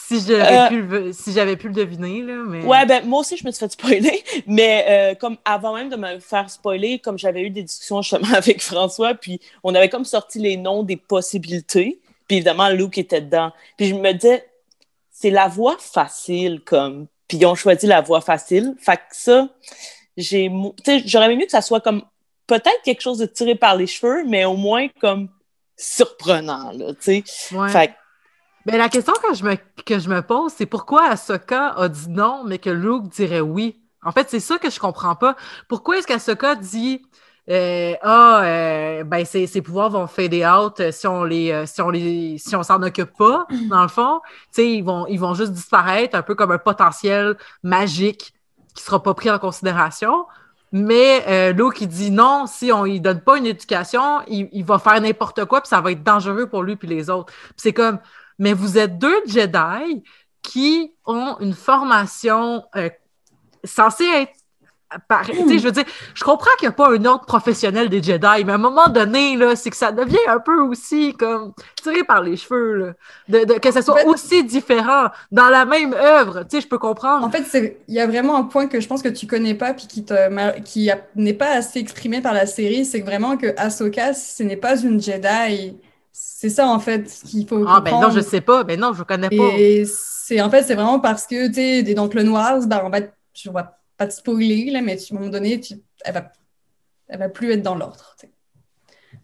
si 0.07 0.21
j'avais 0.21 0.69
pu, 0.69 0.81
le- 0.81 1.11
si 1.13 1.33
j'avais 1.33 1.57
pu 1.57 1.67
le 1.67 1.73
deviner, 1.73 2.21
là, 2.21 2.35
mais... 2.47 2.63
Ouais, 2.63 2.85
ben 2.85 3.05
moi 3.05 3.19
aussi, 3.19 3.35
je 3.35 3.45
me 3.45 3.51
suis 3.51 3.59
fait 3.59 3.71
spoiler, 3.71 4.23
mais 4.47 4.85
euh, 4.87 5.15
comme 5.15 5.37
avant 5.43 5.75
même 5.75 5.89
de 5.89 5.97
me 5.97 6.19
faire 6.19 6.49
spoiler, 6.49 6.99
comme 6.99 7.17
j'avais 7.17 7.41
eu 7.41 7.49
des 7.49 7.63
discussions 7.63 8.01
justement 8.01 8.31
avec 8.33 8.61
François, 8.61 9.15
puis 9.15 9.41
on 9.63 9.75
avait 9.75 9.89
comme 9.89 10.05
sorti 10.05 10.39
les 10.39 10.55
noms 10.55 10.83
des 10.83 10.95
possibilités, 10.97 11.99
puis 12.27 12.37
évidemment, 12.37 12.69
Luke 12.69 12.97
était 12.97 13.19
dedans. 13.21 13.51
Puis 13.77 13.87
je 13.87 13.95
me 13.95 14.13
disais, 14.13 14.47
c'est 15.11 15.29
la 15.29 15.49
voie 15.49 15.75
facile, 15.77 16.61
comme, 16.65 17.07
puis 17.27 17.37
ils 17.37 17.45
ont 17.45 17.55
choisi 17.55 17.85
la 17.85 17.99
voie 17.99 18.21
facile. 18.21 18.75
Fait 18.79 18.95
que 18.95 19.01
ça, 19.11 19.49
j'ai, 20.15 20.49
j'aurais 21.05 21.25
aimé 21.25 21.35
mieux 21.37 21.45
que 21.45 21.51
ça 21.51 21.61
soit 21.61 21.81
comme 21.81 22.03
peut-être 22.53 22.81
quelque 22.83 23.01
chose 23.01 23.17
de 23.17 23.25
tiré 23.25 23.55
par 23.55 23.75
les 23.75 23.87
cheveux, 23.87 24.23
mais 24.27 24.45
au 24.45 24.55
moins 24.55 24.87
comme 25.01 25.29
surprenant, 25.75 26.71
là, 26.71 26.93
tu 26.93 27.23
sais. 27.23 27.55
Ouais. 27.55 27.69
Fait 27.69 27.95
Ben, 28.65 28.77
la 28.77 28.89
question 28.89 29.13
que 29.13 29.33
je 29.33 29.43
me, 29.43 29.55
que 29.83 29.97
je 29.97 30.07
me 30.07 30.21
pose, 30.21 30.53
c'est 30.55 30.67
pourquoi 30.67 31.09
Ahsoka 31.09 31.69
a 31.69 31.89
dit 31.89 32.09
non, 32.09 32.43
mais 32.45 32.59
que 32.59 32.69
Luke 32.69 33.09
dirait 33.09 33.41
oui? 33.41 33.81
En 34.03 34.11
fait, 34.11 34.29
c'est 34.29 34.39
ça 34.39 34.59
que 34.59 34.69
je 34.69 34.79
comprends 34.79 35.15
pas. 35.15 35.35
Pourquoi 35.67 35.97
est-ce 35.97 36.05
qu'Ahsoka 36.05 36.55
dit 36.55 37.01
euh, 37.49 37.93
Ah, 38.03 38.41
euh, 38.43 39.03
ben, 39.03 39.25
ses, 39.25 39.47
ses 39.47 39.61
pouvoirs 39.61 39.89
vont 39.89 40.07
fader 40.07 40.45
out 40.45 40.79
euh, 40.79 40.91
si 40.91 41.07
on 41.07 41.23
les 41.23 41.65
si 41.65 41.81
on 41.81 41.89
les 41.89 42.37
si 42.37 42.55
on 42.55 42.63
s'en 42.63 42.83
occupe 42.83 43.17
pas, 43.17 43.47
dans 43.69 43.81
le 43.81 43.87
fond? 43.87 44.19
Tu 44.25 44.47
sais, 44.51 44.71
ils 44.71 44.83
vont, 44.83 45.07
ils 45.07 45.19
vont 45.19 45.33
juste 45.33 45.53
disparaître, 45.53 46.15
un 46.15 46.21
peu 46.21 46.35
comme 46.35 46.51
un 46.51 46.59
potentiel 46.59 47.35
magique 47.63 48.33
qui 48.75 48.83
sera 48.83 49.01
pas 49.01 49.13
pris 49.13 49.31
en 49.31 49.39
considération. 49.39 50.25
Mais 50.76 51.24
euh, 51.28 51.71
il 51.82 51.88
dit 51.88 52.09
non, 52.09 52.47
si 52.47 52.71
on 52.71 52.84
lui 52.84 52.99
donne 52.99 53.21
pas 53.21 53.38
une 53.38 53.45
éducation, 53.45 54.21
il, 54.28 54.49
il 54.51 54.65
va 54.65 54.80
faire 54.80 54.99
n'importe 54.99 55.45
quoi, 55.45 55.61
puis 55.61 55.69
ça 55.69 55.80
va 55.82 55.91
être 55.91 56.03
dangereux 56.03 56.49
pour 56.49 56.63
lui 56.63 56.76
puis 56.76 56.88
les 56.88 57.11
autres. 57.11 57.32
C'est 57.55 57.74
comme, 57.74 57.99
mais 58.39 58.53
vous 58.53 58.80
êtes 58.80 58.97
deux 58.97 59.21
Jedi 59.28 60.03
qui 60.41 60.91
ont 61.05 61.38
une 61.39 61.53
formation 61.53 62.65
euh, 62.76 62.89
censée 63.63 64.05
être. 64.05 64.34
Sais, 65.47 65.59
je 65.59 65.63
veux 65.65 65.71
dire, 65.71 65.83
je 66.13 66.23
comprends 66.23 66.49
qu'il 66.59 66.67
n'y 66.67 66.73
a 66.73 66.75
pas 66.75 66.91
un 66.93 67.05
ordre 67.05 67.25
professionnel 67.25 67.89
des 67.89 68.01
Jedi, 68.01 68.43
mais 68.45 68.51
à 68.51 68.55
un 68.55 68.57
moment 68.57 68.87
donné, 68.87 69.37
c'est 69.55 69.69
que 69.69 69.75
ça 69.77 69.91
devient 69.91 70.17
un 70.27 70.39
peu 70.39 70.59
aussi 70.61 71.13
comme 71.13 71.53
tiré 71.81 72.03
par 72.03 72.21
les 72.21 72.35
cheveux, 72.37 72.73
là. 72.75 72.93
De, 73.27 73.45
de- 73.45 73.59
que 73.59 73.71
ça 73.71 73.81
soit 73.81 73.95
En 73.95 73.97
fait- 73.97 74.07
aussi 74.07 74.43
différent 74.43 75.07
dans 75.31 75.49
la 75.49 75.65
même 75.65 75.93
œuvre. 75.93 76.43
Tu 76.43 76.57
sais, 76.57 76.61
je 76.61 76.67
peux 76.67 76.77
comprendre. 76.79 77.25
En 77.25 77.29
fait, 77.29 77.43
il 77.87 77.93
y 77.95 77.99
a 77.99 78.07
vraiment 78.07 78.35
un 78.37 78.43
point 78.43 78.67
que 78.67 78.79
je 78.79 78.87
pense 78.87 79.01
que 79.01 79.09
tu 79.09 79.27
connais 79.27 79.55
pas 79.55 79.73
puis 79.73 79.87
qui 79.87 80.03
te 80.05 80.13
qui 80.61 80.89
n'est 81.15 81.33
pas 81.33 81.51
assez 81.57 81.79
exprimé 81.79 82.21
par 82.21 82.33
la 82.33 82.45
série, 82.45 82.85
c'est 82.85 83.01
vraiment 83.01 83.37
que 83.37 83.53
Ahsoka, 83.57 84.13
ce 84.13 84.43
n'est 84.43 84.57
pas 84.57 84.79
une 84.81 85.01
Jedi. 85.01 85.77
C'est 86.11 86.49
ça 86.49 86.67
en 86.67 86.79
fait 86.79 87.09
qu'il 87.25 87.47
faut 87.47 87.65
ah, 87.67 87.81
ben 87.81 87.99
non, 87.99 88.11
je 88.11 88.19
sais 88.19 88.41
pas. 88.41 88.63
Ben 88.63 88.79
non, 88.79 88.93
je 88.93 89.03
connais 89.03 89.29
pas. 89.29 89.49
Et 89.57 89.83
c'est 89.85 90.41
en 90.41 90.49
fait, 90.49 90.63
c'est 90.63 90.75
vraiment 90.75 90.99
parce 90.99 91.25
que 91.25 91.47
tu 91.47 91.53
sais, 91.55 91.83
des- 91.83 91.95
donc 91.95 92.13
le 92.13 92.23
noir, 92.23 92.59
ben, 92.67 92.81
on 92.85 92.89
va, 92.89 92.99
je 93.33 93.49
vais 93.49 93.61
pas 93.97 94.07
te 94.07 94.13
spoiler 94.13 94.71
là, 94.71 94.81
mais 94.81 94.97
tu- 94.97 95.13
à 95.13 95.17
un 95.17 95.19
moment 95.19 95.31
donné, 95.31 95.59
tu, 95.59 95.75
elle 96.05 96.13
va, 96.13 96.31
elle 97.09 97.19
va 97.19 97.29
plus 97.29 97.51
être 97.53 97.63
dans 97.63 97.75
l'ordre. 97.75 98.15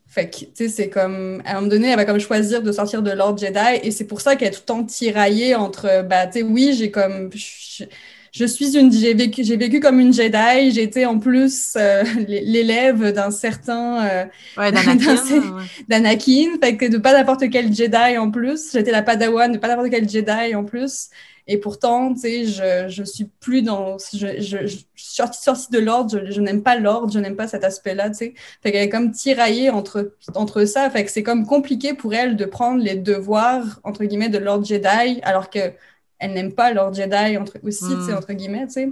Fait 0.08 0.28
que, 0.30 0.38
tu 0.40 0.48
sais, 0.56 0.70
c'est 0.70 0.90
comme, 0.90 1.42
à 1.46 1.52
un 1.52 1.56
moment 1.56 1.68
donné, 1.68 1.90
elle 1.90 1.96
va 1.96 2.06
comme 2.06 2.20
choisir 2.20 2.64
de 2.64 2.72
sortir 2.72 3.04
de 3.04 3.12
l'ordre 3.12 3.40
Jedi, 3.40 3.60
et 3.84 3.92
c'est 3.92 4.06
pour 4.08 4.22
ça 4.22 4.36
qu'elle 4.36 4.48
est 4.48 4.52
tout 4.52 4.62
le 4.62 4.66
temps 4.66 4.84
tiraillée 4.84 5.54
entre, 5.54 6.04
bah, 6.08 6.26
tu 6.26 6.40
sais, 6.40 6.44
oui, 6.44 6.74
j'ai 6.76 6.90
comme, 6.90 7.30
je, 7.36 7.84
je 8.32 8.46
suis 8.46 8.76
une, 8.76 8.92
j'ai 8.92 9.14
vécu, 9.14 9.44
j'ai 9.44 9.56
vécu 9.56 9.80
comme 9.80 10.00
une 10.00 10.12
Jedi, 10.12 10.72
j'ai 10.72 10.82
été 10.82 11.06
en 11.06 11.20
plus 11.20 11.74
euh, 11.76 12.04
l'élève 12.28 13.12
d'un 13.14 13.30
certain, 13.30 14.04
euh, 14.08 14.26
Ouais, 14.58 14.72
d'Anakin. 14.72 15.16
ouais. 15.58 15.64
d'Anakin, 15.88 16.58
fait 16.62 16.76
que 16.78 16.86
de 16.86 16.98
pas 16.98 17.14
n'importe 17.14 17.44
quel 17.52 17.72
Jedi 17.74 18.18
en 18.18 18.32
plus. 18.32 18.72
J'étais 18.74 18.92
la 18.92 19.04
Padawan 19.04 19.52
de 19.52 19.58
pas 19.60 19.68
n'importe 19.68 19.90
quel 19.92 20.10
Jedi 20.10 20.56
en 20.56 20.64
plus. 20.66 21.10
Et 21.52 21.58
pourtant, 21.58 22.14
tu 22.14 22.20
sais, 22.20 22.46
je, 22.46 22.90
je 22.90 23.04
suis 23.04 23.26
plus 23.26 23.64
dans. 23.64 23.98
Je, 24.14 24.40
je, 24.40 24.68
je 24.68 24.68
suis 24.68 25.16
sortie, 25.16 25.72
de 25.72 25.80
l'ordre, 25.80 26.12
je, 26.26 26.32
je 26.32 26.42
n'aime 26.42 26.62
pas 26.62 26.76
l'ordre, 26.78 27.12
je 27.12 27.18
n'aime 27.18 27.36
pas 27.36 27.48
cet 27.48 27.64
aspect-là, 27.64 28.10
tu 28.12 28.16
sais. 28.18 28.34
Fait 28.62 28.72
qu'elle 28.72 28.84
est 28.84 28.90
comme 28.90 29.12
tiraillée 29.12 29.72
entre, 29.72 30.14
entre 30.36 30.66
ça. 30.66 30.88
Fait 30.92 31.04
que 31.04 31.12
c'est 31.12 31.24
comme 31.24 31.48
compliqué 31.48 31.96
pour 31.96 32.14
elle 32.14 32.36
de 32.36 32.46
prendre 32.46 32.84
les 32.84 32.96
devoirs, 32.96 33.80
entre 33.84 34.04
guillemets, 34.06 34.30
de 34.30 34.38
l'ordre 34.38 34.64
Jedi, 34.64 35.20
alors 35.24 35.50
que 35.50 35.74
elle 36.20 36.34
n'aime 36.34 36.54
pas 36.54 36.72
l'ordre 36.72 36.96
Jedi 36.96 37.36
entre, 37.38 37.58
aussi, 37.64 37.80
tu 37.80 38.06
sais, 38.06 38.12
Mm. 38.12 38.18
entre 38.18 38.34
guillemets, 38.34 38.68
tu 38.68 38.74
sais. 38.74 38.90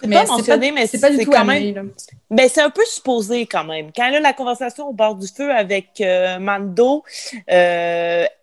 c'est 0.00 0.08
pas 0.08 0.24
mentionné, 0.26 0.72
mais 0.72 0.86
c'est 0.86 1.00
pas 1.00 1.10
du 1.10 1.18
tout 1.24 1.30
quand 1.30 1.40
amené, 1.40 1.72
même 1.72 1.86
là. 1.86 1.92
Ben, 2.30 2.48
c'est 2.48 2.62
un 2.62 2.70
peu 2.70 2.84
supposé 2.86 3.44
quand 3.46 3.64
même. 3.64 3.90
Quand 3.94 4.06
elle 4.06 4.14
a 4.14 4.20
la 4.20 4.32
conversation 4.32 4.88
au 4.88 4.92
bord 4.94 5.16
du 5.16 5.26
feu 5.26 5.50
avec 5.52 6.00
euh, 6.00 6.38
Mando, 6.38 7.04
euh, 7.50 8.24
tu 8.24 8.28
sais, 8.30 8.37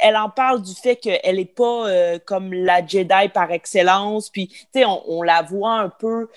elle 0.00 0.16
en 0.16 0.30
parle 0.30 0.62
du 0.62 0.74
fait 0.74 0.96
qu'elle 0.96 1.36
n'est 1.36 1.44
pas 1.44 1.88
euh, 1.88 2.18
comme 2.24 2.52
la 2.52 2.84
Jedi 2.86 3.28
par 3.32 3.50
excellence. 3.52 4.30
Puis, 4.30 4.48
tu 4.48 4.66
sais, 4.74 4.84
on, 4.84 5.02
on 5.08 5.22
la 5.22 5.42
voit 5.42 5.74
un 5.80 5.88
peu, 5.88 6.28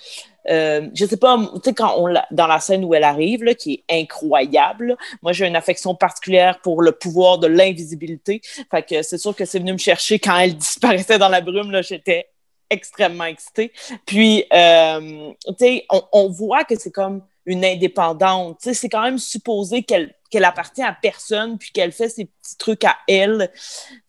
euh, 0.49 0.87
je 0.93 1.05
sais 1.05 1.17
pas, 1.17 1.37
tu 1.55 1.61
sais, 1.63 1.73
quand 1.73 1.95
on 1.97 2.07
la- 2.07 2.25
dans 2.31 2.47
la 2.47 2.59
scène 2.59 2.85
où 2.85 2.93
elle 2.93 3.03
arrive, 3.03 3.43
là, 3.43 3.53
qui 3.53 3.83
est 3.87 4.01
incroyable, 4.01 4.95
moi, 5.21 5.33
j'ai 5.33 5.45
une 5.47 5.55
affection 5.55 5.95
particulière 5.95 6.59
pour 6.61 6.81
le 6.81 6.91
pouvoir 6.93 7.37
de 7.39 7.47
l'invisibilité. 7.47 8.41
Fait 8.71 8.83
que 8.83 9.01
c'est 9.01 9.17
sûr 9.17 9.35
que 9.35 9.45
c'est 9.45 9.59
venu 9.59 9.73
me 9.73 9.77
chercher 9.77 10.19
quand 10.19 10.37
elle 10.37 10.55
disparaissait 10.57 11.17
dans 11.17 11.29
la 11.29 11.41
brume, 11.41 11.71
là, 11.71 11.81
j'étais 11.81 12.27
extrêmement 12.69 13.25
excitée. 13.25 13.71
Puis, 14.05 14.45
euh, 14.53 15.31
tu 15.47 15.53
sais, 15.59 15.85
on, 15.89 16.01
on 16.11 16.29
voit 16.29 16.63
que 16.63 16.75
c'est 16.77 16.91
comme 16.91 17.21
une 17.47 17.65
indépendante. 17.65 18.59
C'est 18.61 18.89
quand 18.89 19.01
même 19.01 19.17
supposé 19.17 19.81
qu'elle 19.81 20.13
qu'elle 20.29 20.45
appartient 20.45 20.83
à 20.83 20.93
personne 20.93 21.57
puis 21.57 21.71
qu'elle 21.71 21.93
fait 21.93 22.09
ses 22.09 22.25
petits 22.25 22.57
trucs 22.57 22.83
à 22.83 22.95
elle. 23.07 23.49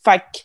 Fait 0.04 0.18
que 0.18 0.40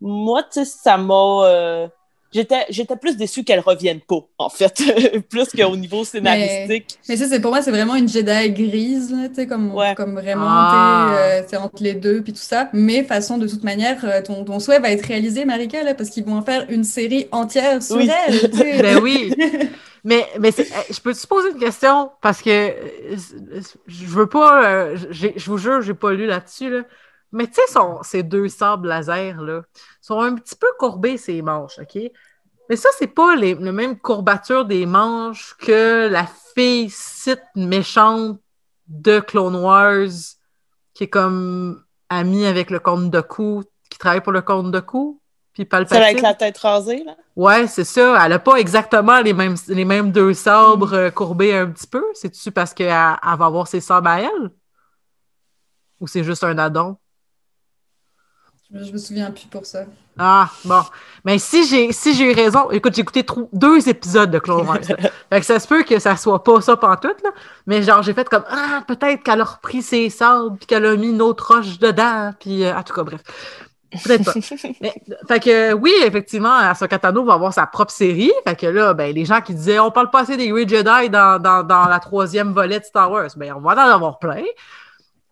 moi, 0.00 0.42
tu 0.44 0.50
sais, 0.52 0.64
ça 0.66 0.98
m'a... 0.98 1.14
euh, 1.46 1.88
J'étais, 2.32 2.64
j'étais 2.70 2.96
plus 2.96 3.16
déçue 3.16 3.44
qu'elle 3.44 3.60
revienne 3.60 4.00
pas, 4.00 4.18
en 4.38 4.48
fait, 4.48 4.82
plus 5.30 5.48
qu'au 5.56 5.76
niveau 5.76 6.04
scénaristique. 6.04 6.98
Mais 7.08 7.16
ça, 7.16 7.26
c'est 7.28 7.40
pour 7.40 7.50
moi, 7.52 7.62
c'est 7.62 7.70
vraiment 7.70 7.94
une 7.94 8.08
Jedi 8.08 8.50
grise, 8.50 9.10
là, 9.12 9.28
tu 9.28 9.36
sais, 9.36 9.46
comme, 9.46 9.72
Ouais. 9.74 9.94
comme 9.94 10.14
vraiment, 10.14 10.44
Ah. 10.48 11.14
euh, 11.16 11.42
c'est 11.46 11.56
entre 11.56 11.82
les 11.82 11.94
deux, 11.94 12.22
puis 12.22 12.32
tout 12.32 12.40
ça. 12.42 12.68
Mais 12.72 13.04
façon, 13.04 13.38
de 13.38 13.46
toute 13.48 13.62
manière, 13.64 14.04
euh, 14.04 14.20
ton, 14.22 14.44
ton 14.44 14.58
souhait 14.58 14.80
va 14.80 14.90
être 14.90 15.06
réalisé, 15.06 15.44
Marika, 15.44 15.82
là, 15.82 15.94
parce 15.94 16.10
qu'ils 16.10 16.24
vont 16.24 16.36
en 16.36 16.42
faire 16.42 16.66
une 16.68 16.84
série 16.84 17.28
entière 17.32 17.82
sur 17.82 17.96
Oui. 17.96 18.10
elle, 18.28 18.50
tu 18.50 18.56
sais. 18.58 18.82
Ben 18.82 18.98
oui. 18.98 19.32
Mais, 20.04 20.24
mais 20.38 20.50
euh, 20.56 20.62
je 20.88 21.00
peux 21.00 21.12
te 21.12 21.26
poser 21.26 21.50
une 21.50 21.58
question? 21.58 22.10
Parce 22.22 22.40
que 22.40 22.72
je 23.88 24.04
veux 24.06 24.28
pas, 24.28 24.64
euh, 24.64 24.96
je 25.10 25.50
vous 25.50 25.58
jure, 25.58 25.82
j'ai 25.82 25.94
pas 25.94 26.12
lu 26.12 26.26
là-dessus, 26.26 26.70
là. 26.70 26.82
Mais 27.32 27.46
tu 27.46 27.54
sais, 27.54 27.66
son- 27.72 28.02
ces 28.02 28.22
deux 28.22 28.48
sables 28.48 28.88
laser, 28.88 29.40
là, 29.42 29.62
sont 30.00 30.20
un 30.20 30.34
petit 30.34 30.56
peu 30.56 30.68
courbés, 30.78 31.16
ces 31.18 31.42
manches, 31.42 31.78
OK? 31.78 31.98
Mais 32.68 32.76
ça, 32.76 32.88
c'est 32.98 33.06
pas 33.08 33.36
les, 33.36 33.54
la 33.54 33.72
même 33.72 33.98
courbature 33.98 34.64
des 34.64 34.86
manches 34.86 35.54
que 35.58 36.08
la 36.08 36.26
fille 36.54 36.90
site 36.90 37.42
méchante 37.54 38.40
de 38.88 39.20
Clone 39.20 39.56
Wars 39.56 40.08
qui 40.94 41.04
est 41.04 41.08
comme 41.08 41.84
amie 42.08 42.46
avec 42.46 42.70
le 42.70 42.80
comte 42.80 43.10
de 43.10 43.20
Cou, 43.20 43.62
qui 43.90 43.98
travaille 43.98 44.22
pour 44.22 44.32
le 44.32 44.42
comte 44.42 44.70
de 44.72 44.80
Cou, 44.80 45.20
puis 45.52 45.62
Celle 45.62 45.68
Palpatine. 45.68 46.02
avec 46.02 46.22
la 46.22 46.34
tête 46.34 46.58
rasée, 46.58 47.04
là? 47.04 47.16
Ouais, 47.36 47.66
c'est 47.66 47.84
ça. 47.84 48.24
Elle 48.24 48.32
a 48.32 48.38
pas 48.38 48.56
exactement 48.56 49.20
les 49.20 49.34
mêmes, 49.34 49.56
les 49.68 49.84
mêmes 49.84 50.10
deux 50.10 50.32
sabres 50.32 50.94
euh, 50.94 51.10
courbés 51.10 51.54
un 51.54 51.66
petit 51.70 51.86
peu. 51.86 52.02
C'est-tu 52.14 52.50
parce 52.50 52.72
qu'elle 52.72 52.86
elle 52.88 53.38
va 53.38 53.46
avoir 53.46 53.68
ses 53.68 53.80
sabres 53.80 54.08
à 54.08 54.22
elle? 54.22 54.50
Ou 56.00 56.06
c'est 56.06 56.24
juste 56.24 56.44
un 56.44 56.56
addon? 56.58 56.96
Je, 58.74 58.92
me 58.92 58.98
souviens 58.98 59.30
plus 59.30 59.46
pour 59.46 59.64
ça. 59.64 59.84
Ah, 60.18 60.50
bon. 60.64 60.82
Mais 61.24 61.38
si 61.38 61.66
j'ai 61.66 61.92
si 61.92 62.14
j'ai 62.14 62.32
eu 62.32 62.34
raison, 62.34 62.70
écoute, 62.70 62.94
j'ai 62.94 63.02
écouté 63.02 63.24
deux 63.52 63.88
épisodes 63.88 64.30
de 64.30 64.38
Clone 64.38 64.66
Wars. 64.66 64.78
fait 65.30 65.40
que 65.40 65.46
ça 65.46 65.60
se 65.60 65.68
peut 65.68 65.84
que 65.84 65.98
ça 66.00 66.16
soit 66.16 66.42
pas 66.42 66.60
ça 66.60 66.76
pantoute, 66.76 67.22
là. 67.22 67.30
Mais 67.66 67.82
genre, 67.82 68.02
j'ai 68.02 68.12
fait 68.12 68.28
comme, 68.28 68.44
ah, 68.48 68.82
peut-être 68.88 69.22
qu'elle 69.22 69.40
a 69.40 69.44
repris 69.44 69.82
ses 69.82 70.10
sabres 70.10 70.56
puis 70.56 70.66
qu'elle 70.66 70.84
a 70.84 70.96
mis 70.96 71.10
une 71.10 71.22
autre 71.22 71.54
roche 71.54 71.78
dedans. 71.78 72.32
Puis, 72.40 72.64
euh, 72.64 72.76
en 72.76 72.82
tout 72.82 72.94
cas, 72.94 73.04
bref. 73.04 73.22
Peut-être 74.04 74.24
pas. 74.24 74.32
Mais, 74.80 74.94
fait 75.28 75.40
que 75.40 75.72
oui, 75.74 75.92
effectivement, 76.02 76.56
Ahsoka 76.56 76.98
Tano 76.98 77.24
va 77.24 77.34
avoir 77.34 77.52
sa 77.52 77.66
propre 77.66 77.92
série. 77.92 78.32
Fait 78.44 78.56
que 78.56 78.66
là, 78.66 78.94
ben, 78.94 79.14
les 79.14 79.24
gens 79.24 79.40
qui 79.40 79.54
disaient 79.54 79.78
on 79.78 79.92
parle 79.92 80.10
pas 80.10 80.22
assez 80.22 80.36
des 80.36 80.48
Grey 80.48 80.66
Jedi 80.66 81.08
dans, 81.08 81.40
dans, 81.40 81.62
dans 81.62 81.86
la 81.86 82.00
troisième 82.00 82.52
volet 82.52 82.80
de 82.80 82.84
Star 82.84 83.10
Wars, 83.10 83.30
ben, 83.36 83.52
on 83.56 83.60
va 83.60 83.74
en 83.74 83.94
avoir 83.94 84.18
plein. 84.18 84.42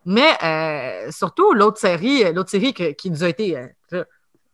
Mais 0.05 0.37
euh, 0.43 1.11
surtout, 1.11 1.53
l'autre 1.53 1.79
série, 1.79 2.31
l'autre 2.31 2.51
série 2.51 2.73
qui 2.73 3.09
nous 3.09 3.23
a 3.23 3.29
été. 3.29 3.57
euh, 3.57 4.03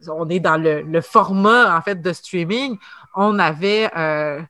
on 0.07 0.27
est 0.29 0.39
dans 0.39 0.57
le, 0.57 1.01
format 1.01 1.77
en 1.77 1.81
fait 1.81 2.01
de 2.01 2.13
streaming. 2.13 2.77
On 3.15 3.37
avait 3.37 3.89
euh, 3.95 4.41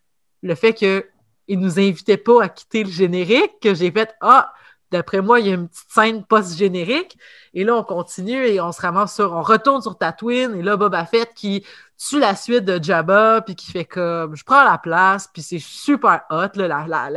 le 0.43 0.55
fait 0.55 0.73
qu'ils 0.73 1.03
ne 1.49 1.55
nous 1.55 1.79
invitaient 1.79 2.17
pas 2.17 2.43
à 2.43 2.49
quitter 2.49 2.83
le 2.83 2.89
générique, 2.89 3.59
que 3.61 3.73
j'ai 3.73 3.91
fait 3.91 4.13
Ah, 4.21 4.53
d'après 4.91 5.21
moi, 5.21 5.39
il 5.39 5.47
y 5.47 5.51
a 5.51 5.53
une 5.55 5.67
petite 5.69 5.89
scène 5.91 6.23
post-générique. 6.25 7.17
Et 7.53 7.63
là, 7.63 7.75
on 7.75 7.83
continue 7.83 8.45
et 8.45 8.59
on 8.61 8.71
se 8.71 8.81
ramasse 8.81 9.15
sur. 9.15 9.33
On 9.33 9.41
retourne 9.41 9.81
sur 9.81 9.97
Tatooine 9.97 10.55
et 10.55 10.61
là, 10.61 10.77
Boba 10.77 11.05
Fett 11.05 11.33
qui 11.33 11.65
tue 11.97 12.19
la 12.19 12.35
suite 12.35 12.65
de 12.65 12.81
Jabba 12.83 13.41
puis 13.41 13.55
qui 13.55 13.71
fait 13.71 13.85
comme 13.85 14.35
je 14.35 14.43
prends 14.43 14.63
la 14.63 14.77
place 14.79 15.29
puis 15.31 15.43
c'est 15.43 15.59
super 15.59 16.21
hot 16.31 16.47
la, 16.55 16.85
la, 16.87 17.09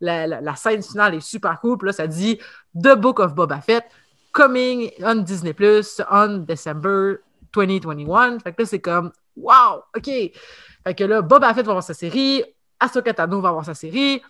la- 0.00 0.26
la 0.40 0.56
scène 0.56 0.80
finale 0.80 1.14
est 1.16 1.20
super 1.20 1.58
cool 1.60 1.76
puis 1.76 1.86
là 1.86 1.92
ça 1.92 2.06
dit 2.06 2.38
The 2.80 2.94
Book 2.94 3.18
of 3.18 3.34
Boba 3.34 3.60
Fett 3.60 3.84
coming 4.30 4.90
on 5.02 5.16
Disney 5.16 5.52
Plus 5.54 6.00
on 6.08 6.44
December 6.46 7.16
2021. 7.52 8.38
Fait 8.38 8.52
que 8.52 8.62
là, 8.62 8.66
c'est 8.66 8.78
comme, 8.80 9.10
wow, 9.36 9.82
OK. 9.96 10.04
Fait 10.04 10.94
que 10.96 11.04
là, 11.04 11.22
Boba 11.22 11.52
Fett 11.54 11.64
va 11.66 11.72
avoir 11.72 11.82
sa 11.82 11.94
série, 11.94 12.44
Ahsoka 12.78 13.12
Tano 13.14 13.40
va 13.40 13.48
avoir 13.48 13.64
sa 13.64 13.74
série, 13.74 14.22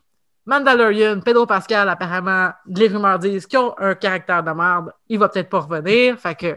Mandalorian, 0.49 1.21
Pedro 1.21 1.45
Pascal, 1.45 1.91
apparemment, 1.91 2.53
les 2.67 2.89
rumeurs 2.89 3.19
disent 3.19 3.47
qu'ils 3.47 3.59
ont 3.59 3.75
un 3.77 3.95
caractère 3.95 4.43
de 4.43 4.51
merde, 4.51 4.95
il 5.11 5.19
va 5.19 5.29
peut-être 5.29 5.51
pas 5.51 5.61
revenir. 5.61 6.19
Fait 6.19 6.35
que 6.35 6.57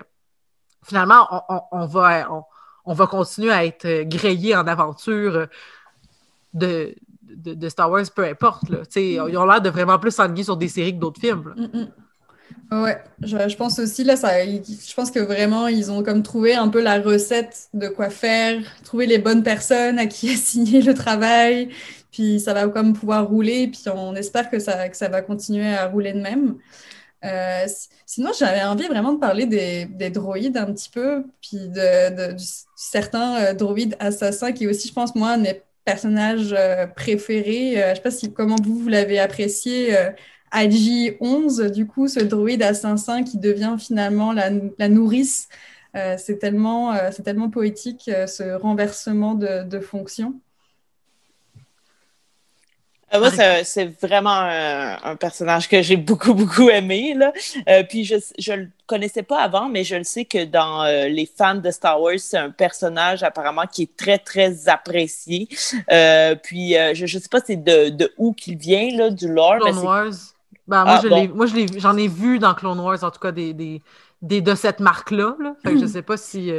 finalement, 0.82 1.28
on, 1.74 1.86
va, 1.86 2.30
on, 2.86 2.94
va 2.94 3.08
continuer 3.08 3.52
à 3.52 3.66
être 3.66 4.04
grillé 4.04 4.56
en 4.56 4.66
aventure 4.66 5.48
de, 6.54 6.96
de, 7.22 7.70
Star 7.70 7.92
Wars, 7.92 8.06
peu 8.16 8.24
importe. 8.24 8.70
Là. 8.70 8.78
Ils 8.96 9.20
ont 9.20 9.46
l'air 9.46 9.62
de 9.62 9.70
vraiment 9.70 10.00
plus 10.00 10.12
s'ennuyer 10.12 10.46
sur 10.46 10.56
des 10.56 10.70
séries 10.70 10.96
que 10.96 11.00
d'autres 11.00 11.20
films. 11.20 11.54
Mm, 11.58 11.80
mm. 11.80 11.88
Ouais, 12.72 13.04
je, 13.22 13.56
pense 13.58 13.80
aussi, 13.80 14.06
là, 14.06 14.16
ça, 14.16 14.46
je 14.46 14.94
pense 14.94 15.12
que 15.12 15.20
vraiment, 15.20 15.68
ils 15.68 15.92
ont 15.92 16.04
comme 16.04 16.24
trouvé 16.24 16.56
un 16.56 16.70
peu 16.70 16.82
la 16.82 17.02
recette 17.02 17.68
de 17.74 17.90
quoi 17.90 18.10
faire, 18.10 18.62
trouver 18.86 19.06
les 19.06 19.18
bonnes 19.18 19.44
personnes 19.44 20.00
à 20.00 20.06
qui 20.06 20.30
assigner 20.34 20.82
le 20.82 20.94
travail, 20.94 21.70
puis 22.12 22.40
ça 22.40 22.54
va 22.54 22.68
comme 22.68 22.94
pouvoir 22.94 23.28
rouler, 23.28 23.68
puis 23.68 23.84
on 23.94 24.16
espère 24.16 24.50
que 24.50 24.60
ça, 24.60 24.90
que 24.90 24.98
ça 24.98 25.10
va 25.10 25.22
continuer 25.22 25.74
à 25.74 25.88
rouler 25.88 26.14
de 26.14 26.22
même. 26.22 26.58
Euh, 27.24 27.66
sinon, 28.06 28.32
j'avais 28.38 28.64
envie 28.64 28.88
vraiment 28.88 29.14
de 29.14 29.20
parler 29.20 29.46
des, 29.46 29.86
des, 29.86 30.10
droïdes 30.10 30.58
un 30.58 30.74
petit 30.74 30.90
peu, 30.90 31.24
puis 31.42 31.70
de, 31.70 32.36
certains 32.76 33.38
euh, 33.38 33.54
droïdes 33.54 33.96
assassins 34.00 34.52
qui 34.54 34.68
aussi, 34.68 34.88
je 34.88 34.94
pense, 34.94 35.16
moi, 35.16 35.38
n'est 35.38 35.64
personnage 35.86 36.54
euh, 36.58 36.88
préféré. 36.88 37.82
Euh, 37.82 37.86
je 37.88 37.90
ne 37.90 37.96
sais 37.96 38.02
pas 38.02 38.12
si, 38.12 38.34
comment 38.34 38.56
vous, 38.64 38.78
vous 38.80 38.90
l'avez 38.90 39.20
apprécié. 39.20 39.98
Euh, 39.98 40.12
IG-11, 40.54 41.72
du 41.72 41.88
coup, 41.88 42.08
ce 42.08 42.20
droïde 42.20 42.62
assassin 42.62 43.24
qui 43.24 43.38
devient 43.38 43.76
finalement 43.80 44.34
la, 44.34 44.50
la 44.78 44.90
nourrice. 44.90 45.48
c'est 45.94 46.40
tellement, 46.40 46.94
tellement 47.24 47.50
poétique, 47.50 48.12
ce 48.28 48.58
renversement 48.58 49.34
de, 49.34 49.64
de 49.64 49.80
fonction. 49.80 50.42
Euh, 53.14 53.20
moi, 53.20 53.30
c'est 53.64 54.02
vraiment 54.02 54.40
un, 55.04 55.16
personnage 55.16 55.68
que 55.68 55.82
j'ai 55.82 55.98
beaucoup, 55.98 56.34
beaucoup 56.34 56.70
aimé. 56.70 57.14
Là. 57.16 57.34
Euh, 57.68 57.84
puis 57.84 58.06
je 58.06 58.16
ne 58.52 58.56
le 58.56 58.70
connaissais 58.88 59.24
pas 59.24 59.42
avant, 59.42 59.70
mais 59.70 59.84
je 59.84 59.96
le 59.96 60.04
sais 60.04 60.26
que 60.26 60.46
dans 60.46 60.84
euh, 60.84 61.08
les 61.08 61.26
fans 61.26 61.56
de 61.56 61.72
Star 61.72 62.02
Wars, 62.02 62.20
c'est 62.20 62.38
un 62.38 62.50
personnage 62.50 63.24
apparemment 63.24 63.66
qui 63.72 63.84
est 63.84 63.98
très, 63.98 64.18
très 64.18 64.70
apprécié. 64.70 65.48
puis 66.44 66.74
je 66.74 67.02
ne 67.02 67.08
sais 67.08 67.30
pas 67.30 67.40
c'est 67.46 67.58
de, 67.58 67.90
de, 67.90 68.14
où 68.18 68.34
qu'il 68.34 68.58
vient, 68.58 68.90
là, 68.96 69.10
du 69.10 69.28
lore. 69.28 69.60
Clone 69.60 69.78
Wars. 69.80 70.14
Ben, 70.68 70.86
moi, 70.86 71.02
ah, 71.04 71.28
moi 71.34 71.46
j'en 71.78 71.98
ai, 71.98 72.08
vu 72.08 72.40
dans 72.40 72.54
Clone 72.54 72.80
Wars, 72.80 73.04
en 73.04 73.12
tout 73.12 73.20
cas, 73.20 73.32
des, 73.32 73.54
des, 73.54 73.82
des 74.22 74.42
de 74.42 74.56
cette 74.56 74.80
marque-là. 74.80 75.36
Là. 75.40 75.56
Fait 75.64 75.74
que 75.74 75.80
je 75.80 75.86
sais 75.86 76.02
pas 76.02 76.16
si 76.18 76.52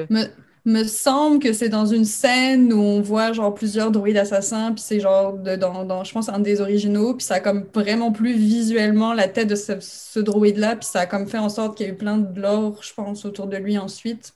me 0.65 0.85
semble 0.85 1.41
que 1.41 1.53
c'est 1.53 1.69
dans 1.69 1.87
une 1.87 2.05
scène 2.05 2.73
où 2.73 2.81
on 2.81 3.01
voit 3.01 3.33
genre 3.33 3.53
plusieurs 3.53 3.91
droïdes 3.91 4.17
assassins, 4.17 4.73
puis 4.73 4.83
c'est 4.85 5.01
genre 5.01 5.33
de, 5.33 5.57
dans, 5.57 5.85
dans, 5.85 6.05
je 6.05 6.13
pense, 6.13 6.29
un 6.29 6.39
des 6.39 6.61
originaux, 6.61 7.15
puis 7.15 7.25
ça 7.25 7.35
a 7.35 7.41
comme 7.41 7.67
vraiment 7.75 8.13
plus 8.13 8.35
visuellement 8.35 9.13
la 9.13 9.27
tête 9.29 9.49
de 9.49 9.57
ce, 9.57 9.73
ce 9.81 10.21
droïde-là, 10.21 10.77
puis 10.77 10.87
ça 10.87 11.01
a 11.01 11.07
comme 11.07 11.27
fait 11.27 11.39
en 11.39 11.49
sorte 11.49 11.77
qu'il 11.77 11.87
y 11.87 11.89
a 11.89 11.93
eu 11.93 11.97
plein 11.97 12.19
de 12.19 12.41
lore, 12.41 12.79
je 12.83 12.95
pense, 12.95 13.25
autour 13.25 13.49
de 13.49 13.57
lui 13.57 13.77
ensuite. 13.77 14.35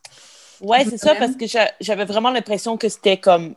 Ouais, 0.61 0.85
c'est 0.89 0.99
ça, 0.99 1.15
parce 1.15 1.37
que 1.37 1.45
j'avais 1.81 2.05
vraiment 2.07 2.31
l'impression 2.31 2.77
que 2.77 2.89
c'était 2.89 3.19
comme 3.19 3.55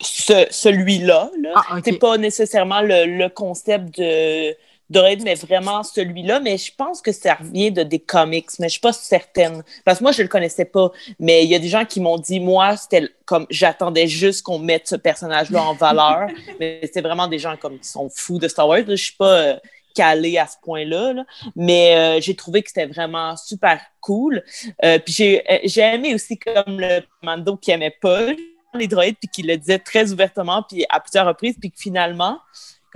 ce, 0.00 0.46
celui-là. 0.50 1.30
Là. 1.42 1.50
Ah, 1.54 1.78
C'est 1.84 1.98
pas 1.98 2.16
nécessairement 2.18 2.80
le, 2.82 3.18
le 3.18 3.28
concept 3.28 3.98
de 3.98 4.54
droïde, 4.90 5.22
mais 5.22 5.34
vraiment 5.34 5.82
celui-là. 5.82 6.40
Mais 6.40 6.58
je 6.58 6.72
pense 6.74 7.00
que 7.00 7.12
ça 7.12 7.34
revient 7.34 7.70
de 7.70 7.82
des 7.82 7.98
comics, 7.98 8.48
mais 8.58 8.68
je 8.68 8.72
suis 8.72 8.80
pas 8.80 8.92
certaine. 8.92 9.62
Parce 9.84 9.98
que 9.98 10.04
moi, 10.04 10.12
je 10.12 10.22
le 10.22 10.28
connaissais 10.28 10.64
pas. 10.64 10.90
Mais 11.18 11.44
il 11.44 11.50
y 11.50 11.54
a 11.54 11.58
des 11.58 11.68
gens 11.68 11.84
qui 11.84 12.00
m'ont 12.00 12.18
dit, 12.18 12.40
moi, 12.40 12.76
c'était 12.76 13.08
comme, 13.24 13.46
j'attendais 13.50 14.06
juste 14.06 14.42
qu'on 14.42 14.58
mette 14.58 14.86
ce 14.88 14.96
personnage-là 14.96 15.62
en 15.62 15.74
valeur. 15.74 16.28
mais 16.60 16.80
c'est 16.92 17.02
vraiment 17.02 17.26
des 17.28 17.38
gens 17.38 17.56
comme 17.56 17.78
qui 17.78 17.88
sont 17.88 18.08
fous 18.14 18.38
de 18.38 18.48
Star 18.48 18.68
Wars. 18.68 18.82
Je 18.86 18.94
suis 18.94 19.16
pas 19.16 19.38
euh, 19.38 19.56
calée 19.94 20.38
à 20.38 20.46
ce 20.46 20.56
point-là. 20.62 21.14
Mais 21.56 21.96
euh, 21.96 22.20
j'ai 22.20 22.36
trouvé 22.36 22.62
que 22.62 22.68
c'était 22.68 22.86
vraiment 22.86 23.36
super 23.36 23.80
cool. 24.00 24.44
Euh, 24.84 24.98
puis 24.98 25.12
j'ai 25.12 25.80
aimé 25.80 26.14
aussi 26.14 26.38
comme 26.38 26.80
le 26.80 27.00
Mando 27.22 27.56
qui 27.56 27.70
aimait 27.70 27.96
pas 28.00 28.32
les 28.76 28.88
droïdes, 28.88 29.16
puis 29.18 29.28
qui 29.28 29.42
le 29.42 29.56
disait 29.56 29.78
très 29.78 30.12
ouvertement, 30.12 30.62
puis 30.62 30.84
à 30.88 31.00
plusieurs 31.00 31.26
reprises, 31.26 31.56
puis 31.58 31.70
que 31.70 31.78
finalement, 31.78 32.38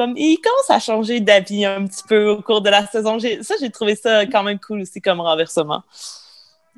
comme 0.01 0.17
il 0.17 0.39
commence 0.39 0.71
à 0.71 0.79
changer 0.79 1.21
d'avis 1.21 1.67
un 1.67 1.87
petit 1.87 2.03
peu 2.09 2.31
au 2.31 2.41
cours 2.41 2.63
de 2.63 2.71
la 2.71 2.87
saison. 2.87 3.19
Ça, 3.19 3.55
j'ai 3.61 3.69
trouvé 3.69 3.95
ça 3.95 4.25
quand 4.25 4.43
même 4.43 4.59
cool 4.59 4.81
aussi 4.81 5.03
comme 5.03 5.21
renversement. 5.21 5.83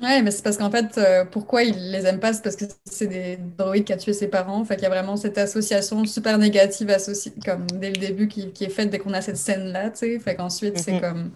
Ouais, 0.01 0.21
mais 0.21 0.29
c'est 0.29 0.43
parce 0.43 0.57
qu'en 0.57 0.69
fait, 0.69 0.97
euh, 0.97 1.23
pourquoi 1.23 1.63
il 1.63 1.91
les 1.91 2.05
aime 2.05 2.19
pas, 2.19 2.33
c'est 2.33 2.43
parce 2.43 2.57
que 2.57 2.65
c'est 2.83 3.07
des 3.07 3.37
droïdes 3.37 3.85
qui 3.85 3.93
a 3.93 3.97
tué 3.97 4.11
ses 4.11 4.27
parents. 4.27 4.65
Fait 4.65 4.75
qu'il 4.75 4.83
y 4.83 4.87
a 4.87 4.89
vraiment 4.89 5.15
cette 5.15 5.37
association 5.37 6.03
super 6.03 6.37
négative 6.37 6.89
associée, 6.89 7.31
comme 7.45 7.65
dès 7.67 7.91
le 7.91 7.95
début, 7.95 8.27
qui, 8.27 8.51
qui 8.51 8.65
est 8.65 8.69
faite 8.69 8.89
dès 8.89 8.99
qu'on 8.99 9.13
a 9.13 9.21
cette 9.21 9.37
scène-là, 9.37 9.91
tu 9.91 9.99
sais. 9.99 10.19
Fait 10.19 10.35
qu'ensuite, 10.35 10.77
c'est 10.77 10.95
mhm. 10.95 10.99
comme 10.99 11.31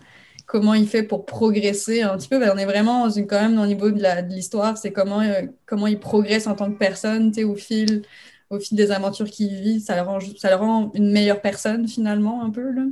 comment 0.46 0.74
il 0.74 0.90
fait 0.90 1.04
pour 1.04 1.26
progresser 1.26 2.02
un 2.02 2.18
petit 2.18 2.28
peu. 2.28 2.38
Ben, 2.38 2.52
on 2.54 2.58
est 2.58 2.66
vraiment 2.66 3.08
quand 3.10 3.42
même 3.42 3.58
au 3.60 3.66
niveau 3.66 3.92
de 3.92 4.04
l'histoire, 4.28 4.78
c'est 4.78 4.92
comment, 4.92 5.22
euh, 5.22 5.44
comment 5.66 5.88
il 5.88 6.00
progresse 6.00 6.48
en 6.48 6.56
tant 6.56 6.70
que 6.70 6.78
personne, 6.78 7.32
tu 7.32 7.36
sais, 7.36 7.44
au 7.46 7.56
fil 7.56 8.02
au 8.50 8.60
fil 8.60 8.78
des 8.78 8.92
aventures 8.92 9.30
qu'il 9.30 9.50
vit, 9.50 9.82
ça 9.82 9.96
le 9.96 10.02
rend, 10.02 10.20
ça 10.38 10.50
le 10.50 10.56
rend 10.56 10.92
une 10.94 11.12
meilleure 11.12 11.42
personne 11.42 11.88
finalement, 11.88 12.44
un 12.44 12.50
peu. 12.50 12.72
Là. 12.72 12.84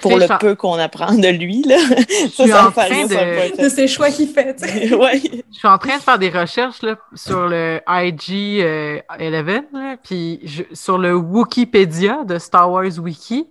Pour 0.00 0.16
le 0.16 0.38
peu 0.38 0.54
qu'on 0.54 0.74
apprend 0.74 1.12
de 1.12 1.28
lui, 1.28 1.62
là. 1.62 1.76
ça, 2.32 2.46
ça 2.46 2.68
en 2.68 2.70
train 2.70 3.06
de... 3.06 3.62
de 3.64 3.68
ses 3.68 3.88
choix 3.88 4.10
qu'il 4.10 4.28
fait. 4.28 4.56
ouais. 4.94 5.20
Je 5.50 5.58
suis 5.58 5.68
en 5.68 5.78
train 5.78 5.96
de 5.96 6.02
faire 6.02 6.20
des 6.20 6.30
recherches 6.30 6.82
là, 6.82 6.96
sur 7.14 7.48
le 7.48 7.80
IG 7.88 8.60
11, 8.60 9.02
euh, 9.10 9.96
puis 10.04 10.40
sur 10.72 10.98
le 10.98 11.16
Wikipédia 11.16 12.22
de 12.24 12.38
Star 12.38 12.70
Wars 12.70 12.96
Wiki. 12.98 13.48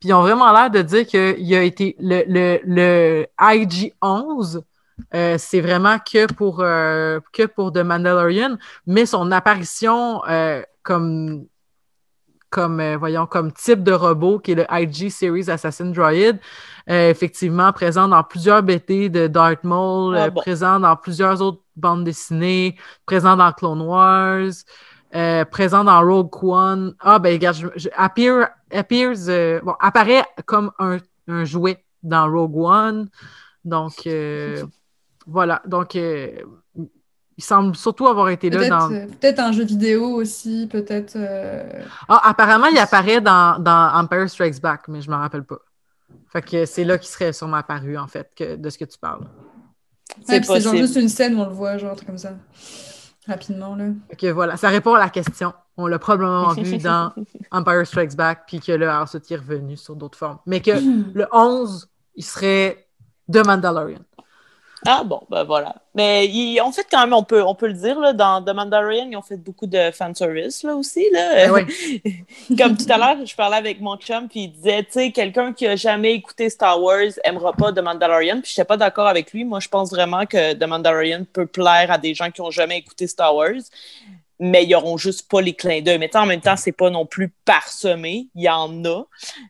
Puis 0.00 0.10
ils 0.10 0.14
ont 0.14 0.22
vraiment 0.22 0.50
l'air 0.50 0.70
de 0.70 0.80
dire 0.80 1.06
qu'il 1.06 1.54
a 1.54 1.62
été 1.62 1.94
le, 2.00 2.24
le, 2.26 2.60
le 2.64 3.26
IG 3.38 3.92
11 4.00 4.62
euh, 5.14 5.36
c'est 5.38 5.60
vraiment 5.60 5.98
que 5.98 6.32
pour, 6.32 6.60
euh, 6.60 7.20
que 7.32 7.44
pour 7.46 7.72
The 7.72 7.78
Mandalorian, 7.78 8.56
mais 8.86 9.06
son 9.06 9.30
apparition 9.30 10.22
euh, 10.28 10.62
comme, 10.82 11.46
comme 12.50 12.82
voyons, 12.96 13.26
comme 13.26 13.52
type 13.52 13.82
de 13.82 13.92
robot, 13.92 14.38
qui 14.38 14.52
est 14.52 14.54
le 14.54 14.66
IG 14.70 15.10
Series 15.10 15.50
Assassin 15.50 15.86
Droid, 15.86 16.38
effectivement 16.86 17.72
présent 17.72 18.08
dans 18.08 18.22
plusieurs 18.22 18.62
BT 18.62 19.10
de 19.10 19.26
Darth 19.26 19.64
Maul, 19.64 20.16
ah, 20.16 20.30
présent 20.30 20.80
dans 20.80 20.96
plusieurs 20.96 21.42
autres 21.42 21.62
bandes 21.76 22.04
dessinées, 22.04 22.76
présent 23.04 23.36
dans 23.36 23.52
Clone 23.52 23.82
Wars. 23.82 24.52
présent 25.50 25.84
dans 25.84 26.00
Rogue 26.00 26.32
One. 26.42 26.94
Ah, 27.00 27.18
ben, 27.18 27.32
regarde, 27.32 27.72
je, 27.76 27.88
appear, 27.96 28.48
appears, 28.72 29.60
bon, 29.62 29.74
apparaît 29.80 30.24
comme 30.46 30.70
un, 30.78 30.98
un, 31.28 31.44
jouet 31.44 31.84
dans 32.02 32.30
Rogue 32.30 32.56
One. 32.56 33.08
Donc, 33.64 34.06
voilà, 35.26 35.60
donc 35.66 35.96
euh, 35.96 36.30
il 37.36 37.44
semble 37.44 37.76
surtout 37.76 38.06
avoir 38.06 38.30
été 38.30 38.48
là 38.48 38.68
dans. 38.68 38.92
Euh, 38.92 39.06
peut-être 39.06 39.40
un 39.40 39.52
jeu 39.52 39.64
vidéo 39.64 40.06
aussi, 40.14 40.68
peut-être. 40.70 41.14
Euh, 41.16 41.82
ah, 42.08 42.20
apparemment, 42.24 42.66
il 42.66 42.78
apparaît 42.78 43.20
dans, 43.20 43.58
dans 43.58 43.90
Empire 43.94 44.28
Strikes 44.30 44.60
Back, 44.60 44.88
mais 44.88 45.02
je 45.02 45.10
ne 45.10 45.16
me 45.16 45.20
rappelle 45.20 45.44
pas. 45.44 45.58
Fait 46.28 46.42
que 46.42 46.64
c'est 46.64 46.84
là 46.84 46.96
qu'il 46.96 47.08
serait 47.08 47.32
sûrement 47.32 47.58
apparu, 47.58 47.98
en 47.98 48.06
fait, 48.06 48.30
que, 48.34 48.56
de 48.56 48.70
ce 48.70 48.78
que 48.78 48.84
tu 48.84 48.98
parles. 48.98 49.26
c'est 50.24 50.42
genre 50.60 50.76
juste 50.76 50.96
une 50.96 51.08
scène 51.08 51.36
où 51.36 51.40
on 51.40 51.46
le 51.46 51.54
voit, 51.54 51.76
genre, 51.76 51.96
comme 52.04 52.18
ça. 52.18 52.34
Rapidement, 53.26 53.74
là. 53.74 53.86
Ok, 54.12 54.24
voilà. 54.26 54.56
Ça 54.56 54.68
répond 54.68 54.94
à 54.94 55.00
la 55.00 55.10
question. 55.10 55.52
On 55.76 55.88
l'a 55.88 55.98
probablement 55.98 56.52
vu 56.54 56.78
dans 56.82 57.12
Empire 57.50 57.86
Strikes 57.86 58.16
Back, 58.16 58.44
puis 58.46 58.60
que 58.60 58.72
là, 58.72 59.02
ensuite, 59.02 59.28
il 59.28 59.34
est 59.34 59.38
revenu 59.38 59.76
sur 59.76 59.96
d'autres 59.96 60.16
formes. 60.16 60.38
Mais 60.46 60.60
que 60.60 60.70
le 61.12 61.26
11, 61.32 61.88
il 62.14 62.24
serait 62.24 62.86
de 63.28 63.40
Mandalorian. 63.40 63.98
Ah 64.86 65.02
bon, 65.04 65.20
ben 65.28 65.44
voilà. 65.44 65.76
Mais 65.94 66.26
ils 66.26 66.60
ont 66.60 66.72
fait 66.72 66.86
quand 66.90 67.00
même, 67.00 67.12
on 67.12 67.22
peut, 67.22 67.42
on 67.42 67.54
peut 67.54 67.66
le 67.66 67.72
dire, 67.72 67.98
là, 67.98 68.12
dans 68.12 68.42
The 68.42 68.54
Mandalorian, 68.54 69.08
ils 69.10 69.16
ont 69.16 69.22
fait 69.22 69.36
beaucoup 69.36 69.66
de 69.66 69.90
fanservice 69.90 70.62
là, 70.62 70.76
aussi. 70.76 71.04
Là. 71.12 71.48
Ben 71.48 71.66
Comme 72.58 72.76
tout 72.76 72.86
à 72.90 72.98
l'heure, 72.98 73.24
je 73.24 73.34
parlais 73.34 73.56
avec 73.56 73.80
mon 73.80 73.96
chum, 73.96 74.28
puis 74.28 74.44
il 74.44 74.48
disait, 74.52 74.84
tu 74.84 74.92
sais, 74.92 75.10
quelqu'un 75.10 75.52
qui 75.52 75.66
a 75.66 75.76
jamais 75.76 76.12
écouté 76.12 76.50
Star 76.50 76.80
Wars 76.80 77.12
aimera 77.24 77.52
pas 77.52 77.72
The 77.72 77.80
Mandalorian. 77.80 78.40
Puis 78.40 78.52
je 78.54 78.60
n'étais 78.60 78.66
pas 78.66 78.76
d'accord 78.76 79.06
avec 79.06 79.32
lui. 79.32 79.44
Moi, 79.44 79.60
je 79.60 79.68
pense 79.68 79.90
vraiment 79.90 80.26
que 80.26 80.52
The 80.54 80.66
Mandalorian 80.66 81.24
peut 81.32 81.46
plaire 81.46 81.90
à 81.90 81.98
des 81.98 82.14
gens 82.14 82.30
qui 82.30 82.40
ont 82.40 82.50
jamais 82.50 82.78
écouté 82.78 83.06
Star 83.06 83.34
Wars 83.34 83.62
mais 84.38 84.64
ils 84.64 84.70
n'auront 84.70 84.96
juste 84.96 85.28
pas 85.30 85.40
les 85.40 85.54
clins 85.54 85.80
d'œil. 85.80 85.98
Mais 85.98 86.14
en 86.16 86.26
même 86.26 86.40
temps, 86.40 86.56
c'est 86.56 86.72
pas 86.72 86.90
non 86.90 87.06
plus 87.06 87.32
parsemé. 87.44 88.28
Il 88.34 88.42
y 88.42 88.48
en 88.48 88.84
a. 88.84 89.04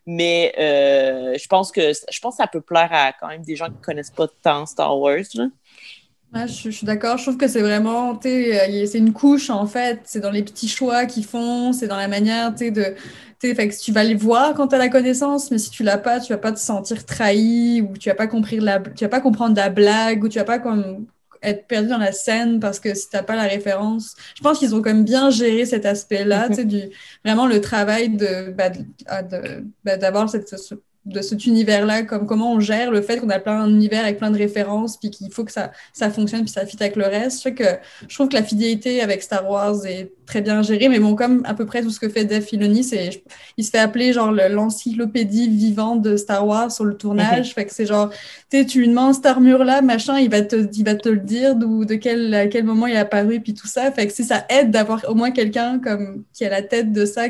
Mais 0.05 0.53
euh, 0.57 1.37
je 1.37 1.47
pense 1.47 1.71
que 1.71 1.91
je 1.93 2.19
pense 2.19 2.37
ça 2.37 2.47
peut 2.47 2.61
plaire 2.61 2.89
à 2.91 3.13
quand 3.13 3.27
même 3.27 3.43
des 3.43 3.55
gens 3.55 3.67
qui 3.67 3.81
connaissent 3.81 4.11
pas 4.11 4.27
tant 4.41 4.65
Star 4.65 4.97
Wars. 4.97 5.17
je, 6.33 6.69
suis 6.69 6.85
d'accord. 6.85 7.17
Je 7.17 7.23
trouve 7.23 7.37
que 7.37 7.47
c'est 7.47 7.61
vraiment, 7.61 8.19
c'est 8.21 8.97
une 8.97 9.13
couche 9.13 9.49
en 9.49 9.67
fait. 9.67 10.01
C'est 10.05 10.21
dans 10.21 10.31
les 10.31 10.43
petits 10.43 10.69
choix 10.69 11.05
qu'ils 11.05 11.25
font, 11.25 11.73
c'est 11.73 11.87
dans 11.87 11.97
la 11.97 12.07
manière, 12.07 12.53
tu 12.55 12.71
de. 12.71 12.95
Fait 13.39 13.67
que 13.67 13.79
tu 13.79 13.91
vas 13.91 14.03
les 14.03 14.15
voir 14.15 14.55
quand 14.55 14.69
tu 14.69 14.75
as 14.75 14.79
la 14.79 14.89
connaissance, 14.89 15.51
mais 15.51 15.59
si 15.59 15.69
tu 15.69 15.83
l'as 15.83 15.99
pas, 15.99 16.19
tu 16.19 16.33
vas 16.33 16.39
pas 16.39 16.51
te 16.51 16.57
sentir 16.57 17.05
trahi 17.05 17.81
ou 17.81 17.95
tu 17.95 18.09
vas 18.09 18.15
pas 18.15 18.25
comprendre 18.25 18.63
la, 18.63 18.79
tu 18.79 19.03
vas 19.03 19.09
pas 19.09 19.21
comprendre 19.21 19.55
la 19.55 19.69
blague 19.69 20.23
ou 20.23 20.27
tu 20.27 20.39
vas 20.39 20.43
pas 20.43 20.57
être 21.43 21.67
perdu 21.67 21.89
dans 21.89 21.97
la 21.97 22.11
scène 22.11 22.59
parce 22.59 22.79
que 22.79 22.93
si 22.93 23.09
tu 23.09 23.15
n'as 23.15 23.23
pas 23.23 23.35
la 23.35 23.43
référence. 23.43 24.15
Je 24.35 24.41
pense 24.41 24.59
qu'ils 24.59 24.75
ont 24.75 24.81
comme 24.81 25.03
bien 25.03 25.29
géré 25.29 25.65
cet 25.65 25.85
aspect-là, 25.85 26.49
tu 26.49 26.55
sais, 26.55 26.89
vraiment 27.23 27.47
le 27.47 27.61
travail 27.61 28.09
de, 28.09 28.51
bah, 28.51 28.69
bah, 29.83 29.97
d'avoir 29.97 30.29
cette, 30.29 30.47
de 31.07 31.21
cet 31.21 31.45
univers-là, 31.45 32.03
comme 32.03 32.25
comment 32.25 32.53
on 32.53 32.59
gère 32.59 32.91
le 32.91 33.01
fait 33.01 33.17
qu'on 33.17 33.29
a 33.29 33.39
plein 33.39 33.67
d'univers 33.67 34.03
avec 34.03 34.17
plein 34.17 34.29
de 34.29 34.37
références, 34.37 34.97
puis 34.97 35.09
qu'il 35.09 35.31
faut 35.31 35.45
que 35.45 35.51
ça, 35.51 35.71
ça 35.93 36.09
fonctionne, 36.09 36.41
puis 36.41 36.51
ça 36.51 36.65
fit 36.65 36.77
avec 36.79 36.95
le 36.95 37.05
reste. 37.05 37.43
Je, 37.43 37.49
que, 37.49 37.63
je 38.07 38.13
trouve 38.13 38.29
que 38.29 38.35
la 38.35 38.43
fidélité 38.43 39.01
avec 39.01 39.23
Star 39.23 39.49
Wars 39.49 39.85
est 39.85 40.11
très 40.25 40.41
bien 40.41 40.61
gérée, 40.61 40.89
mais 40.89 40.99
bon, 40.99 41.15
comme 41.15 41.41
à 41.45 41.53
peu 41.53 41.65
près 41.65 41.81
tout 41.81 41.89
ce 41.89 41.99
que 41.99 42.09
fait 42.09 42.25
Dave 42.25 42.43
Filoni, 42.43 42.83
c'est, 42.83 43.23
il 43.55 43.63
se 43.63 43.71
fait 43.71 43.77
appeler 43.77 44.11
genre 44.11 44.31
l'encyclopédie 44.31 45.47
vivante 45.49 46.01
de 46.01 46.17
Star 46.17 46.45
Wars 46.45 46.71
sur 46.71 46.83
le 46.83 46.95
tournage. 46.95 47.53
fait 47.53 47.65
que 47.65 47.73
c'est 47.73 47.85
genre, 47.85 48.09
tu 48.49 48.65
tu 48.65 48.79
lui 48.79 48.89
demandes 48.89 49.15
cette 49.15 49.25
armure-là, 49.25 49.81
machin, 49.81 50.19
il 50.19 50.29
va 50.29 50.41
te, 50.41 50.67
il 50.73 50.83
va 50.83 50.95
te 50.95 51.07
le 51.07 51.19
dire, 51.19 51.55
d'où, 51.55 51.85
de 51.85 51.95
quel, 51.95 52.33
à 52.33 52.47
quel 52.47 52.65
moment 52.65 52.87
il 52.87 52.95
est 52.95 52.97
apparu, 52.97 53.39
puis 53.39 53.53
tout 53.53 53.67
ça. 53.67 53.91
Fait 53.91 54.07
que 54.07 54.13
si 54.13 54.25
ça 54.25 54.45
aide 54.49 54.71
d'avoir 54.71 55.05
au 55.09 55.15
moins 55.15 55.31
quelqu'un 55.31 55.79
comme, 55.79 56.23
qui 56.33 56.43
a 56.43 56.49
la 56.49 56.61
tête 56.61 56.91
de 56.91 57.05
ça, 57.05 57.27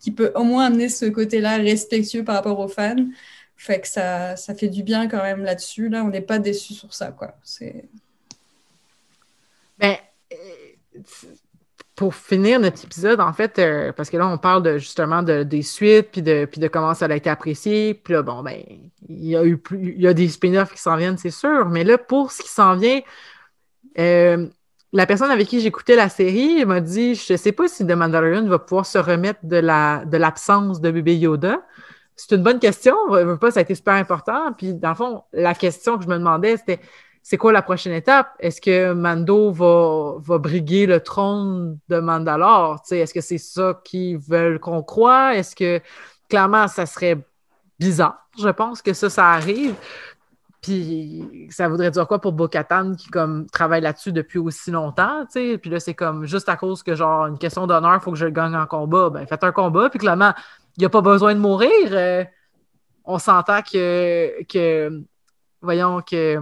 qui 0.00 0.12
peut 0.12 0.30
au 0.34 0.44
moins 0.44 0.66
amener 0.66 0.88
ce 0.88 1.06
côté-là 1.06 1.56
respectueux 1.56 2.24
par 2.24 2.36
rapport 2.36 2.58
aux 2.60 2.68
fans. 2.68 2.94
Fait 3.56 3.80
que 3.80 3.88
ça, 3.88 4.36
fait 4.36 4.68
du 4.68 4.82
bien 4.82 5.08
quand 5.08 5.22
même 5.22 5.42
là-dessus. 5.42 5.88
Là, 5.88 6.04
on 6.04 6.08
n'est 6.08 6.20
pas 6.20 6.38
déçu 6.38 6.74
sur 6.74 6.92
ça, 6.92 7.08
quoi. 7.10 7.34
C'est. 7.42 7.84
Ben, 9.78 9.96
euh, 10.32 10.98
pour 11.94 12.14
finir 12.14 12.60
notre 12.60 12.84
épisode, 12.84 13.20
en 13.20 13.32
fait, 13.32 13.58
euh, 13.58 13.90
parce 13.92 14.10
que 14.10 14.18
là, 14.18 14.28
on 14.28 14.36
parle 14.36 14.76
justement 14.76 15.22
de, 15.22 15.42
des 15.42 15.62
suites, 15.62 16.10
puis 16.12 16.20
de, 16.20 16.68
comment 16.68 16.92
ça 16.92 17.06
a 17.06 17.16
été 17.16 17.30
apprécié. 17.30 17.94
Puis 17.94 18.12
là, 18.12 18.22
bon, 18.22 18.42
ben, 18.42 18.62
il 19.08 19.24
y 19.24 19.34
a 19.34 19.44
eu 19.44 19.56
plus, 19.56 19.96
il 19.98 20.14
des 20.14 20.28
spin-offs 20.28 20.74
qui 20.74 20.80
s'en 20.80 20.96
viennent, 20.96 21.16
c'est 21.16 21.30
sûr. 21.30 21.66
Mais 21.70 21.84
là, 21.84 21.96
pour 21.96 22.32
ce 22.32 22.42
qui 22.42 22.50
s'en 22.50 22.76
vient, 22.76 23.00
euh, 23.98 24.46
la 24.92 25.06
personne 25.06 25.30
avec 25.30 25.48
qui 25.48 25.60
j'écoutais 25.60 25.96
la 25.96 26.10
série 26.10 26.64
m'a 26.66 26.80
dit 26.80 27.14
Je 27.14 27.36
sais 27.36 27.52
pas 27.52 27.66
si 27.66 27.86
The 27.86 27.92
Mandalorian 27.92 28.46
va 28.46 28.58
pouvoir 28.58 28.84
se 28.84 28.98
remettre 28.98 29.40
de 29.42 29.60
de 29.60 30.16
l'absence 30.16 30.82
de 30.82 30.90
bébé 30.90 31.16
Yoda. 31.16 31.62
C'est 32.16 32.34
une 32.34 32.42
bonne 32.42 32.58
question. 32.58 32.96
Pas, 33.40 33.50
ça 33.50 33.60
a 33.60 33.62
été 33.62 33.74
super 33.74 33.94
important. 33.94 34.52
Puis, 34.56 34.74
dans 34.74 34.88
le 34.90 34.94
fond, 34.94 35.22
la 35.32 35.54
question 35.54 35.98
que 35.98 36.04
je 36.04 36.08
me 36.08 36.16
demandais, 36.16 36.56
c'était 36.56 36.80
c'est 37.22 37.38
quoi 37.38 37.52
la 37.52 37.60
prochaine 37.60 37.92
étape? 37.92 38.28
Est-ce 38.38 38.60
que 38.60 38.92
Mando 38.92 39.50
va, 39.50 40.14
va 40.20 40.38
briguer 40.38 40.86
le 40.86 41.00
trône 41.00 41.76
de 41.88 41.98
Mandalore? 41.98 42.80
Est-ce 42.88 43.12
que 43.12 43.20
c'est 43.20 43.38
ça 43.38 43.80
qu'ils 43.84 44.16
veulent 44.16 44.60
qu'on 44.60 44.82
croit? 44.84 45.34
Est-ce 45.34 45.56
que 45.56 45.80
clairement, 46.28 46.68
ça 46.68 46.86
serait 46.86 47.18
bizarre? 47.80 48.28
Je 48.38 48.48
pense 48.48 48.80
que 48.80 48.92
ça, 48.92 49.10
ça 49.10 49.26
arrive. 49.32 49.74
Puis 50.62 51.48
ça 51.50 51.68
voudrait 51.68 51.90
dire 51.90 52.06
quoi 52.06 52.20
pour 52.20 52.32
Bo-Katan 52.32 52.94
qui 52.94 53.08
comme 53.08 53.46
travaille 53.50 53.80
là-dessus 53.80 54.12
depuis 54.12 54.38
aussi 54.38 54.70
longtemps, 54.70 55.24
tu 55.26 55.32
sais? 55.32 55.58
Puis 55.58 55.68
là, 55.70 55.80
c'est 55.80 55.94
comme 55.94 56.26
juste 56.26 56.48
à 56.48 56.56
cause 56.56 56.84
que 56.84 56.94
genre 56.94 57.26
une 57.26 57.38
question 57.38 57.66
d'honneur, 57.66 57.94
il 57.94 58.00
faut 58.00 58.12
que 58.12 58.18
je 58.18 58.26
gagne 58.26 58.54
en 58.54 58.66
combat. 58.66 59.10
Ben 59.10 59.26
faites 59.26 59.44
un 59.44 59.52
combat, 59.52 59.90
puis 59.90 59.98
clairement, 59.98 60.32
il 60.76 60.80
n'y 60.80 60.86
a 60.86 60.90
pas 60.90 61.00
besoin 61.00 61.34
de 61.34 61.40
mourir. 61.40 61.70
Euh, 61.90 62.24
on 63.04 63.18
s'entend 63.18 63.62
que, 63.62 64.42
que, 64.44 65.02
voyons, 65.62 66.00
que 66.02 66.40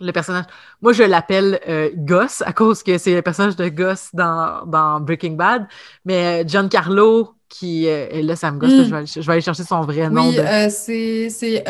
le 0.00 0.12
personnage. 0.12 0.44
Moi, 0.80 0.92
je 0.92 1.02
l'appelle 1.02 1.60
euh, 1.68 1.90
Goss 1.94 2.42
à 2.42 2.52
cause 2.52 2.82
que 2.82 2.98
c'est 2.98 3.14
le 3.14 3.22
personnage 3.22 3.56
de 3.56 3.68
Goss 3.68 4.10
dans, 4.12 4.64
dans 4.66 5.00
Breaking 5.00 5.32
Bad. 5.32 5.66
Mais 6.04 6.44
John 6.46 6.66
euh, 6.66 6.70
Giancarlo, 6.70 7.34
qui 7.48 7.86
est 7.86 8.22
là, 8.22 8.34
ça 8.36 8.50
me 8.50 8.58
gosse, 8.58 8.70
mm. 8.70 9.06
je, 9.06 9.20
vais 9.20 9.32
aller, 9.32 9.40
chercher 9.42 9.64
son 9.64 9.82
vrai 9.82 10.08
nom. 10.08 10.28
Oui, 10.28 10.36
c'est. 10.70 11.64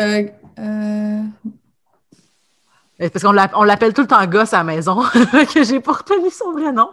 Parce 2.98 3.24
qu'on 3.24 3.32
l'appelle 3.32 3.94
tout 3.94 4.02
le 4.02 4.06
temps 4.06 4.24
gosse 4.26 4.52
à 4.52 4.58
la 4.58 4.64
maison, 4.64 5.02
que 5.54 5.64
j'ai 5.64 5.80
pas 5.80 5.92
retenu 5.92 6.30
son 6.30 6.52
vrai 6.52 6.72
nom. 6.72 6.90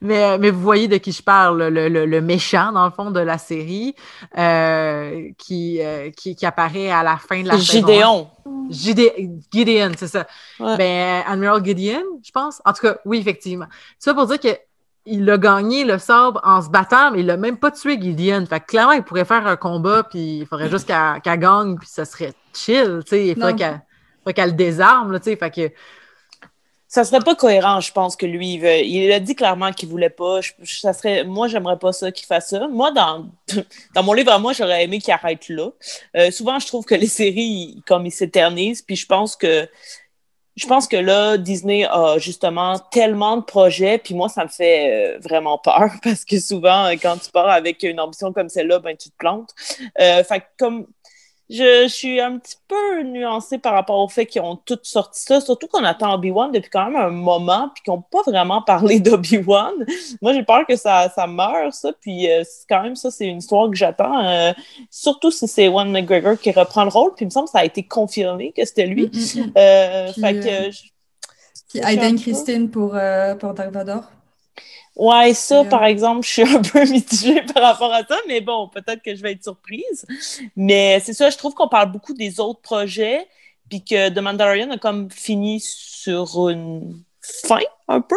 Mais, 0.00 0.38
mais 0.38 0.50
vous 0.50 0.60
voyez 0.60 0.88
de 0.88 0.96
qui 0.96 1.12
je 1.12 1.22
parle, 1.22 1.68
le, 1.68 1.88
le, 1.88 2.20
méchant, 2.20 2.72
dans 2.72 2.84
le 2.84 2.90
fond, 2.90 3.10
de 3.10 3.20
la 3.20 3.36
série, 3.36 3.94
euh, 4.38 5.28
qui, 5.36 5.82
euh, 5.82 6.10
qui, 6.10 6.36
qui, 6.36 6.46
apparaît 6.46 6.90
à 6.90 7.02
la 7.02 7.16
fin 7.16 7.42
de 7.42 7.48
la 7.48 7.58
Gideon. 7.58 8.28
saison. 8.70 9.40
Gideon, 9.50 9.92
c'est 9.96 10.08
ça. 10.08 10.26
Ben, 10.60 11.22
Admiral 11.26 11.64
Gideon, 11.64 12.04
je 12.22 12.30
pense. 12.30 12.62
En 12.64 12.72
tout 12.72 12.82
cas, 12.82 12.96
oui, 13.04 13.18
effectivement. 13.18 13.66
C'est 13.98 14.10
ça 14.10 14.14
pour 14.14 14.26
dire 14.26 14.40
que 14.40 14.56
il 15.06 15.28
a 15.28 15.36
gagné 15.36 15.84
le 15.84 15.98
sabre 15.98 16.40
en 16.44 16.62
se 16.62 16.70
battant, 16.70 17.10
mais 17.10 17.20
il 17.20 17.26
l'a 17.26 17.36
même 17.36 17.58
pas 17.58 17.70
tué 17.70 18.00
Gideon. 18.00 18.46
Fait 18.46 18.60
que 18.60 18.66
clairement, 18.66 18.92
il 18.92 19.02
pourrait 19.02 19.26
faire 19.26 19.46
un 19.46 19.56
combat, 19.56 20.02
puis 20.04 20.38
il 20.38 20.46
faudrait 20.46 20.70
juste 20.70 20.86
qu'elle 20.86 21.38
gagne, 21.38 21.76
puis 21.76 21.88
ça 21.90 22.06
serait 22.06 22.32
chill, 22.54 23.00
tu 23.04 23.10
sais. 23.10 23.26
Il 23.26 23.34
faudrait 23.34 23.54
qu'elle 23.54 23.82
qu'elle 24.32 24.56
désarme, 24.56 25.12
là, 25.12 25.20
tu 25.20 25.30
sais, 25.30 25.36
fait 25.36 25.50
que... 25.50 25.72
Ça 26.86 27.02
serait 27.02 27.20
pas 27.20 27.34
cohérent, 27.34 27.80
je 27.80 27.90
pense, 27.90 28.14
que 28.14 28.24
lui, 28.24 28.54
il, 28.54 29.12
a 29.12 29.18
dit 29.18 29.34
clairement 29.34 29.72
qu'il 29.72 29.88
voulait 29.88 30.10
pas. 30.10 30.38
ça 30.62 30.92
serait... 30.92 31.24
Moi, 31.24 31.48
j'aimerais 31.48 31.78
pas 31.78 31.92
ça 31.92 32.12
qu'il 32.12 32.24
fasse 32.24 32.50
ça. 32.50 32.68
Moi, 32.68 32.92
dans, 32.92 33.26
dans 33.96 34.02
mon 34.04 34.12
livre, 34.12 34.38
moi, 34.38 34.52
j'aurais 34.52 34.84
aimé 34.84 35.00
qu'il 35.00 35.12
arrête 35.12 35.48
là. 35.48 35.70
Euh, 36.16 36.30
souvent, 36.30 36.60
je 36.60 36.68
trouve 36.68 36.84
que 36.84 36.94
les 36.94 37.08
séries, 37.08 37.82
comme 37.88 38.06
ils 38.06 38.12
s'éternisent, 38.12 38.80
puis 38.80 38.94
je 38.94 39.06
pense 39.06 39.34
que 39.34 39.68
je 40.56 40.66
pense 40.66 40.86
que 40.86 40.96
là, 40.96 41.36
Disney 41.36 41.84
a 41.84 42.18
justement 42.18 42.78
tellement 42.78 43.36
de 43.36 43.42
projets, 43.42 43.98
puis 43.98 44.14
moi, 44.14 44.28
ça 44.28 44.44
me 44.44 44.48
fait 44.48 45.16
euh, 45.16 45.18
vraiment 45.18 45.58
peur 45.58 45.90
parce 46.02 46.24
que 46.24 46.38
souvent, 46.38 46.90
quand 46.92 47.18
tu 47.18 47.30
pars 47.30 47.48
avec 47.48 47.82
une 47.82 47.98
ambition 47.98 48.32
comme 48.32 48.48
celle-là, 48.48 48.78
ben, 48.78 48.96
tu 48.96 49.10
te 49.10 49.16
plantes. 49.16 49.50
Euh, 50.00 50.22
fait 50.22 50.44
comme 50.58 50.86
je, 51.50 51.86
suis 51.88 52.20
un 52.20 52.38
petit 52.38 52.56
peu 52.66 53.02
nuancée 53.02 53.58
par 53.58 53.74
rapport 53.74 53.98
au 53.98 54.08
fait 54.08 54.26
qu'ils 54.26 54.40
ont 54.42 54.56
toutes 54.56 54.86
sorti 54.86 55.22
ça, 55.22 55.40
surtout 55.40 55.66
qu'on 55.66 55.84
attend 55.84 56.14
Obi-Wan 56.14 56.50
depuis 56.50 56.70
quand 56.70 56.86
même 56.86 56.96
un 56.96 57.10
moment, 57.10 57.70
puis 57.74 57.82
qu'ils 57.82 57.92
n'ont 57.92 58.02
pas 58.02 58.22
vraiment 58.26 58.62
parlé 58.66 59.00
d'Obi-Wan. 59.00 59.74
Moi, 60.22 60.32
j'ai 60.32 60.42
peur 60.42 60.66
que 60.66 60.76
ça, 60.76 61.10
ça 61.14 61.26
meure, 61.26 61.72
ça, 61.72 61.92
puis 62.00 62.30
euh, 62.30 62.42
quand 62.68 62.82
même, 62.82 62.96
ça, 62.96 63.10
c'est 63.10 63.26
une 63.26 63.38
histoire 63.38 63.70
que 63.70 63.76
j'attends, 63.76 64.26
euh, 64.26 64.52
surtout 64.90 65.30
si 65.30 65.46
c'est 65.46 65.64
Ewan 65.64 65.90
McGregor 65.90 66.38
qui 66.38 66.50
reprend 66.50 66.84
le 66.84 66.90
rôle, 66.90 67.12
puis 67.14 67.24
il 67.24 67.26
me 67.26 67.30
semble 67.30 67.46
que 67.46 67.52
ça 67.52 67.60
a 67.60 67.64
été 67.64 67.82
confirmé 67.82 68.52
que 68.52 68.64
c'était 68.64 68.86
lui. 68.86 69.06
Mm, 69.06 69.40
mm, 69.40 69.46
mm. 69.46 69.52
Euh, 69.56 70.12
fait 70.12 70.40
que... 70.40 70.70
Puis 71.68 71.80
Aiden 71.80 72.18
Christine 72.18 72.70
pour, 72.70 72.96
pour 73.38 73.54
Dark 73.54 73.70
Vador. 73.72 74.04
Ouais, 74.96 75.34
ça, 75.34 75.64
par 75.64 75.84
exemple, 75.84 76.24
je 76.24 76.30
suis 76.30 76.42
un 76.56 76.62
peu 76.62 76.84
mitigée 76.88 77.42
par 77.52 77.62
rapport 77.62 77.92
à 77.92 78.04
ça, 78.04 78.16
mais 78.28 78.40
bon, 78.40 78.68
peut-être 78.68 79.02
que 79.02 79.14
je 79.14 79.22
vais 79.22 79.32
être 79.32 79.42
surprise. 79.42 80.06
Mais 80.56 81.00
c'est 81.04 81.12
ça, 81.14 81.30
je 81.30 81.36
trouve 81.36 81.54
qu'on 81.54 81.68
parle 81.68 81.90
beaucoup 81.90 82.14
des 82.14 82.38
autres 82.40 82.60
projets, 82.60 83.26
puis 83.68 83.84
que 83.84 84.08
The 84.08 84.18
Mandalorian 84.18 84.70
a 84.70 84.78
comme 84.78 85.10
fini 85.10 85.60
sur 85.60 86.48
une 86.48 87.02
fin, 87.20 87.60
un 87.88 88.00
peu. 88.00 88.16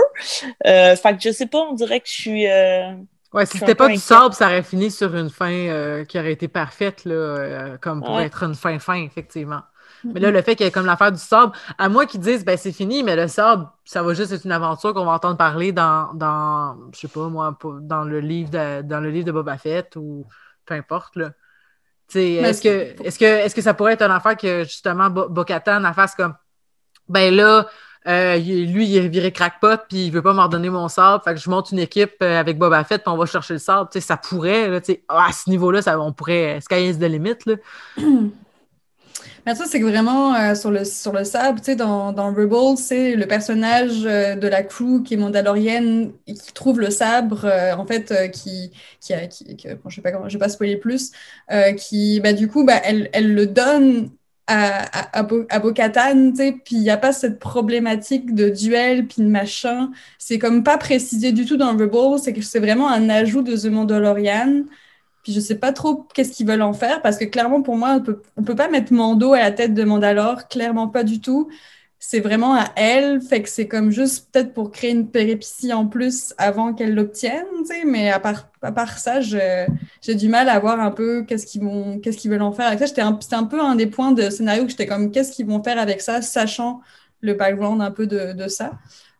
Euh, 0.65 0.95
fait 0.95 1.15
que 1.15 1.21
je 1.21 1.31
sais 1.31 1.47
pas, 1.47 1.59
on 1.59 1.73
dirait 1.73 1.99
que 1.99 2.07
je 2.07 2.13
suis. 2.13 2.47
Euh, 2.47 2.93
ouais, 3.33 3.45
si 3.45 3.57
c'était 3.57 3.75
pas 3.75 3.87
du 3.87 3.97
sable, 3.97 4.33
ça 4.33 4.47
aurait 4.47 4.63
fini 4.63 4.91
sur 4.91 5.15
une 5.15 5.29
fin 5.29 5.51
euh, 5.51 6.05
qui 6.05 6.19
aurait 6.19 6.33
été 6.33 6.47
parfaite, 6.47 7.05
là, 7.05 7.15
euh, 7.15 7.77
comme 7.77 8.03
pour 8.03 8.19
être 8.19 8.43
une 8.43 8.55
fin-fin, 8.55 9.01
effectivement. 9.03 9.61
Mais 10.03 10.19
là, 10.19 10.31
le 10.31 10.41
fait 10.41 10.55
qu'il 10.55 10.65
y 10.65 10.69
ait 10.69 10.71
comme 10.71 10.85
l'affaire 10.85 11.11
du 11.11 11.19
sable, 11.19 11.53
à 11.77 11.89
moi 11.89 12.05
qui 12.05 12.19
disent, 12.19 12.45
ben 12.45 12.57
c'est 12.57 12.71
fini, 12.71 13.03
mais 13.03 13.15
le 13.15 13.27
sable, 13.27 13.67
ça 13.85 14.03
va 14.03 14.13
juste 14.13 14.31
être 14.31 14.45
une 14.45 14.51
aventure 14.51 14.93
qu'on 14.93 15.05
va 15.05 15.13
entendre 15.13 15.37
parler 15.37 15.71
dans, 15.71 16.13
dans 16.13 16.77
je 16.93 16.99
sais 16.99 17.07
pas 17.07 17.27
moi, 17.27 17.57
dans 17.81 18.03
le 18.03 18.19
livre 18.19 18.49
de, 18.49 18.81
dans 18.81 18.99
le 18.99 19.09
livre 19.09 19.25
de 19.25 19.31
Boba 19.31 19.57
Fett 19.57 19.95
ou 19.95 20.25
peu 20.65 20.73
importe, 20.73 21.15
là. 21.15 21.31
Est-ce 22.13 22.61
que, 22.61 22.69
est 23.03 23.17
que, 23.17 23.25
est 23.25 23.53
que 23.53 23.61
ça 23.61 23.73
pourrait 23.73 23.93
être 23.93 24.01
une 24.01 24.11
affaire 24.11 24.37
que 24.37 24.63
justement 24.63 25.09
Bo-Katan 25.09 25.83
a 25.83 25.91
fasse 25.91 26.15
comme 26.15 26.35
ben 27.09 27.35
là, 27.35 27.67
euh, 28.07 28.37
lui, 28.37 28.87
il 28.87 28.97
est 28.97 29.07
viré 29.07 29.31
crackpot, 29.31 29.77
puis 29.89 30.05
il 30.05 30.11
veut 30.11 30.21
pas 30.21 30.33
m'en 30.33 30.47
donner 30.47 30.69
mon 30.69 30.87
sable. 30.87 31.21
Fait 31.23 31.33
que 31.33 31.39
je 31.39 31.49
monte 31.49 31.71
une 31.71 31.79
équipe 31.79 32.15
euh, 32.21 32.39
avec 32.39 32.57
Boba 32.57 32.83
Fett, 32.83 33.03
puis 33.03 33.11
on 33.11 33.17
va 33.17 33.25
chercher 33.25 33.53
le 33.53 33.59
sable. 33.59 33.89
ça 33.99 34.17
pourrait, 34.17 34.69
là, 34.69 34.79
à 35.09 35.31
ce 35.33 35.49
niveau-là, 35.49 35.81
ça, 35.81 35.99
on 35.99 36.13
pourrait. 36.13 36.59
Sky 36.61 36.87
is 36.87 36.97
the 36.97 37.03
limit. 37.03 37.37
Là. 37.45 37.55
Mais 39.45 39.55
ça, 39.55 39.65
c'est 39.65 39.79
vraiment 39.79 40.35
euh, 40.35 40.55
sur, 40.55 40.71
le, 40.71 40.83
sur 40.85 41.13
le 41.13 41.23
sable, 41.23 41.59
tu 41.59 41.65
sais, 41.65 41.75
dans, 41.75 42.11
dans 42.11 42.33
Rebels, 42.33 42.77
c'est 42.77 43.15
le 43.15 43.25
personnage 43.27 44.05
euh, 44.05 44.35
de 44.35 44.47
la 44.47 44.63
crew 44.63 45.03
qui 45.03 45.13
est 45.13 45.17
mandalorienne 45.17 46.11
qui 46.25 46.53
trouve 46.53 46.79
le 46.79 46.89
sabre, 46.89 47.45
euh, 47.45 47.73
en 47.73 47.85
fait, 47.85 48.13
qui, 48.31 48.71
qui, 48.99 49.13
a, 49.13 49.27
qui, 49.27 49.45
bon, 49.83 49.89
je 49.89 50.01
vais, 50.01 50.39
pas 50.39 50.49
spoiler 50.49 50.77
plus, 50.77 51.11
qui, 51.77 52.19
bah, 52.19 52.33
du 52.33 52.47
coup, 52.47 52.65
bah, 52.65 52.81
elle, 52.83 53.09
elle 53.13 53.33
le 53.33 53.47
donne 53.47 54.09
à, 54.47 55.19
à, 55.19 55.27
à 55.49 55.59
Bo-Katan, 55.59 56.31
tu 56.31 56.37
sais, 56.37 56.51
puis 56.63 56.75
il 56.77 56.81
n'y 56.81 56.89
a 56.89 56.97
pas 56.97 57.11
cette 57.11 57.39
problématique 57.39 58.33
de 58.33 58.49
duel, 58.49 59.07
puis 59.07 59.21
de 59.21 59.27
machin. 59.27 59.91
C'est 60.17 60.39
comme 60.39 60.63
pas 60.63 60.77
précisé 60.77 61.31
du 61.33 61.45
tout 61.45 61.57
dans 61.57 61.75
Rebels, 61.77 62.19
c'est 62.23 62.33
que 62.33 62.41
c'est 62.41 62.59
vraiment 62.59 62.89
un 62.89 63.09
ajout 63.09 63.41
de 63.41 63.55
The 63.57 63.65
Mandalorian. 63.65 64.63
Puis 65.27 65.33
je 65.33 65.41
sais 65.41 65.55
pas 65.55 65.73
trop 65.73 66.07
qu'est-ce 66.13 66.31
qu'ils 66.31 66.47
veulent 66.47 66.61
en 66.61 66.71
faire 66.71 67.01
parce 67.01 67.17
que 67.17 67.25
clairement 67.25 67.61
pour 67.61 67.75
moi 67.75 67.97
on 67.97 68.01
peut, 68.01 68.21
peut 68.45 68.55
pas 68.55 68.69
mettre 68.69 68.93
Mando 68.93 69.33
à 69.33 69.39
la 69.39 69.51
tête 69.51 69.73
de 69.73 69.83
Mandalore, 69.83 70.47
clairement 70.47 70.87
pas 70.87 71.03
du 71.03 71.19
tout. 71.19 71.49
c'est 71.99 72.21
vraiment 72.21 72.55
à 72.55 72.71
elle, 72.77 73.19
fait 73.21 73.41
que 73.41 73.49
c'est 73.49 73.67
comme 73.67 73.91
juste 73.91 74.31
peut-être 74.31 74.53
pour 74.53 74.71
créer 74.71 74.91
une 74.91 75.11
péripétie 75.11 75.73
en 75.73 75.85
plus 75.85 76.33
avant 76.37 76.73
qu'elle 76.73 76.95
l'obtienne, 76.95 77.45
mais 77.85 78.09
à 78.09 78.21
part, 78.21 78.49
à 78.61 78.71
part 78.71 78.99
ça, 78.99 79.19
j'ai 79.19 80.15
du 80.15 80.29
mal 80.29 80.47
à 80.47 80.59
voir 80.59 80.79
un 80.79 80.91
peu 80.91 81.25
qu'est-ce 81.27 81.45
qu'ils 81.45 81.63
vont, 81.63 81.99
qu'est-ce 81.99 82.17
qu'ils 82.17 82.31
veulent 82.31 82.41
en 82.41 82.53
faire 82.53 82.67
avec 82.67 82.79
ça. 82.79 82.87
C'était 82.87 83.01
un, 83.01 83.19
un, 83.33 83.43
peu 83.43 83.59
un 83.61 83.75
des 83.75 83.87
points 83.87 84.13
de 84.13 84.29
scénario 84.29 84.63
que 84.63 84.69
j'étais 84.69 84.87
comme, 84.87 85.11
qu'est-ce 85.11 85.33
qu'ils 85.33 85.47
vont 85.47 85.61
faire 85.61 85.77
avec 85.77 85.99
ça, 85.99 86.21
sachant 86.21 86.79
le 87.19 87.33
background 87.33 87.81
un 87.81 87.91
peu 87.91 88.07
de, 88.07 88.31
de 88.31 88.47
ça. 88.47 88.79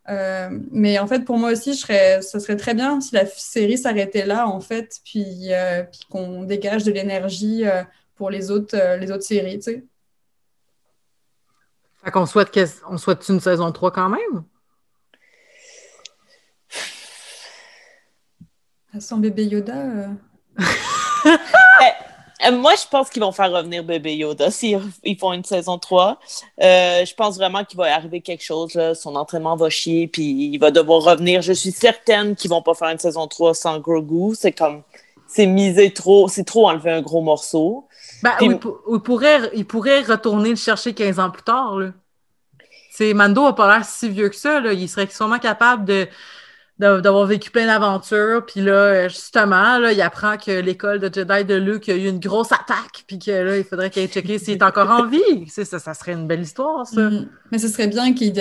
Euh, 0.09 0.49
mais 0.71 0.99
en 0.99 1.07
fait, 1.07 1.25
pour 1.25 1.37
moi 1.37 1.51
aussi, 1.51 1.73
je 1.73 1.79
serais, 1.79 2.21
ce 2.21 2.39
serait 2.39 2.55
très 2.55 2.73
bien 2.73 3.01
si 3.01 3.13
la 3.13 3.25
série 3.25 3.77
s'arrêtait 3.77 4.25
là, 4.25 4.47
en 4.47 4.61
fait, 4.61 4.99
puis, 5.03 5.53
euh, 5.53 5.83
puis 5.83 6.01
qu'on 6.09 6.43
dégage 6.43 6.83
de 6.83 6.91
l'énergie 6.91 7.67
euh, 7.67 7.83
pour 8.15 8.29
les 8.29 8.49
autres, 8.49 8.77
les 8.97 9.11
autres 9.11 9.23
séries, 9.23 9.59
tu 9.59 9.63
sais. 9.63 9.83
Fait 12.03 12.11
qu'on 12.11 12.25
souhaite, 12.25 12.57
on 12.89 12.97
souhaite 12.97 13.27
une 13.27 13.41
saison 13.41 13.71
3 13.71 13.91
quand 13.91 14.09
même? 14.09 14.43
Sans 18.99 19.17
bébé 19.17 19.45
Yoda. 19.45 20.09
Euh, 22.45 22.51
moi, 22.51 22.73
je 22.75 22.87
pense 22.87 23.09
qu'ils 23.09 23.21
vont 23.21 23.31
faire 23.31 23.51
revenir 23.51 23.83
bébé 23.83 24.15
Yoda 24.15 24.51
s'ils 24.51 24.79
ils 25.03 25.17
font 25.17 25.33
une 25.33 25.43
saison 25.43 25.77
3. 25.77 26.19
Euh, 26.61 27.05
je 27.05 27.13
pense 27.15 27.37
vraiment 27.37 27.63
qu'il 27.63 27.77
va 27.77 27.95
arriver 27.95 28.21
quelque 28.21 28.43
chose. 28.43 28.77
Son 28.93 29.15
entraînement 29.15 29.55
va 29.55 29.69
chier, 29.69 30.07
puis 30.07 30.49
il 30.51 30.57
va 30.59 30.71
devoir 30.71 31.01
revenir. 31.01 31.41
Je 31.41 31.53
suis 31.53 31.71
certaine 31.71 32.35
qu'ils 32.35 32.51
vont 32.51 32.61
pas 32.61 32.73
faire 32.73 32.89
une 32.89 32.99
saison 32.99 33.27
3 33.27 33.53
sans 33.53 33.79
Grogu. 33.79 34.35
C'est 34.35 34.51
comme, 34.51 34.83
c'est 35.27 35.47
misé 35.47 35.91
trop, 35.91 36.27
c'est 36.27 36.43
trop 36.43 36.69
enlever 36.69 36.91
un 36.91 37.01
gros 37.01 37.21
morceau. 37.21 37.87
Ben, 38.23 38.33
il, 38.41 38.57
pourrait, 38.59 39.51
il 39.53 39.65
pourrait 39.65 40.01
retourner 40.01 40.49
le 40.49 40.55
chercher 40.55 40.93
15 40.93 41.19
ans 41.19 41.29
plus 41.29 41.43
tard. 41.43 41.77
Là. 41.77 41.91
Mando 43.13 43.43
n'a 43.43 43.53
pas 43.53 43.77
l'air 43.77 43.85
si 43.85 44.09
vieux 44.09 44.29
que 44.29 44.35
ça. 44.35 44.59
Là. 44.59 44.73
Il 44.73 44.89
serait 44.89 45.07
sûrement 45.07 45.39
capable 45.39 45.85
de 45.85 46.07
d'avoir 46.79 47.25
vécu 47.25 47.49
plein 47.49 47.65
d'aventures. 47.65 48.45
Puis 48.45 48.61
là, 48.61 49.07
justement, 49.07 49.79
là, 49.79 49.91
il 49.91 50.01
apprend 50.01 50.37
que 50.37 50.51
l'école 50.51 50.99
de 50.99 51.13
Jedi 51.13 51.45
de 51.45 51.55
Luke 51.55 51.89
a 51.89 51.95
eu 51.95 52.07
une 52.07 52.19
grosse 52.19 52.51
attaque, 52.51 53.03
puis 53.07 53.19
que 53.19 53.31
là, 53.31 53.57
il 53.57 53.63
faudrait 53.63 53.89
qu'il 53.89 54.03
aille 54.03 54.09
checker 54.09 54.39
s'il 54.39 54.55
est 54.55 54.63
encore 54.63 54.89
en 54.89 55.05
vie. 55.07 55.47
Ça, 55.47 55.79
ça 55.79 55.93
serait 55.93 56.13
une 56.13 56.27
belle 56.27 56.41
histoire, 56.41 56.85
ça. 56.85 57.01
Mm-hmm. 57.01 57.27
Mais 57.51 57.57
ce 57.57 57.67
serait 57.67 57.87
bien 57.87 58.13
qu'il 58.13 58.31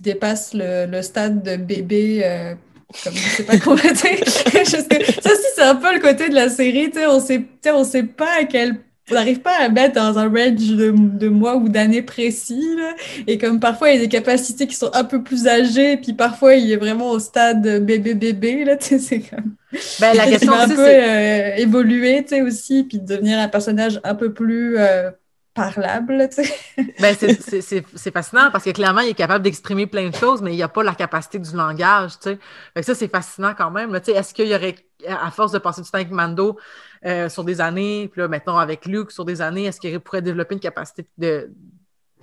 dépasse 0.00 0.52
le, 0.54 1.00
stade 1.02 1.42
de 1.42 1.56
bébé. 1.56 2.20
Euh, 2.24 2.54
comme 3.02 3.14
je 3.14 3.28
sais 3.28 3.42
pas 3.42 3.58
comment 3.58 3.76
dire. 3.76 3.94
ça 3.98 5.32
aussi, 5.32 5.46
c'est 5.54 5.62
un 5.62 5.74
peu 5.74 5.92
le 5.94 6.00
côté 6.00 6.28
de 6.28 6.34
la 6.34 6.48
série. 6.48 6.92
On 7.08 7.20
sait, 7.20 7.44
on 7.66 7.84
sait 7.84 8.04
pas 8.04 8.40
à 8.40 8.44
quel 8.44 8.78
on 9.10 9.14
n'arrive 9.14 9.40
pas 9.40 9.54
à 9.60 9.68
mettre 9.68 9.94
dans 9.94 10.18
un 10.18 10.28
range 10.28 10.66
de, 10.66 10.90
de 10.90 11.28
mois 11.28 11.56
ou 11.56 11.68
d'années 11.68 12.02
précis. 12.02 12.74
Là. 12.76 12.94
Et 13.26 13.38
comme 13.38 13.60
parfois, 13.60 13.90
il 13.90 13.96
y 13.96 13.98
a 13.98 14.00
des 14.00 14.08
capacités 14.08 14.66
qui 14.66 14.74
sont 14.74 14.90
un 14.94 15.04
peu 15.04 15.22
plus 15.22 15.46
âgées, 15.46 15.96
puis 15.96 16.12
parfois, 16.12 16.54
il 16.54 16.72
est 16.72 16.76
vraiment 16.76 17.10
au 17.10 17.18
stade 17.18 17.84
bébé-bébé. 17.84 18.64
Là, 18.64 18.76
c'est 18.80 19.20
comme... 19.20 19.54
Ben, 20.00 20.14
la 20.14 20.26
question 20.30 20.52
un 20.52 20.68
peu 20.68 20.86
euh, 20.86 21.54
évoluer 21.56 22.24
aussi, 22.44 22.84
puis 22.84 22.98
devenir 22.98 23.38
un 23.38 23.48
personnage 23.48 24.00
un 24.02 24.14
peu 24.14 24.32
plus 24.32 24.76
euh, 24.78 25.10
parlable. 25.54 26.28
ben, 27.00 27.16
c'est 27.16 28.12
fascinant 28.12 28.50
parce 28.52 28.64
que 28.64 28.70
clairement, 28.70 29.00
il 29.00 29.10
est 29.10 29.14
capable 29.14 29.44
d'exprimer 29.44 29.86
plein 29.86 30.08
de 30.08 30.14
choses, 30.14 30.42
mais 30.42 30.54
il 30.54 30.58
n'a 30.58 30.68
pas 30.68 30.82
la 30.82 30.94
capacité 30.94 31.38
du 31.38 31.56
langage. 31.56 32.12
Fait 32.22 32.38
que 32.74 32.82
ça, 32.82 32.94
c'est 32.94 33.08
fascinant 33.08 33.54
quand 33.56 33.70
même. 33.70 33.94
Est-ce 33.94 34.34
qu'il 34.34 34.48
y 34.48 34.54
aurait, 34.54 34.76
à 35.08 35.30
force 35.30 35.52
de 35.52 35.58
passer 35.58 35.82
du 35.82 35.90
temps 35.90 35.98
avec 35.98 36.10
Mando, 36.10 36.56
euh, 37.04 37.28
sur 37.28 37.44
des 37.44 37.60
années, 37.60 38.08
puis 38.10 38.20
là, 38.20 38.28
maintenant 38.28 38.58
avec 38.58 38.86
Luke 38.86 39.10
sur 39.10 39.24
des 39.24 39.40
années, 39.40 39.64
est-ce 39.64 39.80
qu'il 39.80 40.00
pourrait 40.00 40.22
développer 40.22 40.54
une 40.54 40.60
capacité 40.60 41.06
de, 41.18 41.50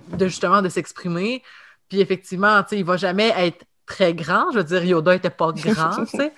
de 0.08 0.26
justement 0.26 0.62
de 0.62 0.68
s'exprimer? 0.68 1.42
Puis 1.88 2.00
effectivement, 2.00 2.62
tu 2.62 2.70
sais, 2.70 2.78
il 2.78 2.84
va 2.84 2.96
jamais 2.96 3.32
être 3.36 3.64
très 3.86 4.14
grand. 4.14 4.50
Je 4.52 4.58
veux 4.58 4.64
dire, 4.64 4.84
Yoda 4.84 5.14
était 5.14 5.30
pas 5.30 5.52
grand, 5.52 6.04
tu 6.04 6.16
sais. 6.16 6.32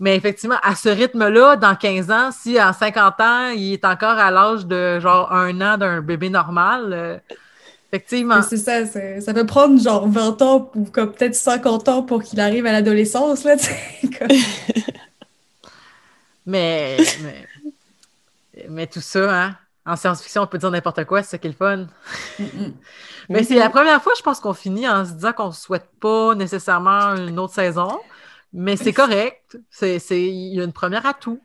Mais 0.00 0.16
effectivement, 0.16 0.56
à 0.62 0.74
ce 0.74 0.88
rythme-là, 0.88 1.56
dans 1.56 1.76
15 1.76 2.10
ans, 2.10 2.30
si 2.32 2.60
en 2.60 2.72
50 2.72 3.20
ans, 3.20 3.48
il 3.50 3.74
est 3.74 3.84
encore 3.84 4.18
à 4.18 4.30
l'âge 4.30 4.66
de 4.66 4.98
genre 4.98 5.32
un 5.32 5.60
an 5.60 5.76
d'un 5.78 6.00
bébé 6.00 6.28
normal, 6.28 6.90
euh, 6.92 7.18
effectivement. 7.92 8.42
C'est 8.42 8.56
ça, 8.56 8.86
ça 8.86 9.34
peut 9.34 9.46
prendre 9.46 9.80
genre 9.80 10.08
20 10.08 10.42
ans 10.42 10.70
ou 10.74 10.86
comme 10.86 11.12
peut-être 11.12 11.34
50 11.34 11.88
ans 11.88 12.02
pour 12.02 12.22
qu'il 12.22 12.40
arrive 12.40 12.66
à 12.66 12.72
l'adolescence, 12.72 13.44
là, 13.44 13.56
tu 13.56 13.66
sais. 13.66 13.74
mais, 16.46 16.96
mais 17.22 17.46
mais 18.68 18.86
tout 18.86 19.00
ça, 19.00 19.44
hein, 19.44 19.56
en 19.84 19.96
science-fiction, 19.96 20.42
on 20.42 20.46
peut 20.46 20.58
dire 20.58 20.70
n'importe 20.70 21.04
quoi, 21.04 21.22
c'est 21.22 21.30
ça 21.30 21.38
qui 21.38 21.48
est 21.48 21.50
le 21.50 21.56
fun. 21.56 21.86
Mais 23.28 23.44
c'est 23.44 23.54
la 23.54 23.70
première 23.70 24.02
fois, 24.02 24.12
je 24.16 24.22
pense, 24.22 24.40
qu'on 24.40 24.52
finit 24.52 24.88
en 24.88 25.04
se 25.04 25.12
disant 25.12 25.32
qu'on 25.32 25.48
ne 25.48 25.52
souhaite 25.52 25.88
pas 26.00 26.34
nécessairement 26.34 27.14
une 27.16 27.38
autre 27.38 27.54
saison, 27.54 27.98
mais 28.52 28.76
c'est 28.76 28.92
correct. 28.92 29.56
Il 29.80 30.54
y 30.54 30.60
a 30.60 30.64
une 30.64 30.72
première 30.72 31.06
à 31.06 31.14
tout. 31.14 31.40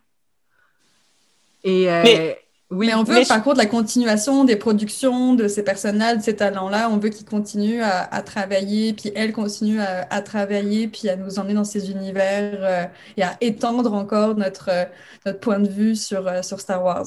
Et, 1.64 1.92
euh, 1.92 2.34
oui, 2.70 2.88
mais 2.88 2.96
on 2.96 3.04
veut, 3.04 3.26
par 3.26 3.42
contre, 3.44 3.58
la 3.58 3.66
continuation 3.66 4.44
des 4.44 4.58
productions 4.58 5.36
de 5.36 5.48
ces 5.48 5.64
personnages, 5.64 6.18
de 6.18 6.24
ces 6.24 6.36
talents-là. 6.36 6.90
On 6.90 6.98
veut 6.98 7.10
qu'ils 7.10 7.26
continuent 7.26 7.82
à, 7.82 8.22
travailler, 8.24 8.92
puis 8.92 9.10
elles 9.16 9.32
continuent 9.32 9.80
à, 9.80 10.22
travailler, 10.22 10.90
puis 10.90 11.08
à 11.08 11.16
nous 11.16 11.40
emmener 11.40 11.54
dans 11.54 11.64
ces 11.64 11.92
univers 11.92 12.60
euh, 12.62 12.86
et 13.16 13.24
à 13.24 13.38
étendre 13.40 13.94
encore 13.94 14.36
notre, 14.36 14.70
euh, 14.70 14.84
notre 15.26 15.40
point 15.40 15.60
de 15.60 15.70
vue 15.70 15.96
sur, 15.96 16.28
euh, 16.28 16.42
sur 16.42 16.60
Star 16.60 16.84
Wars. 16.84 17.06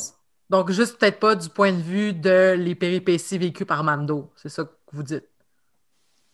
Donc, 0.48 0.70
juste 0.70 0.98
peut-être 0.98 1.20
pas 1.20 1.34
du 1.34 1.50
point 1.50 1.72
de 1.72 1.82
vue 1.82 2.14
de 2.14 2.54
les 2.56 2.74
péripéties 2.74 3.36
vécues 3.36 3.66
par 3.66 3.84
Mando. 3.84 4.32
C'est 4.36 4.48
ça 4.48 4.64
que 4.64 4.70
vous 4.92 5.02
dites? 5.02 5.28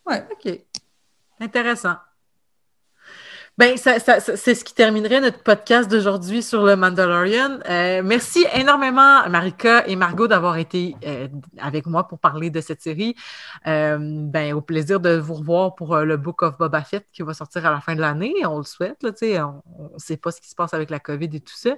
Ouais. 0.07 0.25
OK. 0.31 0.61
Intéressant. 1.41 1.97
Ben, 3.59 3.79
ça, 3.79 3.99
c'est 4.21 4.55
ce 4.55 4.65
qui 4.65 4.75
terminerait 4.75 5.23
notre 5.23 5.43
podcast 5.43 5.91
d'aujourd'hui 5.91 6.43
sur 6.43 6.63
le 6.63 6.77
Mandalorian. 6.77 7.59
Euh, 7.71 8.03
merci 8.05 8.45
énormément, 8.53 9.27
Marika 9.31 9.87
et 9.87 9.97
Margot, 9.97 10.29
d'avoir 10.29 10.59
été 10.59 10.95
euh, 11.07 11.27
avec 11.59 11.87
moi 11.87 12.07
pour 12.07 12.19
parler 12.19 12.51
de 12.51 12.61
cette 12.61 12.83
série. 12.83 13.17
Euh, 13.67 13.97
ben, 13.99 14.53
au 14.53 14.61
plaisir 14.61 15.01
de 15.01 15.17
vous 15.17 15.33
revoir 15.33 15.75
pour 15.75 15.97
le 15.97 16.19
Book 16.19 16.43
of 16.43 16.59
Boba 16.59 16.83
Fett 16.83 17.07
qui 17.15 17.23
va 17.23 17.33
sortir 17.33 17.65
à 17.65 17.71
la 17.71 17.81
fin 17.81 17.95
de 17.95 18.03
l'année. 18.03 18.35
On 18.45 18.59
le 18.59 18.65
souhaite, 18.65 19.03
là, 19.03 19.13
on 19.79 19.95
ne 19.95 19.99
sait 19.99 20.19
pas 20.19 20.33
ce 20.33 20.43
qui 20.43 20.51
se 20.51 20.55
passe 20.55 20.75
avec 20.75 20.91
la 20.91 20.99
COVID 20.99 21.31
et 21.33 21.41
tout 21.41 21.57
ça. 21.57 21.77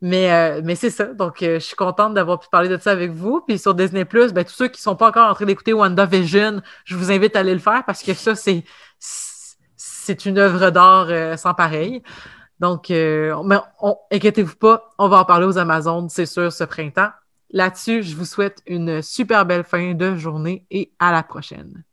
Mais, 0.00 0.62
mais 0.62 0.74
c'est 0.74 0.88
ça. 0.88 1.04
Donc, 1.04 1.36
je 1.42 1.58
suis 1.58 1.76
contente 1.76 2.14
d'avoir 2.14 2.40
pu 2.40 2.48
parler 2.50 2.70
de 2.70 2.78
ça 2.78 2.92
avec 2.92 3.10
vous. 3.10 3.42
Puis 3.46 3.58
sur 3.58 3.74
Disney, 3.74 4.06
ben, 4.06 4.44
tous 4.44 4.54
ceux 4.54 4.68
qui 4.68 4.78
ne 4.78 4.84
sont 4.84 4.96
pas 4.96 5.08
encore 5.08 5.28
en 5.30 5.34
train 5.34 5.44
d'écouter 5.44 5.74
WandaVision, 5.74 6.62
je 6.86 6.96
vous 6.96 7.12
invite 7.12 7.36
à 7.36 7.40
aller 7.40 7.52
le 7.52 7.60
faire 7.60 7.84
parce 7.84 8.02
que 8.02 8.14
ça, 8.14 8.34
c'est 8.34 8.64
c'est 10.10 10.26
une 10.26 10.38
œuvre 10.38 10.70
d'art 10.70 11.06
euh, 11.10 11.36
sans 11.36 11.54
pareil. 11.54 12.02
Donc, 12.58 12.90
euh, 12.90 13.32
inquiétez-vous 14.10 14.56
pas, 14.56 14.90
on 14.98 15.08
va 15.08 15.20
en 15.20 15.24
parler 15.24 15.46
aux 15.46 15.56
Amazones, 15.56 16.08
c'est 16.08 16.26
sûr, 16.26 16.52
ce 16.52 16.64
printemps. 16.64 17.10
Là-dessus, 17.50 18.02
je 18.02 18.16
vous 18.16 18.24
souhaite 18.24 18.60
une 18.66 19.02
super 19.02 19.46
belle 19.46 19.62
fin 19.62 19.94
de 19.94 20.16
journée 20.16 20.66
et 20.70 20.92
à 20.98 21.12
la 21.12 21.22
prochaine. 21.22 21.84